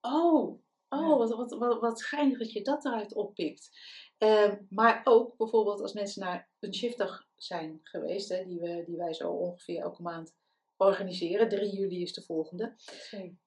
Oh, 0.00 0.62
oh, 0.88 1.18
wat, 1.18 1.34
wat, 1.34 1.80
wat, 1.80 2.08
dat 2.38 2.52
je 2.52 2.62
dat 2.62 2.84
eruit 2.84 3.14
oppikt. 3.14 3.70
Uh, 4.18 4.52
maar 4.68 5.00
ook 5.04 5.36
bijvoorbeeld 5.36 5.80
als 5.80 5.92
mensen 5.92 6.22
naar 6.22 6.50
een 6.66 6.74
shiftdag 6.74 7.26
zijn 7.36 7.80
geweest, 7.82 8.28
hè, 8.28 8.44
die, 8.44 8.60
we, 8.60 8.82
die 8.86 8.96
wij 8.96 9.14
zo 9.14 9.30
ongeveer 9.30 9.80
elke 9.80 10.02
maand 10.02 10.34
organiseren. 10.76 11.48
3 11.48 11.70
juli 11.70 12.02
is 12.02 12.12
de 12.12 12.22
volgende. 12.22 12.74
2. 12.76 13.38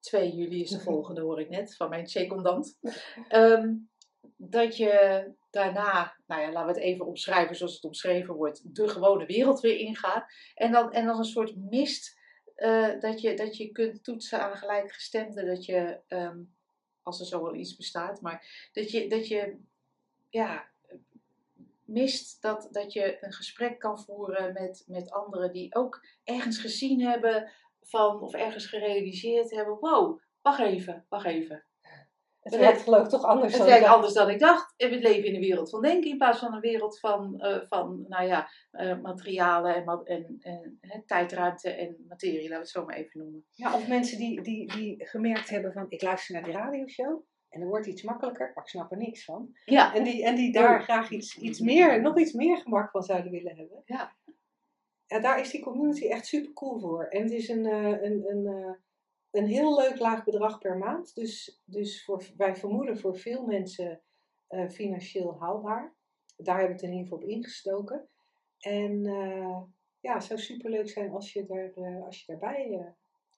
2 0.00 0.34
juli 0.34 0.60
is 0.60 0.70
de 0.70 0.80
volgende, 0.90 1.20
hoor 1.20 1.40
ik 1.40 1.48
net, 1.48 1.76
van 1.76 1.88
mijn 1.88 2.06
secondant. 2.06 2.78
Um, 3.30 3.90
dat 4.36 4.76
je 4.76 5.24
daarna, 5.50 6.16
nou 6.26 6.40
ja, 6.40 6.52
laten 6.52 6.74
we 6.74 6.80
het 6.80 6.88
even 6.90 7.06
omschrijven 7.06 7.56
zoals 7.56 7.74
het 7.74 7.84
omschreven 7.84 8.34
wordt, 8.34 8.74
de 8.74 8.88
gewone 8.88 9.26
wereld 9.26 9.60
weer 9.60 9.76
ingaat. 9.76 10.24
En 10.54 10.72
dan, 10.72 10.92
en 10.92 11.06
dan 11.06 11.18
een 11.18 11.24
soort 11.24 11.56
mist 11.56 12.20
uh, 12.56 13.00
dat, 13.00 13.20
je, 13.20 13.34
dat 13.34 13.56
je 13.56 13.72
kunt 13.72 14.04
toetsen 14.04 14.40
aan 14.42 14.56
gelijkgestemden, 14.56 15.46
dat 15.46 15.64
je, 15.64 16.00
um, 16.08 16.54
als 17.02 17.20
er 17.20 17.26
zo 17.26 17.42
wel 17.42 17.54
iets 17.54 17.76
bestaat, 17.76 18.20
maar 18.20 18.68
dat 18.72 18.90
je, 18.90 19.08
dat 19.08 19.28
je 19.28 19.58
ja, 20.28 20.71
mist 21.92 22.42
dat, 22.42 22.68
dat 22.70 22.92
je 22.92 23.16
een 23.20 23.32
gesprek 23.32 23.78
kan 23.78 24.00
voeren 24.00 24.52
met, 24.52 24.84
met 24.86 25.10
anderen 25.10 25.52
die 25.52 25.74
ook 25.74 26.06
ergens 26.24 26.58
gezien 26.58 27.00
hebben 27.00 27.52
van, 27.80 28.20
of 28.20 28.34
ergens 28.34 28.66
gerealiseerd 28.66 29.50
hebben, 29.50 29.78
wow, 29.80 30.20
wacht 30.40 30.60
even, 30.60 31.06
wacht 31.08 31.26
even. 31.26 31.64
Het 32.42 32.56
werkt 32.56 32.82
geloof 32.82 33.04
ik 33.04 33.08
toch 33.08 33.24
anders 33.24 33.52
Het 33.52 33.66
dan 33.66 33.74
ik 33.74 33.80
dacht. 33.80 33.94
anders 33.94 34.12
dan 34.12 34.30
ik 34.30 34.38
dacht. 34.38 34.74
En 34.76 34.90
we 34.90 34.98
leven 34.98 35.24
in 35.24 35.34
een 35.34 35.40
wereld 35.40 35.70
van 35.70 35.82
denken 35.82 36.10
in 36.10 36.16
plaats 36.16 36.38
van 36.38 36.54
een 36.54 36.60
wereld 36.60 36.98
van, 36.98 37.34
uh, 37.36 37.60
van 37.68 38.04
nou 38.08 38.26
ja, 38.26 38.48
uh, 38.72 39.00
materialen 39.00 39.74
en, 39.74 40.38
en, 40.40 40.78
en 40.80 41.02
tijdruimte 41.06 41.70
en 41.70 42.04
materie, 42.08 42.40
laten 42.40 42.50
we 42.50 42.58
het 42.58 42.68
zo 42.68 42.84
maar 42.84 42.96
even 42.96 43.20
noemen. 43.20 43.44
Ja, 43.50 43.74
of 43.74 43.88
mensen 43.88 44.18
die, 44.18 44.40
die, 44.40 44.72
die 44.76 45.06
gemerkt 45.06 45.48
hebben 45.48 45.72
van, 45.72 45.86
ik 45.88 46.02
luister 46.02 46.34
naar 46.34 46.44
die 46.44 46.52
radioshow. 46.52 47.24
En 47.52 47.60
er 47.60 47.66
wordt 47.66 47.86
iets 47.86 48.02
makkelijker, 48.02 48.52
maar 48.54 48.64
ik 48.64 48.70
snap 48.70 48.90
er 48.90 48.96
niks 48.96 49.24
van. 49.24 49.56
Ja, 49.64 49.94
En 49.94 50.04
die, 50.04 50.24
en 50.24 50.34
die 50.34 50.52
daar 50.52 50.82
graag 50.82 51.10
iets, 51.10 51.38
iets 51.38 51.60
meer, 51.60 52.00
nog 52.00 52.18
iets 52.18 52.32
meer 52.32 52.56
gemak 52.56 52.90
van 52.90 53.02
zouden 53.02 53.32
willen 53.32 53.56
hebben. 53.56 53.82
Ja. 53.84 54.12
Ja, 55.06 55.20
daar 55.20 55.40
is 55.40 55.50
die 55.50 55.62
community 55.62 56.06
echt 56.06 56.26
super 56.26 56.52
cool 56.52 56.80
voor. 56.80 57.04
En 57.04 57.22
het 57.22 57.30
is 57.30 57.48
een, 57.48 57.66
uh, 57.66 58.02
een, 58.02 58.30
een, 58.30 58.44
uh, 58.44 58.72
een 59.30 59.46
heel 59.46 59.76
leuk 59.76 59.98
laag 59.98 60.24
bedrag 60.24 60.58
per 60.58 60.76
maand. 60.76 61.14
Dus, 61.14 61.62
dus 61.64 62.04
voor, 62.04 62.24
wij 62.36 62.56
vermoeden 62.56 62.98
voor 62.98 63.16
veel 63.16 63.46
mensen 63.46 64.02
uh, 64.50 64.68
financieel 64.68 65.36
haalbaar. 65.40 65.94
Daar 66.36 66.58
hebben 66.58 66.76
we 66.76 66.82
het 66.82 66.90
in 66.92 66.98
ieder 66.98 67.08
geval 67.08 67.18
op 67.18 67.30
ingestoken. 67.30 68.08
En 68.58 69.02
ja, 70.00 70.14
het 70.14 70.24
zou 70.24 70.40
super 70.40 70.70
leuk 70.70 70.88
zijn 70.88 71.10
als 71.10 71.32
je, 71.32 71.46
er, 71.46 72.02
als 72.04 72.24
je 72.24 72.26
daarbij 72.26 72.94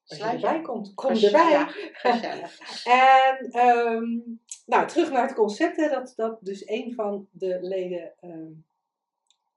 als 0.07 0.19
je 0.19 0.25
erbij 0.25 0.61
komt, 0.61 0.95
kom 0.95 1.11
erbij. 1.11 1.67
en 2.85 3.67
um, 3.67 4.41
nou, 4.67 4.87
terug 4.87 5.11
naar 5.11 5.27
het 5.27 5.35
concept, 5.35 5.77
hè, 5.77 5.89
dat, 5.89 6.13
dat 6.17 6.39
dus 6.41 6.69
een 6.69 6.95
van 6.95 7.29
de 7.31 7.59
leden 7.63 8.15
um, 8.23 8.67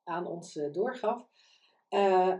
aan 0.03 0.25
ons 0.27 0.55
uh, 0.55 0.73
doorgaf. 0.73 1.25
Uh, 1.89 2.33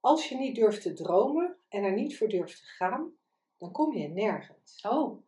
als 0.00 0.28
je 0.28 0.36
niet 0.36 0.54
durft 0.54 0.82
te 0.82 0.92
dromen 0.92 1.56
en 1.68 1.84
er 1.84 1.92
niet 1.92 2.16
voor 2.16 2.28
durft 2.28 2.58
te 2.58 2.66
gaan, 2.66 3.12
dan 3.58 3.72
kom 3.72 3.94
je 3.94 4.08
nergens. 4.08 4.80
Oh, 4.88 5.22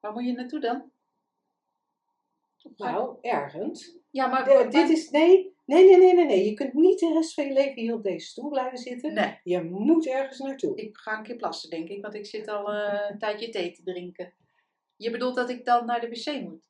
waar 0.00 0.12
moet 0.12 0.24
je 0.24 0.32
naartoe 0.32 0.60
dan? 0.60 0.90
Nou, 2.76 3.16
ergens. 3.20 3.96
Ja, 4.10 4.26
maar, 4.26 4.44
de, 4.44 4.54
maar... 4.54 4.70
dit 4.70 4.88
is, 4.88 5.10
nee, 5.10 5.56
Nee, 5.68 5.84
nee, 5.84 5.96
nee, 5.96 6.14
nee, 6.14 6.24
nee. 6.24 6.44
Je 6.44 6.54
kunt 6.54 6.72
niet 6.72 6.98
de 6.98 7.12
rest 7.12 7.34
van 7.34 7.46
je 7.46 7.52
leven 7.52 7.74
hier 7.82 7.94
op 7.94 8.02
deze 8.02 8.26
stoel 8.26 8.48
blijven 8.48 8.78
zitten. 8.78 9.14
Nee. 9.14 9.40
Je 9.42 9.62
moet 9.62 10.06
ergens 10.06 10.38
naartoe. 10.38 10.76
Ik 10.76 10.96
ga 10.96 11.16
een 11.18 11.22
keer 11.22 11.36
plassen, 11.36 11.70
denk 11.70 11.88
ik, 11.88 12.02
want 12.02 12.14
ik 12.14 12.26
zit 12.26 12.48
al 12.48 12.74
uh, 12.74 13.04
een 13.08 13.18
tijdje 13.18 13.48
thee 13.48 13.72
te 13.72 13.82
drinken. 13.82 14.34
Je 14.96 15.10
bedoelt 15.10 15.36
dat 15.36 15.50
ik 15.50 15.64
dan 15.64 15.86
naar 15.86 16.00
de 16.00 16.08
wc 16.08 16.40
moet? 16.40 16.68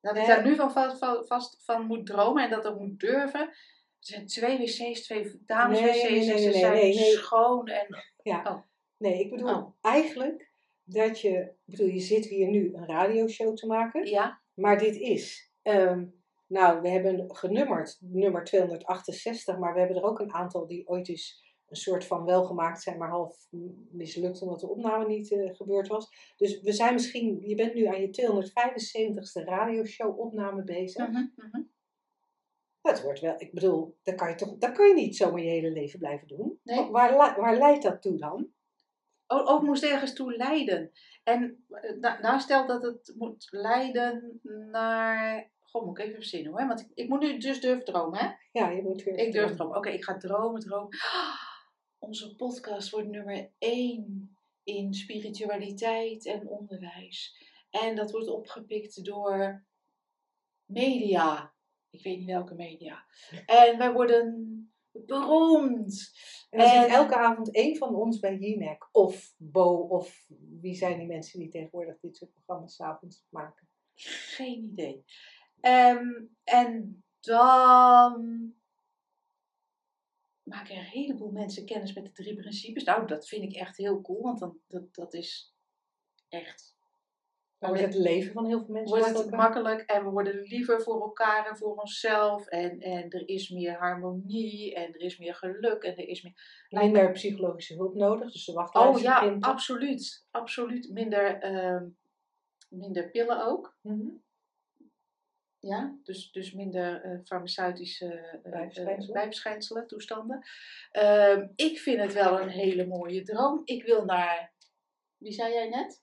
Dat 0.00 0.12
nee. 0.12 0.22
ik 0.22 0.28
daar 0.28 0.44
nu 0.44 0.56
van 0.56 0.72
vast, 0.72 1.26
vast 1.26 1.64
van 1.64 1.86
moet 1.86 2.06
dromen 2.06 2.44
en 2.44 2.50
dat 2.50 2.66
ik 2.66 2.78
moet 2.78 3.00
durven. 3.00 3.40
Er 3.40 3.56
zijn 3.98 4.26
twee 4.26 4.58
wc's, 4.58 5.02
twee 5.02 5.24
nee, 5.24 5.80
nee, 5.80 5.80
nee, 5.80 6.32
en 6.32 6.38
ze 6.38 6.52
zijn 6.52 6.72
nee, 6.72 6.94
nee. 6.94 7.12
schoon. 7.12 7.66
En... 7.66 7.86
Ja. 8.22 8.42
Oh. 8.44 8.62
Nee, 8.96 9.20
ik 9.20 9.30
bedoel 9.30 9.48
Oh. 9.48 9.74
eigenlijk 9.80 10.50
dat 10.84 11.20
je... 11.20 11.38
Ik 11.38 11.76
bedoel, 11.76 11.86
je 11.86 12.00
zit 12.00 12.26
hier 12.26 12.48
nu 12.48 12.74
een 12.74 12.86
radioshow 12.86 13.56
te 13.56 13.66
maken. 13.66 14.06
Ja, 14.06 14.40
Maar 14.54 14.78
dit 14.78 14.96
is... 14.96 15.50
ehm, 15.62 16.04
nou, 16.50 16.80
we 16.80 16.88
hebben 16.88 17.36
genummerd 17.36 17.98
nummer 18.00 18.44
268, 18.44 19.58
maar 19.58 19.72
we 19.72 19.78
hebben 19.78 19.96
er 19.96 20.02
ook 20.02 20.18
een 20.18 20.32
aantal 20.32 20.66
die 20.66 20.88
ooit 20.88 21.08
eens 21.08 21.48
een 21.68 21.76
soort 21.76 22.04
van 22.04 22.24
welgemaakt 22.24 22.82
zijn, 22.82 22.98
maar 22.98 23.08
half 23.08 23.46
mislukt 23.90 24.42
omdat 24.42 24.60
de 24.60 24.68
opname 24.68 25.06
niet 25.06 25.30
uh, 25.30 25.54
gebeurd 25.54 25.88
was. 25.88 26.34
Dus 26.36 26.60
we 26.60 26.72
zijn 26.72 26.92
misschien, 26.92 27.40
je 27.40 27.54
bent 27.54 27.74
nu 27.74 27.84
aan 27.84 28.00
je 28.00 28.08
275ste 28.08 29.44
radioshow 29.44 30.18
opname 30.18 30.64
bezig. 30.64 31.08
mhm, 31.08 31.26
mhm. 31.36 31.62
Dat 32.80 33.02
wordt 33.02 33.20
wel, 33.20 33.34
ik 33.38 33.52
bedoel, 33.52 33.98
dat 34.02 34.14
kan 34.14 34.28
je 34.28 34.34
toch, 34.34 34.56
dat 34.58 34.72
kan 34.72 34.88
je 34.88 34.94
niet 34.94 35.16
zomaar 35.16 35.40
je 35.40 35.48
hele 35.48 35.70
leven 35.70 35.98
blijven 35.98 36.28
doen. 36.28 36.60
Nee. 36.62 36.90
Waar, 36.90 37.16
waar, 37.16 37.58
leidt 37.58 37.82
dat 37.82 38.02
toe 38.02 38.16
dan? 38.16 38.48
Oh, 39.26 39.50
ook 39.50 39.62
moest 39.62 39.82
ergens 39.82 40.14
toe 40.14 40.36
leiden. 40.36 40.90
En 41.24 41.64
eh, 41.68 41.96
nou, 41.96 42.20
nou 42.20 42.40
stel 42.40 42.66
dat 42.66 42.82
het 42.82 43.14
moet 43.16 43.46
leiden 43.50 44.40
naar. 44.70 45.50
Goh, 45.70 45.86
moet 45.86 45.98
ik 45.98 46.04
even 46.04 46.16
verzinnen 46.20 46.52
hoor. 46.52 46.66
Want 46.66 46.80
ik, 46.80 46.86
ik 46.94 47.08
moet 47.08 47.20
nu 47.20 47.38
dus 47.38 47.60
durven 47.60 47.84
dromen, 47.84 48.18
hè? 48.18 48.30
Ja, 48.52 48.70
je 48.70 48.82
moet 48.82 49.02
weer. 49.02 49.18
Ik 49.18 49.32
durf 49.32 49.54
dromen. 49.56 49.76
Oké, 49.76 49.88
ik 49.88 50.04
ga 50.04 50.16
dromen, 50.16 50.60
dromen. 50.60 50.88
Onze 51.98 52.36
podcast 52.36 52.90
wordt 52.90 53.08
nummer 53.08 53.50
1 53.58 54.36
in 54.62 54.94
spiritualiteit 54.94 56.26
en 56.26 56.48
onderwijs. 56.48 57.48
En 57.70 57.96
dat 57.96 58.10
wordt 58.10 58.28
opgepikt 58.28 59.04
door 59.04 59.64
media. 60.64 61.54
Ik 61.90 62.02
weet 62.02 62.18
niet 62.18 62.26
welke 62.26 62.54
media. 62.54 63.04
En 63.46 63.78
wij 63.78 63.92
worden 63.92 64.54
beroemd. 64.92 66.10
En 66.50 66.58
dan 66.58 66.68
En- 66.68 66.82
zit 66.82 66.90
elke 66.92 67.16
avond 67.16 67.54
één 67.54 67.76
van 67.76 67.94
ons 67.94 68.18
bij 68.18 68.36
Jinek. 68.36 68.88
Of 68.92 69.34
Bo, 69.36 69.74
of 69.74 70.24
wie 70.60 70.74
zijn 70.74 70.98
die 70.98 71.06
mensen 71.06 71.38
die 71.38 71.48
tegenwoordig 71.48 71.98
dit 72.00 72.16
soort 72.16 72.32
programma's 72.32 72.74
's 72.74 72.80
avonds 72.80 73.26
maken. 73.28 73.68
Geen 73.94 74.62
idee. 74.64 75.04
Ehm, 75.60 76.24
en 76.44 77.02
dan 77.20 78.54
maken 80.42 80.76
een 80.76 80.82
heleboel 80.82 81.30
mensen 81.30 81.64
kennis 81.64 81.92
met 81.92 82.04
de 82.04 82.12
drie 82.12 82.36
principes. 82.36 82.84
Nou, 82.84 83.06
dat 83.06 83.28
vind 83.28 83.42
ik 83.42 83.52
echt 83.52 83.76
heel 83.76 84.00
cool, 84.00 84.22
want 84.22 84.38
dan, 84.38 84.58
dat, 84.68 84.94
dat 84.94 85.14
is 85.14 85.54
echt. 86.28 86.78
Dan 87.58 87.68
wordt 87.68 87.84
het 87.84 87.94
leven 87.94 88.32
van 88.32 88.46
heel 88.46 88.64
veel 88.64 88.74
mensen 88.74 88.98
wordt 88.98 89.18
het 89.18 89.30
makkelijk 89.30 89.80
en 89.80 90.04
we 90.04 90.10
worden 90.10 90.40
liever 90.40 90.82
voor 90.82 91.00
elkaar 91.00 91.48
en 91.48 91.56
voor 91.56 91.76
onszelf. 91.76 92.46
En, 92.46 92.80
en 92.80 93.10
er 93.10 93.28
is 93.28 93.48
meer 93.48 93.78
harmonie 93.78 94.74
en 94.74 94.94
er 94.94 95.00
is 95.00 95.18
meer 95.18 95.34
geluk 95.34 95.82
en 95.82 95.96
er 95.96 96.08
is 96.08 96.22
meer. 96.22 96.66
Minder 96.68 97.12
psychologische 97.12 97.74
hulp 97.74 97.94
nodig, 97.94 98.32
dus 98.32 98.44
de 98.44 98.52
wachtlijst 98.52 98.96
Oh 98.96 99.02
ja, 99.02 99.36
absoluut. 99.40 100.26
Absoluut. 100.30 100.90
Minder, 100.92 101.40
ehm, 101.40 101.88
minder 102.68 103.10
pillen 103.10 103.46
ook. 103.46 103.76
Mhm. 103.80 104.08
Ja, 105.60 105.98
dus, 106.02 106.32
dus 106.32 106.52
minder 106.52 107.02
eh, 107.02 107.18
farmaceutische 107.24 108.12
eh, 108.14 108.50
Bijverschijnselen. 108.50 109.12
bijverschijnselen, 109.12 109.86
toestanden. 109.86 110.46
Ehm, 110.90 111.48
ik 111.54 111.78
vind 111.78 112.00
het 112.00 112.12
wel 112.12 112.40
een 112.40 112.48
hele 112.48 112.86
mooie 112.86 113.22
droom. 113.22 113.62
Ik 113.64 113.84
wil 113.84 114.04
naar. 114.04 114.52
Wie 115.16 115.32
zei 115.32 115.52
jij 115.52 115.68
net? 115.68 116.00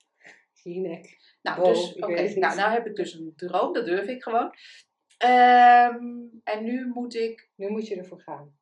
Jinek. 0.54 1.36
Nou, 1.42 1.64
dus, 1.64 1.96
oké, 1.96 2.22
nou, 2.22 2.56
nou 2.56 2.72
heb 2.72 2.86
ik 2.86 2.96
dus 2.96 3.14
een 3.14 3.34
droom, 3.36 3.74
dat 3.74 3.86
durf 3.86 4.08
ik 4.08 4.24
gewoon. 4.24 4.54
Ehm, 5.18 6.26
en 6.44 6.64
nu 6.64 6.88
moet 6.88 7.16
ik. 7.16 7.52
Nu 7.56 7.70
moet 7.70 7.88
je 7.88 7.96
ervoor 7.96 8.22
gaan. 8.22 8.58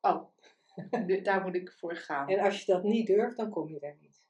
Oh, 0.00 0.28
daar 1.22 1.42
moet 1.42 1.54
ik 1.54 1.72
voor 1.72 1.96
gaan. 1.96 2.28
En 2.28 2.38
als 2.38 2.64
je 2.64 2.72
dat 2.72 2.82
niet 2.82 3.06
durft, 3.06 3.36
dan 3.36 3.50
kom 3.50 3.68
je 3.68 3.78
daar 3.78 3.96
niet. 4.00 4.22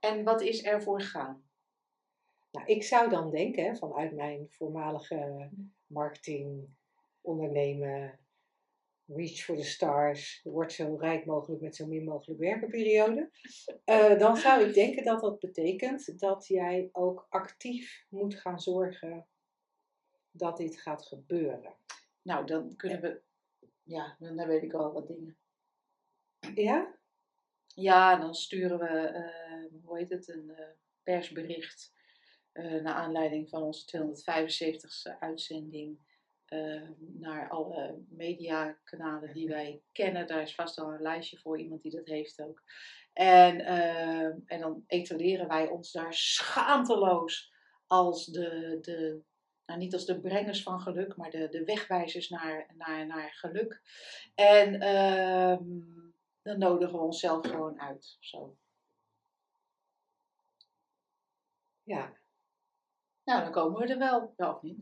En 0.00 0.24
wat 0.24 0.40
is 0.40 0.64
er 0.64 0.82
voor 0.82 1.00
gaan? 1.00 1.50
Nou, 2.52 2.66
ik 2.66 2.82
zou 2.82 3.10
dan 3.10 3.30
denken, 3.30 3.76
vanuit 3.76 4.12
mijn 4.12 4.46
voormalige 4.50 5.50
marketing, 5.86 6.68
ondernemen, 7.20 8.18
reach 9.06 9.40
for 9.40 9.56
the 9.56 9.64
stars, 9.64 10.40
word 10.42 10.72
zo 10.72 10.96
rijk 10.96 11.24
mogelijk 11.24 11.62
met 11.62 11.76
zo 11.76 11.86
min 11.86 12.04
mogelijk 12.04 12.40
werkenperiode. 12.40 13.30
Eh, 13.84 14.18
dan 14.18 14.36
zou 14.36 14.64
ik 14.64 14.74
denken 14.74 15.04
dat 15.04 15.20
dat 15.20 15.38
betekent 15.38 16.18
dat 16.20 16.46
jij 16.46 16.88
ook 16.92 17.26
actief 17.28 18.06
moet 18.08 18.34
gaan 18.34 18.60
zorgen 18.60 19.26
dat 20.30 20.56
dit 20.56 20.80
gaat 20.80 21.06
gebeuren. 21.06 21.74
Nou, 22.22 22.46
dan 22.46 22.76
kunnen 22.76 23.00
we. 23.00 23.22
Ja, 23.82 24.16
dan 24.18 24.36
dan 24.36 24.46
weet 24.46 24.62
ik 24.62 24.72
al 24.72 24.92
wat 24.92 25.06
dingen. 25.06 25.36
Ja? 26.54 26.98
Ja, 27.66 28.16
dan 28.16 28.34
sturen 28.34 28.78
we, 28.78 28.86
eh, 28.86 29.82
hoe 29.84 29.98
heet 29.98 30.10
het, 30.10 30.28
een 30.28 30.50
eh, 30.50 30.68
persbericht 31.02 31.92
eh, 32.52 32.82
naar 32.82 32.94
aanleiding 32.94 33.48
van 33.48 33.62
onze 33.62 33.84
275ste 33.86 35.18
uitzending 35.18 35.98
eh, 36.44 36.88
naar 36.98 37.48
alle 37.48 38.04
mediakanalen 38.08 39.32
die 39.32 39.48
wij 39.48 39.82
kennen. 39.92 40.26
Daar 40.26 40.42
is 40.42 40.54
vast 40.54 40.78
al 40.78 40.92
een 40.92 41.02
lijstje 41.02 41.38
voor 41.38 41.58
iemand 41.58 41.82
die 41.82 41.92
dat 41.92 42.06
heeft 42.06 42.40
ook. 42.40 42.62
En, 43.12 43.60
eh, 43.60 44.24
en 44.24 44.60
dan 44.60 44.84
etaleren 44.86 45.48
wij 45.48 45.68
ons 45.68 45.92
daar 45.92 46.14
schaamteloos 46.14 47.52
als 47.86 48.26
de, 48.26 48.78
de 48.80 49.22
nou 49.66 49.78
niet 49.78 49.92
als 49.92 50.06
de 50.06 50.20
brengers 50.20 50.62
van 50.62 50.80
geluk, 50.80 51.16
maar 51.16 51.30
de, 51.30 51.48
de 51.48 51.64
wegwijzers 51.64 52.28
naar, 52.28 52.74
naar, 52.76 53.06
naar 53.06 53.32
geluk. 53.32 53.82
En 54.34 54.80
ehm, 54.80 55.64
dan 56.42 56.58
nodigen 56.58 56.94
we 56.94 57.04
onszelf 57.04 57.46
gewoon 57.46 57.80
uit. 57.80 58.16
Zo. 58.20 58.56
Ja. 61.82 62.20
Nou, 63.24 63.42
dan 63.42 63.52
komen 63.52 63.80
we 63.80 63.86
er 63.86 63.98
wel, 63.98 64.32
wel 64.36 64.54
of 64.54 64.62
niet? 64.62 64.78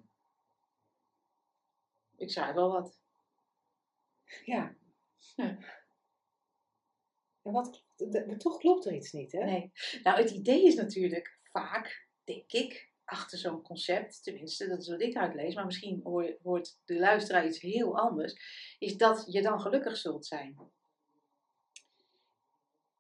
Ik 2.17 2.31
zei 2.31 2.53
wel 2.53 2.73
wat. 2.73 3.01
Ja. 4.45 4.75
Ja. 5.37 5.57
En 7.43 7.53
wat, 7.53 7.85
d- 7.97 8.41
toch 8.41 8.59
klopt 8.59 8.85
er 8.87 8.95
iets 8.95 9.13
niet, 9.13 9.33
hè? 9.33 9.45
Nee. 9.45 9.73
Nou, 10.03 10.19
het 10.21 10.31
idee 10.31 10.67
is 10.67 10.75
natuurlijk 10.75 11.39
vaak, 11.43 12.09
denk 12.25 12.53
ik, 12.53 12.93
achter 13.05 13.39
zo'n 13.39 13.63
concept, 13.63 14.23
tenminste, 14.23 14.69
dat 14.69 14.81
is 14.81 14.89
wat 14.89 15.01
ik 15.01 15.17
uitlees, 15.17 15.55
maar 15.55 15.65
misschien 15.65 16.01
hoor- 16.03 16.37
hoort 16.43 16.79
de 16.85 16.99
luisteraar 16.99 17.47
iets 17.47 17.61
heel 17.61 17.99
anders, 17.99 18.35
is 18.79 18.97
dat 18.97 19.25
je 19.29 19.43
dan 19.43 19.61
gelukkig 19.61 19.97
zult 19.97 20.27
zijn. 20.27 20.57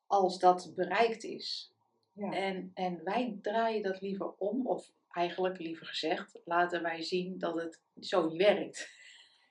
Als 0.07 0.39
dat 0.39 0.73
bereikt 0.75 1.25
is. 1.25 1.73
Ja. 2.13 2.33
En, 2.33 2.71
en 2.75 3.05
wij 3.05 3.39
draaien 3.43 3.83
dat 3.83 4.01
liever 4.01 4.33
om, 4.37 4.67
of 4.67 4.91
eigenlijk 5.11 5.59
liever 5.59 5.87
gezegd, 5.87 6.41
laten 6.45 6.83
wij 6.83 7.03
zien 7.03 7.39
dat 7.39 7.55
het 7.55 7.81
zo 8.01 8.29
niet 8.29 8.43
werkt. 8.43 8.99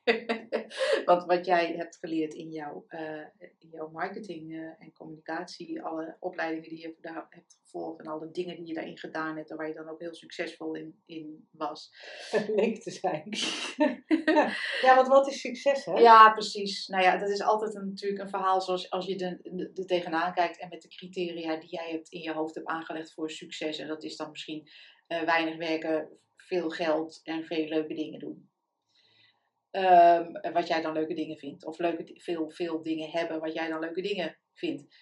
Want 1.05 1.25
wat 1.25 1.45
jij 1.45 1.73
hebt 1.75 1.97
geleerd 1.97 2.33
in 2.33 2.51
jouw, 2.51 2.85
eh, 2.87 3.25
in 3.37 3.69
jouw 3.71 3.89
marketing 3.89 4.53
eh, 4.53 4.59
en 4.59 4.93
communicatie, 4.93 5.81
alle 5.81 6.17
opleidingen 6.19 6.69
die 6.69 6.79
je 6.79 6.95
daar 7.01 7.27
hebt 7.29 7.59
gevolgd 7.63 7.99
en 7.99 8.07
alle 8.07 8.31
dingen 8.31 8.55
die 8.55 8.67
je 8.67 8.73
daarin 8.73 8.97
gedaan 8.97 9.37
hebt, 9.37 9.49
en 9.49 9.57
waar 9.57 9.67
je 9.67 9.73
dan 9.73 9.89
ook 9.89 9.99
heel 9.99 10.13
succesvol 10.13 10.75
in, 10.75 11.01
in 11.05 11.47
was. 11.51 11.91
Leek 12.55 12.81
te 12.81 12.91
zijn. 12.91 13.29
ja. 14.25 14.53
ja, 14.87 14.95
want 14.95 15.07
wat 15.07 15.27
is 15.27 15.39
succes, 15.39 15.85
hè? 15.85 15.93
Ja, 15.93 16.31
precies. 16.31 16.87
Nou 16.87 17.03
ja, 17.03 17.17
dat 17.17 17.29
is 17.29 17.41
altijd 17.41 17.75
een, 17.75 17.87
natuurlijk 17.87 18.21
een 18.21 18.29
verhaal 18.29 18.61
zoals 18.61 18.89
als 18.89 19.05
je 19.05 19.17
er 19.17 19.39
de, 19.41 19.71
de 19.73 19.85
tegenaan 19.85 20.33
kijkt 20.33 20.59
en 20.59 20.69
met 20.69 20.81
de 20.81 20.87
criteria 20.87 21.59
die 21.59 21.69
jij 21.69 21.91
hebt 21.91 22.09
in 22.09 22.21
je 22.21 22.33
hoofd 22.33 22.55
hebt 22.55 22.67
aangelegd 22.67 23.13
voor 23.13 23.31
succes. 23.31 23.77
En 23.77 23.87
dat 23.87 24.03
is 24.03 24.15
dan 24.15 24.29
misschien 24.29 24.69
eh, 25.09 25.21
weinig 25.21 25.57
werken, 25.57 26.19
veel 26.35 26.69
geld 26.69 27.19
en 27.23 27.43
veel 27.43 27.67
leuke 27.67 27.93
dingen 27.93 28.19
doen. 28.19 28.49
Ehm, 29.71 30.51
wat 30.53 30.67
jij 30.67 30.81
dan 30.81 30.93
leuke 30.93 31.13
dingen 31.13 31.37
vindt. 31.37 31.65
Of 31.65 31.77
leuke, 31.77 32.11
veel, 32.21 32.49
veel 32.49 32.83
dingen 32.83 33.09
hebben 33.09 33.39
wat 33.39 33.53
jij 33.53 33.69
dan 33.69 33.79
leuke 33.79 34.01
dingen 34.01 34.37
vindt. 34.53 34.95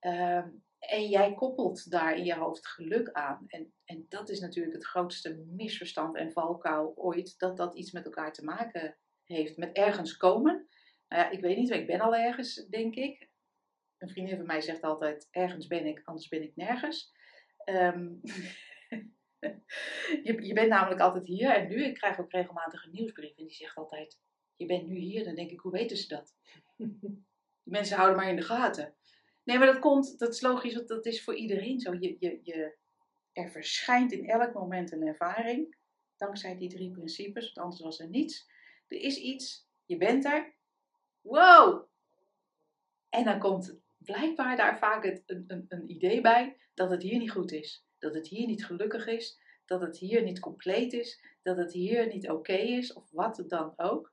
Ehm, 0.00 0.48
en 0.78 1.08
jij 1.08 1.34
koppelt 1.34 1.90
daar 1.90 2.16
in 2.16 2.24
je 2.24 2.34
hoofd 2.34 2.66
geluk 2.66 3.10
aan. 3.12 3.44
En, 3.46 3.72
en 3.84 4.06
dat 4.08 4.28
is 4.28 4.40
natuurlijk 4.40 4.74
het 4.74 4.86
grootste 4.86 5.44
misverstand 5.48 6.16
en 6.16 6.32
valkuil 6.32 6.92
ooit. 6.96 7.38
Dat 7.38 7.56
dat 7.56 7.76
iets 7.76 7.92
met 7.92 8.04
elkaar 8.04 8.32
te 8.32 8.44
maken 8.44 8.96
heeft. 9.24 9.56
Met 9.56 9.72
ergens 9.72 10.16
komen. 10.16 10.68
Nou 11.08 11.22
ja, 11.22 11.30
ik 11.30 11.40
weet 11.40 11.56
niet, 11.56 11.70
ik 11.70 11.86
ben 11.86 12.00
al 12.00 12.14
ergens, 12.14 12.54
denk 12.54 12.94
ik. 12.94 13.28
Een 13.98 14.08
vriendin 14.08 14.36
van 14.36 14.46
mij 14.46 14.60
zegt 14.60 14.82
altijd, 14.82 15.28
ergens 15.30 15.66
ben 15.66 15.86
ik, 15.86 16.00
anders 16.04 16.28
ben 16.28 16.42
ik 16.42 16.56
nergens. 16.56 17.12
Ehm, 17.64 18.14
je, 20.24 20.46
je 20.46 20.52
bent 20.52 20.68
namelijk 20.68 21.00
altijd 21.00 21.26
hier 21.26 21.50
en 21.50 21.68
nu. 21.68 21.84
Ik 21.84 21.94
krijg 21.94 22.20
ook 22.20 22.30
regelmatig 22.30 22.84
een 22.84 22.92
nieuwsbrief 22.92 23.36
en 23.36 23.44
die 23.44 23.54
zegt 23.54 23.76
altijd, 23.76 24.20
je 24.56 24.66
bent 24.66 24.86
nu 24.86 24.96
hier. 24.96 25.24
Dan 25.24 25.34
denk 25.34 25.50
ik, 25.50 25.60
hoe 25.60 25.72
weten 25.72 25.96
ze 25.96 26.08
dat? 26.08 26.34
Die 27.66 27.74
mensen 27.74 27.96
houden 27.96 28.16
maar 28.16 28.28
in 28.28 28.36
de 28.36 28.42
gaten. 28.42 28.94
Nee, 29.44 29.58
maar 29.58 29.66
dat 29.66 29.78
komt, 29.78 30.18
dat 30.18 30.34
is 30.34 30.40
logisch, 30.40 30.74
want 30.74 30.88
dat 30.88 31.06
is 31.06 31.24
voor 31.24 31.34
iedereen 31.34 31.80
zo. 31.80 31.92
Je, 31.92 32.16
je, 32.18 32.40
je, 32.42 32.76
er 33.32 33.50
verschijnt 33.50 34.12
in 34.12 34.28
elk 34.28 34.54
moment 34.54 34.92
een 34.92 35.06
ervaring, 35.06 35.76
dankzij 36.16 36.56
die 36.56 36.68
drie 36.68 36.90
principes, 36.90 37.44
want 37.44 37.58
anders 37.58 37.82
was 37.82 38.00
er 38.00 38.08
niets. 38.08 38.48
Er 38.88 39.00
is 39.00 39.16
iets, 39.16 39.68
je 39.84 39.96
bent 39.96 40.24
er. 40.24 40.54
Wow! 41.20 41.88
En 43.08 43.24
dan 43.24 43.38
komt 43.38 43.80
blijkbaar 43.98 44.56
daar 44.56 44.78
vaak 44.78 45.04
het, 45.04 45.22
een, 45.26 45.44
een, 45.46 45.64
een 45.68 45.90
idee 45.90 46.20
bij 46.20 46.56
dat 46.74 46.90
het 46.90 47.02
hier 47.02 47.18
niet 47.18 47.30
goed 47.30 47.52
is. 47.52 47.85
Dat 47.98 48.14
het 48.14 48.28
hier 48.28 48.46
niet 48.46 48.64
gelukkig 48.64 49.06
is. 49.06 49.38
Dat 49.64 49.80
het 49.80 49.98
hier 49.98 50.22
niet 50.22 50.40
compleet 50.40 50.92
is. 50.92 51.24
Dat 51.42 51.56
het 51.56 51.72
hier 51.72 52.06
niet 52.06 52.30
oké 52.30 52.52
is. 52.52 52.92
Of 52.92 53.10
wat 53.10 53.44
dan 53.46 53.72
ook. 53.76 54.12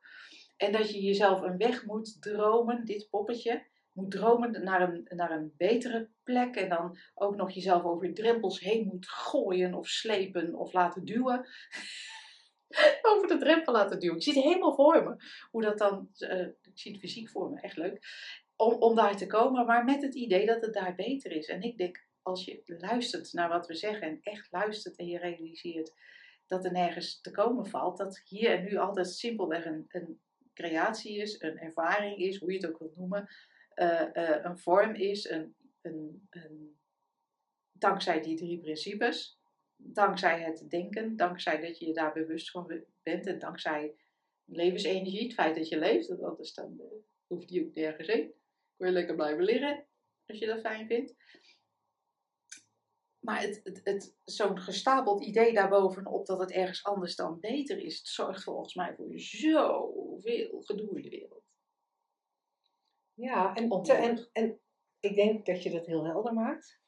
En 0.57 0.71
dat 0.71 0.91
je 0.91 1.01
jezelf 1.01 1.41
een 1.41 1.57
weg 1.57 1.85
moet 1.85 2.21
dromen, 2.21 2.85
dit 2.85 3.07
poppetje. 3.09 3.65
Moet 3.91 4.11
dromen 4.11 4.63
naar 4.63 4.81
een, 4.81 5.05
naar 5.15 5.31
een 5.31 5.53
betere 5.57 6.09
plek. 6.23 6.55
En 6.55 6.69
dan 6.69 6.97
ook 7.13 7.35
nog 7.35 7.51
jezelf 7.51 7.83
over 7.83 8.13
drempels 8.13 8.59
heen 8.59 8.87
moet 8.87 9.09
gooien 9.09 9.73
of 9.73 9.87
slepen 9.87 10.55
of 10.55 10.73
laten 10.73 11.05
duwen. 11.05 11.47
over 13.11 13.27
de 13.27 13.37
drempel 13.37 13.73
laten 13.73 13.99
duwen. 13.99 14.15
Ik 14.15 14.23
zie 14.23 14.33
het 14.33 14.43
helemaal 14.43 14.75
voor 14.75 15.03
me. 15.03 15.15
Hoe 15.51 15.61
dat 15.61 15.77
dan, 15.77 16.09
eh, 16.17 16.47
ik 16.47 16.71
zie 16.73 16.91
het 16.91 17.01
fysiek 17.01 17.29
voor 17.29 17.49
me, 17.49 17.59
echt 17.59 17.77
leuk. 17.77 18.05
Om, 18.55 18.73
om 18.73 18.95
daar 18.95 19.17
te 19.17 19.27
komen, 19.27 19.65
maar 19.65 19.83
met 19.83 20.01
het 20.01 20.15
idee 20.15 20.45
dat 20.45 20.61
het 20.61 20.73
daar 20.73 20.95
beter 20.95 21.31
is. 21.31 21.47
En 21.47 21.61
ik 21.61 21.77
denk, 21.77 22.05
als 22.23 22.45
je 22.45 22.63
luistert 22.65 23.33
naar 23.33 23.49
wat 23.49 23.67
we 23.67 23.75
zeggen 23.75 24.07
en 24.07 24.19
echt 24.21 24.51
luistert 24.51 24.95
en 24.95 25.07
je 25.07 25.17
realiseert 25.17 25.93
dat 26.47 26.65
er 26.65 26.71
nergens 26.71 27.21
te 27.21 27.31
komen 27.31 27.65
valt, 27.65 27.97
dat 27.97 28.21
hier 28.25 28.49
en 28.49 28.63
nu 28.63 28.75
altijd 28.77 29.07
simpelweg 29.07 29.65
een, 29.65 29.85
een 29.87 30.21
creatie 30.53 31.17
is, 31.17 31.41
een 31.41 31.57
ervaring 31.57 32.17
is, 32.17 32.39
hoe 32.39 32.51
je 32.51 32.57
het 32.57 32.67
ook 32.67 32.79
wilt 32.79 32.95
noemen, 32.95 33.27
eh, 33.73 34.15
eh, 34.15 34.43
een 34.43 34.57
vorm 34.57 34.95
is, 34.95 35.29
een, 35.29 35.55
een, 35.81 36.27
een, 36.29 36.77
dankzij 37.71 38.21
die 38.21 38.37
drie 38.37 38.59
principes, 38.59 39.39
dankzij 39.75 40.41
het 40.41 40.69
denken, 40.69 41.15
dankzij 41.15 41.61
dat 41.61 41.77
je 41.79 41.85
je 41.85 41.93
daar 41.93 42.13
bewust 42.13 42.51
van 42.51 42.83
bent 43.03 43.27
en 43.27 43.39
dankzij 43.39 43.95
levensenergie, 44.45 45.23
het 45.23 45.33
feit 45.33 45.55
dat 45.55 45.67
je 45.69 45.79
leeft, 45.79 46.19
dat- 46.19 46.39
is 46.39 46.53
dan, 46.53 46.79
eh, 46.79 46.85
hoeft 47.27 47.47
die 47.47 47.65
ook 47.65 47.73
nergens 47.73 48.07
heen. 48.07 48.33
Kun 48.77 48.87
je 48.87 48.93
lekker 48.93 49.15
blijven 49.15 49.43
liggen, 49.43 49.85
als 50.25 50.37
je 50.39 50.45
dat 50.45 50.59
fijn 50.59 50.87
vindt. 50.87 51.15
Maar 53.23 53.41
het, 53.41 53.59
het, 53.63 53.81
het, 53.83 54.15
zo'n 54.23 54.59
gestapeld 54.59 55.23
idee 55.23 55.53
daarbovenop 55.53 56.25
dat 56.25 56.39
het 56.39 56.51
ergens 56.51 56.83
anders 56.83 57.15
dan 57.15 57.39
beter 57.39 57.77
is, 57.77 57.97
het 57.97 58.07
zorgt 58.07 58.43
volgens 58.43 58.75
mij 58.75 58.95
voor 58.95 59.11
zoveel 59.19 60.61
gedoe 60.61 60.95
in 60.97 61.01
de 61.01 61.09
wereld. 61.09 61.43
Ja, 63.13 63.55
en, 63.55 63.81
te- 63.83 63.93
en, 63.93 64.29
en 64.31 64.59
ik 64.99 65.15
denk 65.15 65.45
dat 65.45 65.63
je 65.63 65.69
dat 65.71 65.85
heel 65.85 66.05
helder 66.05 66.33
maakt. 66.33 66.81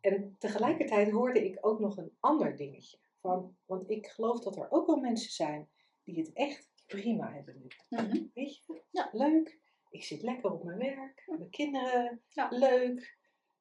En 0.00 0.36
tegelijkertijd 0.38 1.10
hoorde 1.10 1.44
ik 1.44 1.58
ook 1.66 1.80
nog 1.80 1.96
een 1.96 2.16
ander 2.20 2.56
dingetje. 2.56 2.98
Van, 3.20 3.56
want 3.64 3.90
ik 3.90 4.06
geloof 4.06 4.40
dat 4.40 4.56
er 4.56 4.70
ook 4.70 4.86
wel 4.86 4.96
mensen 4.96 5.30
zijn 5.32 5.70
die 6.02 6.18
het 6.18 6.32
echt 6.32 6.68
prima 6.86 7.32
hebben 7.32 7.58
nu. 7.58 7.66
Weet 8.34 8.64
je, 8.64 8.82
Ja. 8.90 9.08
leuk. 9.12 9.60
Ik 9.90 10.04
zit 10.04 10.22
lekker 10.22 10.50
op 10.52 10.64
mijn 10.64 10.78
werk. 10.78 11.22
Mijn 11.26 11.50
kinderen, 11.50 12.22
Ja. 12.28 12.48
leuk. 12.50 13.18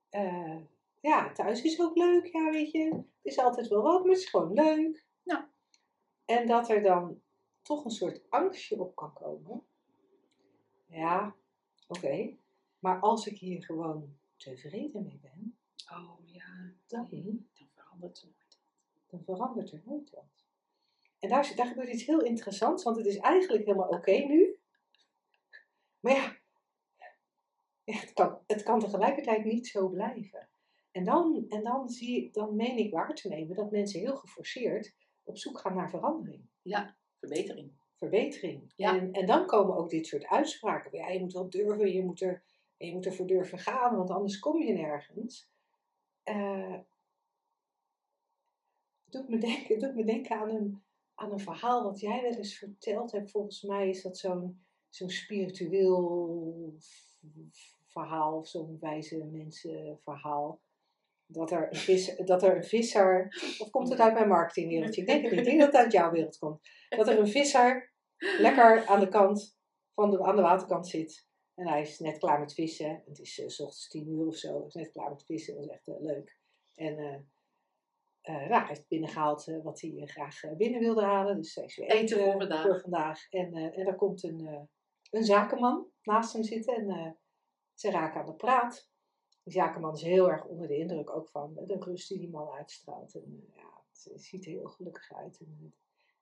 Eh, 0.09 0.61
ja, 1.01 1.31
thuis 1.31 1.61
is 1.61 1.79
ook 1.81 1.95
leuk. 1.95 2.25
Ja, 2.25 2.49
weet 2.49 2.71
je. 2.71 2.85
Het 2.93 3.05
is 3.21 3.37
altijd 3.37 3.67
wel 3.67 3.81
wat, 3.81 4.01
maar 4.01 4.11
het 4.11 4.21
is 4.21 4.29
gewoon 4.29 4.53
leuk. 4.53 5.05
Ja. 5.23 5.49
En 6.25 6.47
dat 6.47 6.69
er 6.69 6.81
dan 6.81 7.21
toch 7.61 7.85
een 7.85 7.91
soort 7.91 8.29
angstje 8.29 8.79
op 8.79 8.95
kan 8.95 9.13
komen. 9.13 9.65
Ja, 10.87 11.35
oké. 11.87 12.35
Maar 12.79 12.99
als 12.99 13.27
ik 13.27 13.37
hier 13.37 13.63
gewoon 13.63 14.17
tevreden 14.37 15.03
mee 15.03 15.19
ben, 15.21 15.55
Oh 15.91 16.17
ja, 16.25 16.73
dan, 16.87 17.07
dan 17.53 17.67
verandert 17.73 18.21
het 18.21 18.31
nooit. 18.31 18.59
dan 19.07 19.23
verandert 19.23 19.71
er 19.71 19.81
nooit 19.85 20.09
wat. 20.09 20.45
En 21.19 21.29
daar, 21.29 21.53
daar 21.55 21.67
gebeurt 21.67 21.89
iets 21.89 22.05
heel 22.05 22.21
interessants, 22.21 22.83
want 22.83 22.97
het 22.97 23.05
is 23.05 23.17
eigenlijk 23.17 23.65
helemaal 23.65 23.89
oké 23.89 24.11
nu. 24.11 24.59
Maar 25.99 26.13
ja, 26.15 26.37
ja, 27.83 27.99
het, 27.99 28.13
kan, 28.13 28.39
het 28.47 28.63
kan 28.63 28.79
tegelijkertijd 28.79 29.43
niet 29.43 29.67
zo 29.67 29.89
blijven. 29.89 30.49
En 30.91 31.03
dan, 31.03 31.45
en 31.49 31.63
dan, 31.63 31.89
zie 31.89 32.23
ik, 32.23 32.33
dan 32.33 32.55
meen 32.55 32.77
ik 32.77 32.91
waar 32.91 33.15
te 33.15 33.27
nemen 33.27 33.55
dat 33.55 33.71
mensen 33.71 33.99
heel 33.99 34.15
geforceerd 34.15 34.95
op 35.23 35.37
zoek 35.37 35.59
gaan 35.59 35.75
naar 35.75 35.89
verandering. 35.89 36.49
Ja, 36.61 36.97
verbetering. 37.19 37.71
verbetering. 37.95 38.73
Ja. 38.75 38.97
En, 38.97 39.11
en 39.11 39.25
dan 39.25 39.45
komen 39.45 39.75
ook 39.75 39.89
dit 39.89 40.07
soort 40.07 40.25
uitspraken. 40.25 40.97
Ja, 40.97 41.09
je 41.09 41.19
moet 41.19 41.33
wel 41.33 41.49
durven, 41.49 41.93
je 41.93 42.03
moet, 42.03 42.21
er, 42.21 42.43
je 42.77 42.93
moet 42.93 43.05
ervoor 43.05 43.27
durven 43.27 43.57
gaan, 43.57 43.95
want 43.95 44.09
anders 44.09 44.39
kom 44.39 44.61
je 44.61 44.73
nergens. 44.73 45.49
Eh, 46.23 46.79
doet, 49.05 49.29
me 49.29 49.37
denken, 49.37 49.79
doet 49.79 49.95
me 49.95 50.03
denken 50.03 50.39
aan 50.39 50.49
een, 50.49 50.81
aan 51.15 51.31
een 51.31 51.39
verhaal 51.39 51.83
wat 51.83 51.99
jij 51.99 52.21
wel 52.21 52.35
eens 52.35 52.57
verteld 52.57 53.11
hebt. 53.11 53.31
Volgens 53.31 53.61
mij 53.61 53.89
is 53.89 54.01
dat 54.01 54.17
zo'n 54.17 54.59
zo'n 54.91 55.09
spiritueel 55.09 56.75
verhaal, 57.85 58.37
of 58.37 58.47
zo'n 58.47 58.77
wijze 58.79 59.25
mensenverhaal. 59.25 60.59
Dat 61.33 61.51
er, 61.51 61.67
een 61.69 61.75
vis, 61.75 62.15
dat 62.15 62.43
er 62.43 62.55
een 62.55 62.63
visser, 62.63 63.27
of 63.59 63.69
komt 63.69 63.89
het 63.89 63.99
uit 63.99 64.13
mijn 64.13 64.27
marketingwereldje? 64.27 65.01
Ik 65.01 65.07
denk 65.07 65.21
het 65.21 65.31
niet, 65.31 65.39
ik 65.39 65.45
denk 65.45 65.59
dat 65.59 65.71
het 65.71 65.81
uit 65.81 65.91
jouw 65.91 66.11
wereld 66.11 66.37
komt. 66.37 66.59
Dat 66.89 67.07
er 67.07 67.19
een 67.19 67.27
visser 67.27 67.93
lekker 68.17 68.85
aan 68.85 68.99
de 68.99 69.07
kant, 69.07 69.57
van 69.93 70.09
de, 70.11 70.23
aan 70.23 70.35
de 70.35 70.41
waterkant 70.41 70.87
zit. 70.87 71.29
En 71.55 71.67
hij 71.67 71.81
is 71.81 71.99
net 71.99 72.17
klaar 72.17 72.39
met 72.39 72.53
vissen. 72.53 73.03
Het 73.05 73.19
is 73.19 73.39
eh, 73.39 73.47
s 73.47 73.59
ochtends 73.59 73.87
tien 73.87 74.07
uur 74.07 74.27
of 74.27 74.35
zo. 74.35 74.57
Hij 74.57 74.67
is 74.67 74.73
net 74.73 74.91
klaar 74.91 75.09
met 75.09 75.25
vissen. 75.25 75.55
Dat 75.55 75.63
is 75.63 75.69
echt 75.69 75.87
eh, 75.87 75.95
leuk. 75.99 76.39
En 76.73 76.95
nou, 78.23 78.49
hij 78.49 78.67
heeft 78.67 78.87
binnengehaald 78.87 79.47
eh, 79.47 79.63
wat 79.63 79.81
hij 79.81 80.01
graag 80.05 80.39
binnen 80.57 80.79
wilde 80.79 81.03
halen. 81.03 81.37
Dus 81.37 81.55
hij 81.55 81.65
is 81.65 81.77
weer 81.77 81.89
Eten 81.89 82.17
voor 82.17 82.31
vandaag. 82.31 82.65
voor 82.65 82.79
vandaag. 82.79 83.29
En, 83.29 83.53
en 83.53 83.85
daar 83.85 83.95
komt 83.95 84.23
een, 84.23 84.69
een 85.09 85.23
zakenman 85.23 85.87
naast 86.03 86.33
hem 86.33 86.43
zitten. 86.43 86.75
En 86.75 87.19
ze 87.73 87.91
raken 87.91 88.19
aan 88.19 88.25
de 88.25 88.35
praat. 88.35 88.90
Die 89.43 89.53
zakenman 89.53 89.93
is 89.93 90.01
heel 90.01 90.31
erg 90.31 90.45
onder 90.45 90.67
de 90.67 90.77
indruk 90.77 91.09
ook 91.09 91.29
van 91.29 91.53
de 91.53 91.77
rust 91.79 92.09
die 92.09 92.19
die 92.19 92.29
man 92.29 92.49
uitstraalt. 92.49 93.15
En 93.15 93.47
eh, 93.49 93.55
ja, 93.55 93.83
het 94.11 94.23
ziet 94.23 94.45
er 94.45 94.51
heel 94.51 94.67
gelukkig 94.67 95.13
uit. 95.13 95.39
En, 95.39 95.57
eh, 95.61 95.69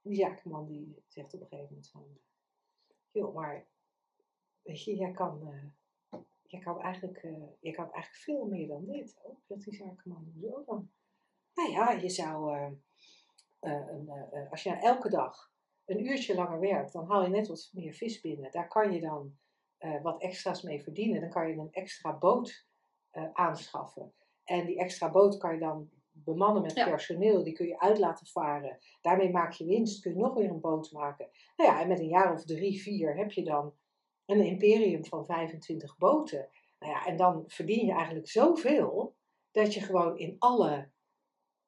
die 0.01 0.15
zakenman 0.15 0.67
die 0.67 1.03
zegt 1.07 1.33
op 1.33 1.41
een 1.41 1.47
gegeven 1.47 1.69
moment 1.69 1.89
van... 1.89 2.17
Joh, 3.11 3.35
maar 3.35 3.67
weet 4.61 4.83
je, 4.83 4.95
jij 4.95 5.11
kan, 5.11 5.47
eh, 5.47 6.19
jij 6.43 6.59
kan, 6.59 6.81
eigenlijk, 6.81 7.21
jij 7.59 7.73
kan 7.73 7.91
eigenlijk 7.91 8.23
veel 8.23 8.45
meer 8.45 8.67
dan 8.67 8.85
dit. 8.85 9.19
Oh, 9.23 9.37
zegt 9.47 9.63
die 9.63 9.75
zakenman, 9.75 10.31
hoezo 10.33 10.63
dan? 10.65 10.91
Nou 11.53 11.71
ja, 11.71 11.91
je 11.91 12.09
zou... 12.09 12.51
als 14.49 14.63
je 14.63 14.69
nou 14.69 14.81
elke 14.81 15.09
dag 15.09 15.53
een 15.85 16.05
uurtje 16.05 16.35
langer 16.35 16.59
werkt, 16.59 16.93
dan 16.93 17.07
haal 17.07 17.23
je 17.23 17.29
net 17.29 17.47
wat 17.47 17.69
meer 17.73 17.93
vis 17.93 18.21
binnen. 18.21 18.51
Daar 18.51 18.67
kan 18.67 18.91
je 18.91 19.01
dan 19.01 19.37
wat 20.01 20.21
extra's 20.21 20.61
mee 20.61 20.83
verdienen. 20.83 21.21
Dan 21.21 21.29
kan 21.29 21.47
je 21.47 21.57
een 21.57 21.71
extra 21.71 22.17
boot 22.17 22.68
eh, 23.23 23.29
aanschaffen. 23.33 24.13
En 24.43 24.65
die 24.65 24.79
extra 24.79 25.11
boot 25.11 25.37
kan 25.37 25.53
je 25.53 25.59
dan 25.59 25.89
bemannen 26.11 26.61
met 26.61 26.73
Ja. 26.75 26.89
personeel. 26.89 27.43
Die 27.43 27.53
kun 27.53 27.67
je 27.67 27.79
uit 27.79 27.97
laten 27.97 28.27
varen. 28.27 28.77
Daarmee 29.01 29.31
maak 29.31 29.51
je 29.51 29.65
winst. 29.65 30.01
Kun 30.01 30.11
je 30.13 30.17
nog 30.17 30.33
weer 30.33 30.49
een 30.49 30.59
boot 30.59 30.91
maken. 30.91 31.29
Nou 31.55 31.69
ja, 31.71 31.81
en 31.81 31.87
met 31.87 31.99
een 31.99 32.07
jaar 32.07 32.33
of 32.33 32.45
drie, 32.45 32.81
vier 32.81 33.15
heb 33.17 33.31
je 33.31 33.43
dan 33.43 33.73
een 34.25 34.45
imperium 34.45 35.05
van 35.05 35.25
25 35.25 35.97
boten. 35.97 36.49
Nou 36.79 36.91
ja, 36.93 37.05
en 37.05 37.17
dan 37.17 37.43
verdien 37.47 37.85
je 37.85 37.91
eigenlijk 37.93 38.29
zoveel 38.29 39.15
dat 39.51 39.73
je 39.73 39.81
gewoon 39.81 40.17
in 40.17 40.35
alle. 40.39 40.89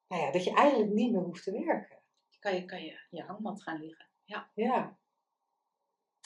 Nou 0.08 0.22
ja, 0.22 0.30
dat 0.30 0.44
je 0.44 0.52
eigenlijk 0.54 0.92
niet 0.92 1.12
meer 1.12 1.22
hoeft 1.22 1.44
te 1.44 1.52
werken. 1.52 2.00
Kan 2.38 2.54
je, 2.54 2.64
kan 2.64 2.82
je 2.84 2.98
je 3.10 3.22
hangmat 3.22 3.62
gaan 3.62 3.80
liggen. 3.80 4.06
Ja. 4.24 4.50
Ja, 4.54 4.98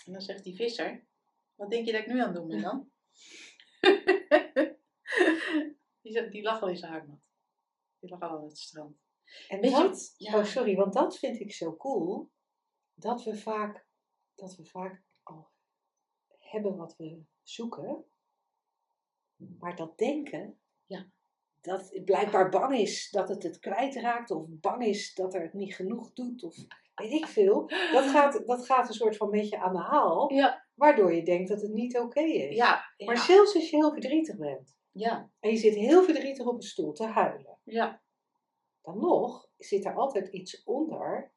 En 0.05 0.13
dan 0.13 0.21
zegt 0.21 0.45
die 0.45 0.55
visser, 0.57 1.07
wat 1.55 1.71
denk 1.71 1.87
je 1.87 1.93
dat 1.93 2.01
ik 2.01 2.07
nu 2.07 2.21
aan 2.21 2.27
het 2.27 2.37
doen 2.37 2.49
ben 2.49 2.63
dan? 2.63 2.91
die, 6.13 6.29
die 6.29 6.43
lag 6.43 6.63
al 6.63 6.69
in 6.69 6.77
zijn 6.77 6.93
hangmat. 6.93 7.21
Die 7.99 8.11
lag 8.11 8.21
al 8.21 8.29
aan 8.39 8.45
het 8.45 8.59
strand. 8.59 8.97
en 9.49 9.61
Weet 9.61 9.71
je, 9.71 9.77
dat, 9.83 10.15
ja. 10.17 10.39
oh 10.39 10.45
sorry, 10.45 10.77
want 10.77 10.93
dat 10.93 11.19
vind 11.19 11.41
ik 11.41 11.53
zo 11.53 11.77
cool, 11.77 12.31
dat 12.95 13.25
we 13.25 13.37
vaak, 13.37 13.87
dat 14.35 14.57
we 14.57 14.65
vaak 14.65 15.03
al 15.23 15.49
hebben 16.39 16.77
wat 16.77 16.97
we 16.97 17.23
zoeken, 17.43 18.05
maar 19.59 19.77
dat 19.77 19.99
denken, 19.99 20.59
Ja. 20.87 21.07
dat 21.61 21.91
het 21.91 22.05
blijkbaar 22.05 22.49
bang 22.51 22.77
is 22.79 23.11
dat 23.11 23.29
het 23.29 23.43
het 23.43 23.59
kwijtraakt, 23.59 24.31
of 24.31 24.45
bang 24.49 24.85
is 24.85 25.15
dat 25.15 25.35
er 25.35 25.43
het 25.43 25.53
niet 25.53 25.75
genoeg 25.75 26.13
doet, 26.13 26.43
of 26.43 26.57
weet 26.95 27.13
ik 27.13 27.27
veel, 27.27 27.67
dat 27.69 28.05
gaat, 28.15 28.47
dat 28.47 28.67
gaat 28.67 28.89
een 28.89 28.95
soort 28.95 29.17
van 29.17 29.31
beetje 29.31 29.59
aan 29.59 29.73
de 29.73 29.81
haal, 29.83 30.33
Ja, 30.33 30.67
waardoor 30.75 31.15
je 31.15 31.23
denkt 31.23 31.49
dat 31.49 31.63
het 31.63 31.73
niet 31.73 31.99
oké 31.99 32.21
is. 32.21 32.57
ja, 32.57 32.95
Maar 33.05 33.19
zelfs 33.19 33.55
als 33.55 33.71
je 33.71 33.77
heel 33.77 33.93
verdrietig 33.93 34.37
bent, 34.37 34.76
ja, 34.99 35.31
en 35.41 35.51
je 35.51 35.57
zit 35.57 35.75
heel 35.75 36.03
verdrietig 36.03 36.47
op 36.47 36.55
een 36.55 36.63
stoel 36.63 36.93
te 36.93 37.07
huilen, 37.07 37.59
ja, 37.63 38.03
dan 38.83 38.99
nog 38.99 39.51
zit 39.59 39.85
er 39.85 39.95
altijd 39.95 40.29
iets 40.29 40.65
onder 40.65 41.33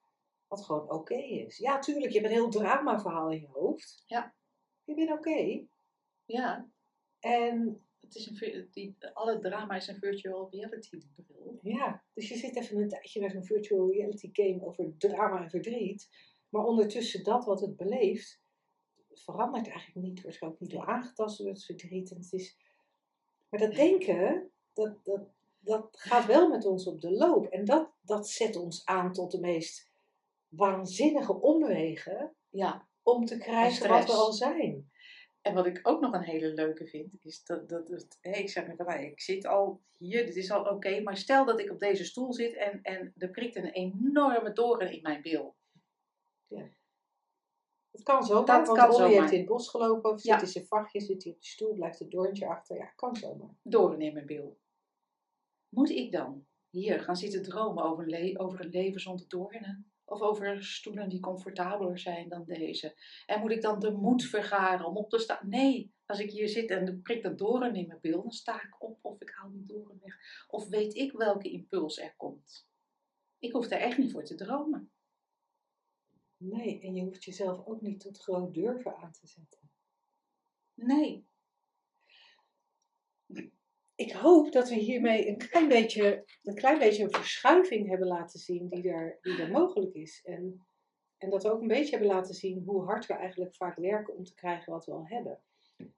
wat 0.47 0.65
gewoon 0.65 0.91
oké 0.91 1.15
is. 1.15 1.57
Ja, 1.57 1.79
tuurlijk, 1.79 2.11
je 2.11 2.19
hebt 2.19 2.31
een 2.31 2.37
heel 2.37 2.49
dramaverhaal 2.49 3.31
in 3.31 3.39
je 3.39 3.47
hoofd. 3.47 4.03
Ja. 4.05 4.35
Je 4.83 4.93
bent 4.93 5.11
oké. 5.11 5.65
ja. 6.25 6.69
En 7.19 7.83
Het 7.99 8.15
is 8.15 8.25
een, 8.27 8.67
die, 8.71 8.95
alle 9.13 9.39
drama 9.39 9.75
is 9.75 9.87
een 9.87 9.99
virtual 9.99 10.49
reality 10.51 10.97
bril. 11.15 11.59
ja, 11.61 12.03
dus 12.13 12.29
je 12.29 12.35
zit 12.35 12.55
even 12.55 12.77
een 12.77 12.89
tijdje 12.89 13.19
bij 13.19 13.29
zo'n 13.29 13.43
virtual 13.43 13.91
reality 13.91 14.29
game 14.31 14.65
over 14.65 14.97
drama 14.97 15.43
en 15.43 15.49
verdriet. 15.49 16.09
Maar 16.49 16.65
ondertussen 16.65 17.23
dat 17.23 17.45
wat 17.45 17.61
het 17.61 17.75
beleeft, 17.75 18.41
verandert 19.13 19.67
eigenlijk 19.67 20.07
niet. 20.07 20.21
Wordt 20.21 20.41
ook 20.41 20.59
niet 20.59 20.71
door 20.71 20.85
aangetast 20.85 21.37
door 21.37 21.47
het 21.47 21.65
verdriet. 21.65 22.11
En 22.11 22.17
het 22.17 22.33
is... 22.33 22.57
Maar 23.49 23.59
dat 23.59 23.75
denken, 23.75 24.51
dat, 24.73 25.05
dat, 25.05 25.21
dat 25.59 25.87
gaat 25.91 26.25
wel 26.25 26.49
met 26.49 26.65
ons 26.65 26.87
op 26.87 27.01
de 27.01 27.11
loop. 27.11 27.45
En 27.45 27.65
dat, 27.65 27.89
dat 28.01 28.29
zet 28.29 28.55
ons 28.55 28.85
aan 28.85 29.13
tot 29.13 29.31
de 29.31 29.39
meest 29.39 29.89
waanzinnige 30.47 31.41
omwegen 31.41 32.35
Ja, 32.49 32.87
om 33.03 33.25
te 33.25 33.37
krijgen 33.37 33.89
wat 33.89 34.05
we 34.05 34.11
al 34.11 34.33
zijn. 34.33 34.91
En 35.41 35.53
wat 35.53 35.65
ik 35.65 35.79
ook 35.83 36.01
nog 36.01 36.13
een 36.13 36.23
hele 36.23 36.53
leuke 36.53 36.87
vind, 36.87 37.13
is 37.25 37.43
dat, 37.43 37.69
dat 37.69 37.87
het, 37.87 38.17
hé, 38.21 38.31
ik 38.31 38.49
zeg 38.49 38.67
net 38.67 38.79
al, 38.79 38.93
ik 38.93 39.21
zit 39.21 39.45
al 39.45 39.81
hier, 39.97 40.25
dit 40.25 40.35
is 40.35 40.51
al 40.51 40.63
oké, 40.63 41.01
maar 41.01 41.17
stel 41.17 41.45
dat 41.45 41.59
ik 41.59 41.71
op 41.71 41.79
deze 41.79 42.05
stoel 42.05 42.33
zit 42.33 42.53
en, 42.53 42.79
en 42.81 43.13
er 43.17 43.29
prikt 43.29 43.55
een 43.55 43.71
enorme 43.71 44.53
doorn 44.53 44.91
in 44.91 45.01
mijn 45.01 45.21
bil. 45.21 45.55
Het 47.91 48.03
kan 48.03 48.23
zomaar, 48.23 48.45
Dat 48.45 48.67
want 48.67 48.79
kan 48.79 48.91
Olly 48.93 49.13
heeft 49.13 49.31
in 49.31 49.37
het 49.37 49.47
bos 49.47 49.69
gelopen, 49.69 50.11
of 50.11 50.23
Ja. 50.23 50.33
zit 50.33 50.41
in 50.41 50.51
zijn 50.51 50.65
vachtje, 50.65 50.99
zit 51.01 51.23
hij 51.23 51.33
op 51.33 51.41
de 51.41 51.47
stoel, 51.47 51.73
blijft 51.73 51.99
het 51.99 52.11
doorntje 52.11 52.47
achter. 52.47 52.77
Ja, 52.77 52.85
kan 52.85 53.15
zomaar. 53.15 53.55
Mijn 53.97 54.25
bil. 54.25 54.59
Moet 55.69 55.89
ik 55.89 56.11
dan 56.11 56.45
hier 56.69 56.99
gaan 56.99 57.15
zitten 57.15 57.43
dromen 57.43 57.83
over 57.83 58.09
le- 58.09 58.39
over 58.39 58.59
een 58.65 58.69
leven 58.69 59.01
zonder 59.01 59.27
doornen? 59.27 59.91
Of 60.05 60.21
over 60.21 60.63
stoelen 60.63 61.09
die 61.09 61.19
comfortabeler 61.19 61.99
zijn 61.99 62.29
dan 62.29 62.43
deze? 62.45 62.95
En 63.25 63.39
moet 63.39 63.51
ik 63.51 63.61
dan 63.61 63.79
de 63.79 63.91
moed 63.91 64.23
vergaren 64.23 64.85
om 64.85 64.97
op 64.97 65.09
te 65.09 65.19
staan? 65.19 65.49
Nee, 65.49 65.93
als 66.05 66.19
ik 66.19 66.31
hier 66.31 66.49
zit 66.49 66.69
en 66.69 67.01
prikt 67.01 67.25
een 67.25 67.35
doorn 67.37 67.75
in 67.75 67.87
mijn 67.87 67.99
bil, 68.01 68.21
dan 68.21 68.31
sta 68.31 68.63
ik 68.63 68.81
op 68.83 68.97
of 69.01 69.21
ik 69.21 69.29
haal 69.29 69.51
die 69.51 69.65
doorn 69.65 69.99
weg. 70.01 70.45
Of 70.47 70.67
weet 70.67 70.95
ik 70.95 71.11
welke 71.11 71.51
impuls 71.51 71.99
er 71.99 72.13
komt. 72.17 72.67
Ik 73.39 73.51
hoef 73.51 73.67
daar 73.67 73.79
echt 73.79 73.97
niet 73.97 74.11
voor 74.11 74.23
te 74.25 74.35
dromen. 74.35 74.91
Nee, 76.39 76.81
en 76.81 76.95
je 76.95 77.03
hoeft 77.03 77.23
jezelf 77.23 77.65
ook 77.65 77.81
niet 77.81 77.99
tot 77.99 78.17
groot 78.17 78.53
durven 78.53 78.95
aan 78.95 79.11
te 79.11 79.27
zetten. 79.27 79.59
Nee. 80.73 81.27
Ik 83.95 84.11
hoop 84.11 84.51
dat 84.51 84.69
we 84.69 84.75
hiermee 84.75 85.27
een 85.27 85.37
klein 85.37 85.67
beetje 85.67 86.25
een, 86.43 86.55
klein 86.55 86.79
beetje 86.79 87.03
een 87.03 87.11
verschuiving 87.11 87.87
hebben 87.87 88.07
laten 88.07 88.39
zien 88.39 88.69
die 88.69 88.89
er, 88.89 89.17
die 89.21 89.41
er 89.41 89.51
mogelijk 89.51 89.93
is. 89.93 90.21
En, 90.23 90.65
en 91.17 91.29
dat 91.29 91.43
we 91.43 91.51
ook 91.51 91.61
een 91.61 91.67
beetje 91.67 91.97
hebben 91.97 92.15
laten 92.15 92.35
zien 92.35 92.63
hoe 92.63 92.83
hard 92.83 93.05
we 93.05 93.13
eigenlijk 93.13 93.55
vaak 93.55 93.75
werken 93.75 94.15
om 94.15 94.23
te 94.23 94.35
krijgen 94.35 94.73
wat 94.73 94.85
we 94.85 94.91
al 94.91 95.07
hebben. 95.07 95.41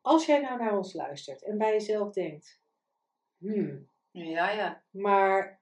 Als 0.02 0.26
jij 0.26 0.42
nou 0.42 0.60
naar 0.60 0.78
ons 0.78 0.94
luistert 0.94 1.44
en 1.44 1.58
bij 1.58 1.72
jezelf 1.72 2.14
denkt, 2.14 2.62
hmm, 3.38 3.90
Ja, 4.12 4.52
ja. 4.52 4.84
maar, 4.90 5.62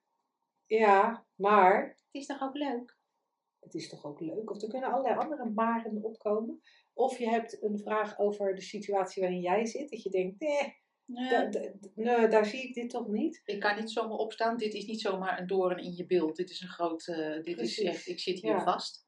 ja, 0.66 1.26
maar, 1.36 1.88
Het 1.88 2.22
is 2.22 2.26
toch 2.26 2.42
ook 2.42 2.56
leuk? 2.56 2.99
Het 3.60 3.74
is 3.74 3.90
toch 3.90 4.06
ook 4.06 4.20
leuk. 4.20 4.50
Of 4.52 4.62
er 4.62 4.70
kunnen 4.70 4.92
allerlei 4.92 5.16
andere 5.16 5.50
maren 5.50 6.04
opkomen. 6.04 6.62
Of 6.94 7.18
je 7.18 7.30
hebt 7.30 7.64
een 7.64 7.80
vraag 7.80 8.20
over 8.20 8.56
de 8.56 8.62
situatie 8.62 9.22
waarin 9.22 9.42
jij 9.42 9.66
zit. 9.66 9.90
Dat 9.90 10.04
je 10.04 10.10
denkt, 10.10 10.40
nee, 10.40 10.78
Ja. 11.06 11.30
da- 11.46 11.60
da- 11.60 11.72
nee, 11.96 12.28
daar 12.28 12.46
zie 12.46 12.62
ik 12.68 12.74
dit 12.74 12.90
toch 12.90 13.08
niet. 13.08 13.42
Ik 13.46 13.60
kan 13.60 13.76
niet 13.80 13.92
zomaar 13.92 14.18
opstaan. 14.18 14.58
Dit 14.58 14.74
is 14.74 14.86
niet 14.86 15.02
zomaar 15.02 15.40
een 15.40 15.48
doorn 15.48 15.78
in 15.78 15.96
je 15.96 16.06
beeld. 16.06 16.36
Dit 16.36 16.50
is 16.50 16.62
een 16.62 16.68
groot. 16.68 17.08
eh, 17.08 17.44
dit 17.44 17.56
Precies. 17.56 17.78
is 17.78 17.84
echt. 17.86 18.08
Ik 18.08 18.20
zit 18.20 18.40
hier 18.42 18.52
Ja. 18.52 18.64
vast. 18.64 19.08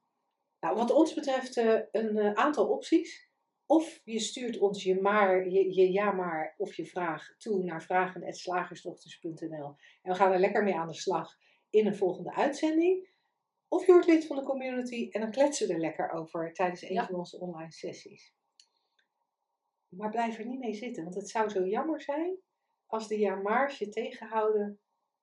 Nou, 0.60 0.76
wat 0.76 0.92
ons 0.92 1.14
betreft 1.14 1.58
eh, 1.58 1.80
een 1.92 2.18
eh, 2.18 2.34
aantal 2.34 2.68
opties. 2.68 3.30
Of 3.66 4.02
je 4.04 4.20
stuurt 4.20 4.58
ons 4.60 4.84
je, 4.84 5.02
maar, 5.02 5.50
je, 5.50 5.74
je 5.76 5.92
ja 5.92 6.12
maar 6.12 6.54
of 6.58 6.76
je 6.76 6.86
vraag 6.86 7.36
toe 7.38 7.64
naar 7.64 7.84
vragen.slagersdochters.nl. 7.84 9.76
En 10.02 10.12
we 10.12 10.16
gaan 10.16 10.32
er 10.32 10.40
lekker 10.40 10.64
mee 10.64 10.76
aan 10.76 10.88
de 10.88 10.94
slag 10.94 11.34
in 11.70 11.86
een 11.88 11.96
volgende 11.96 12.34
uitzending. 12.34 13.10
Of 13.74 13.86
je 13.86 13.92
wordt 13.92 14.08
lid 14.08 14.28
van 14.28 14.36
de 14.36 14.44
community 14.44 15.08
en 15.12 15.22
dan 15.22 15.32
kletsen 15.32 15.68
we 15.68 15.74
er 15.74 15.80
lekker 15.80 16.12
over 16.12 16.54
tijdens 16.54 16.82
een 16.82 16.94
Ja. 16.94 17.06
van 17.06 17.16
onze 17.16 17.40
online 17.40 17.72
sessies. 17.72 18.34
Maar 19.88 20.10
blijf 20.10 20.38
er 20.38 20.46
niet 20.46 20.60
mee 20.60 20.74
zitten, 20.74 21.04
want 21.04 21.16
het 21.16 21.30
zou 21.30 21.50
zo 21.50 21.66
jammer 21.66 22.02
zijn 22.02 22.38
als 22.86 23.08
de 23.08 23.20
ja 23.20 23.36
maar's 23.36 23.78
je 23.78 23.90
tegenhouden 23.90 24.80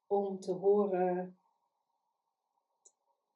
om 0.07 0.41
te 0.41 0.53
horen 0.53 1.39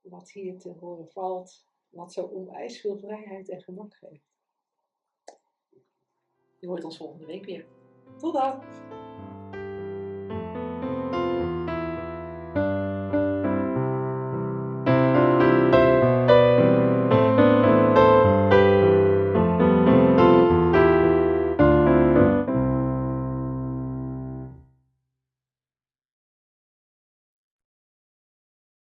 wat 0.00 0.30
hier 0.30 0.58
te 0.58 0.70
horen 0.70 1.08
valt, 1.08 1.66
wat 1.88 2.12
zo 2.12 2.24
onwijs 2.24 2.80
veel 2.80 2.98
vrijheid 2.98 3.48
en 3.48 3.62
gemak 3.62 3.94
geeft. 3.94 4.30
Je 6.60 6.66
hoort 6.66 6.84
ons 6.84 6.96
volgende 6.96 7.26
week 7.26 7.44
weer. 7.44 7.66
Tot 8.18 8.32
dan! 8.32 9.11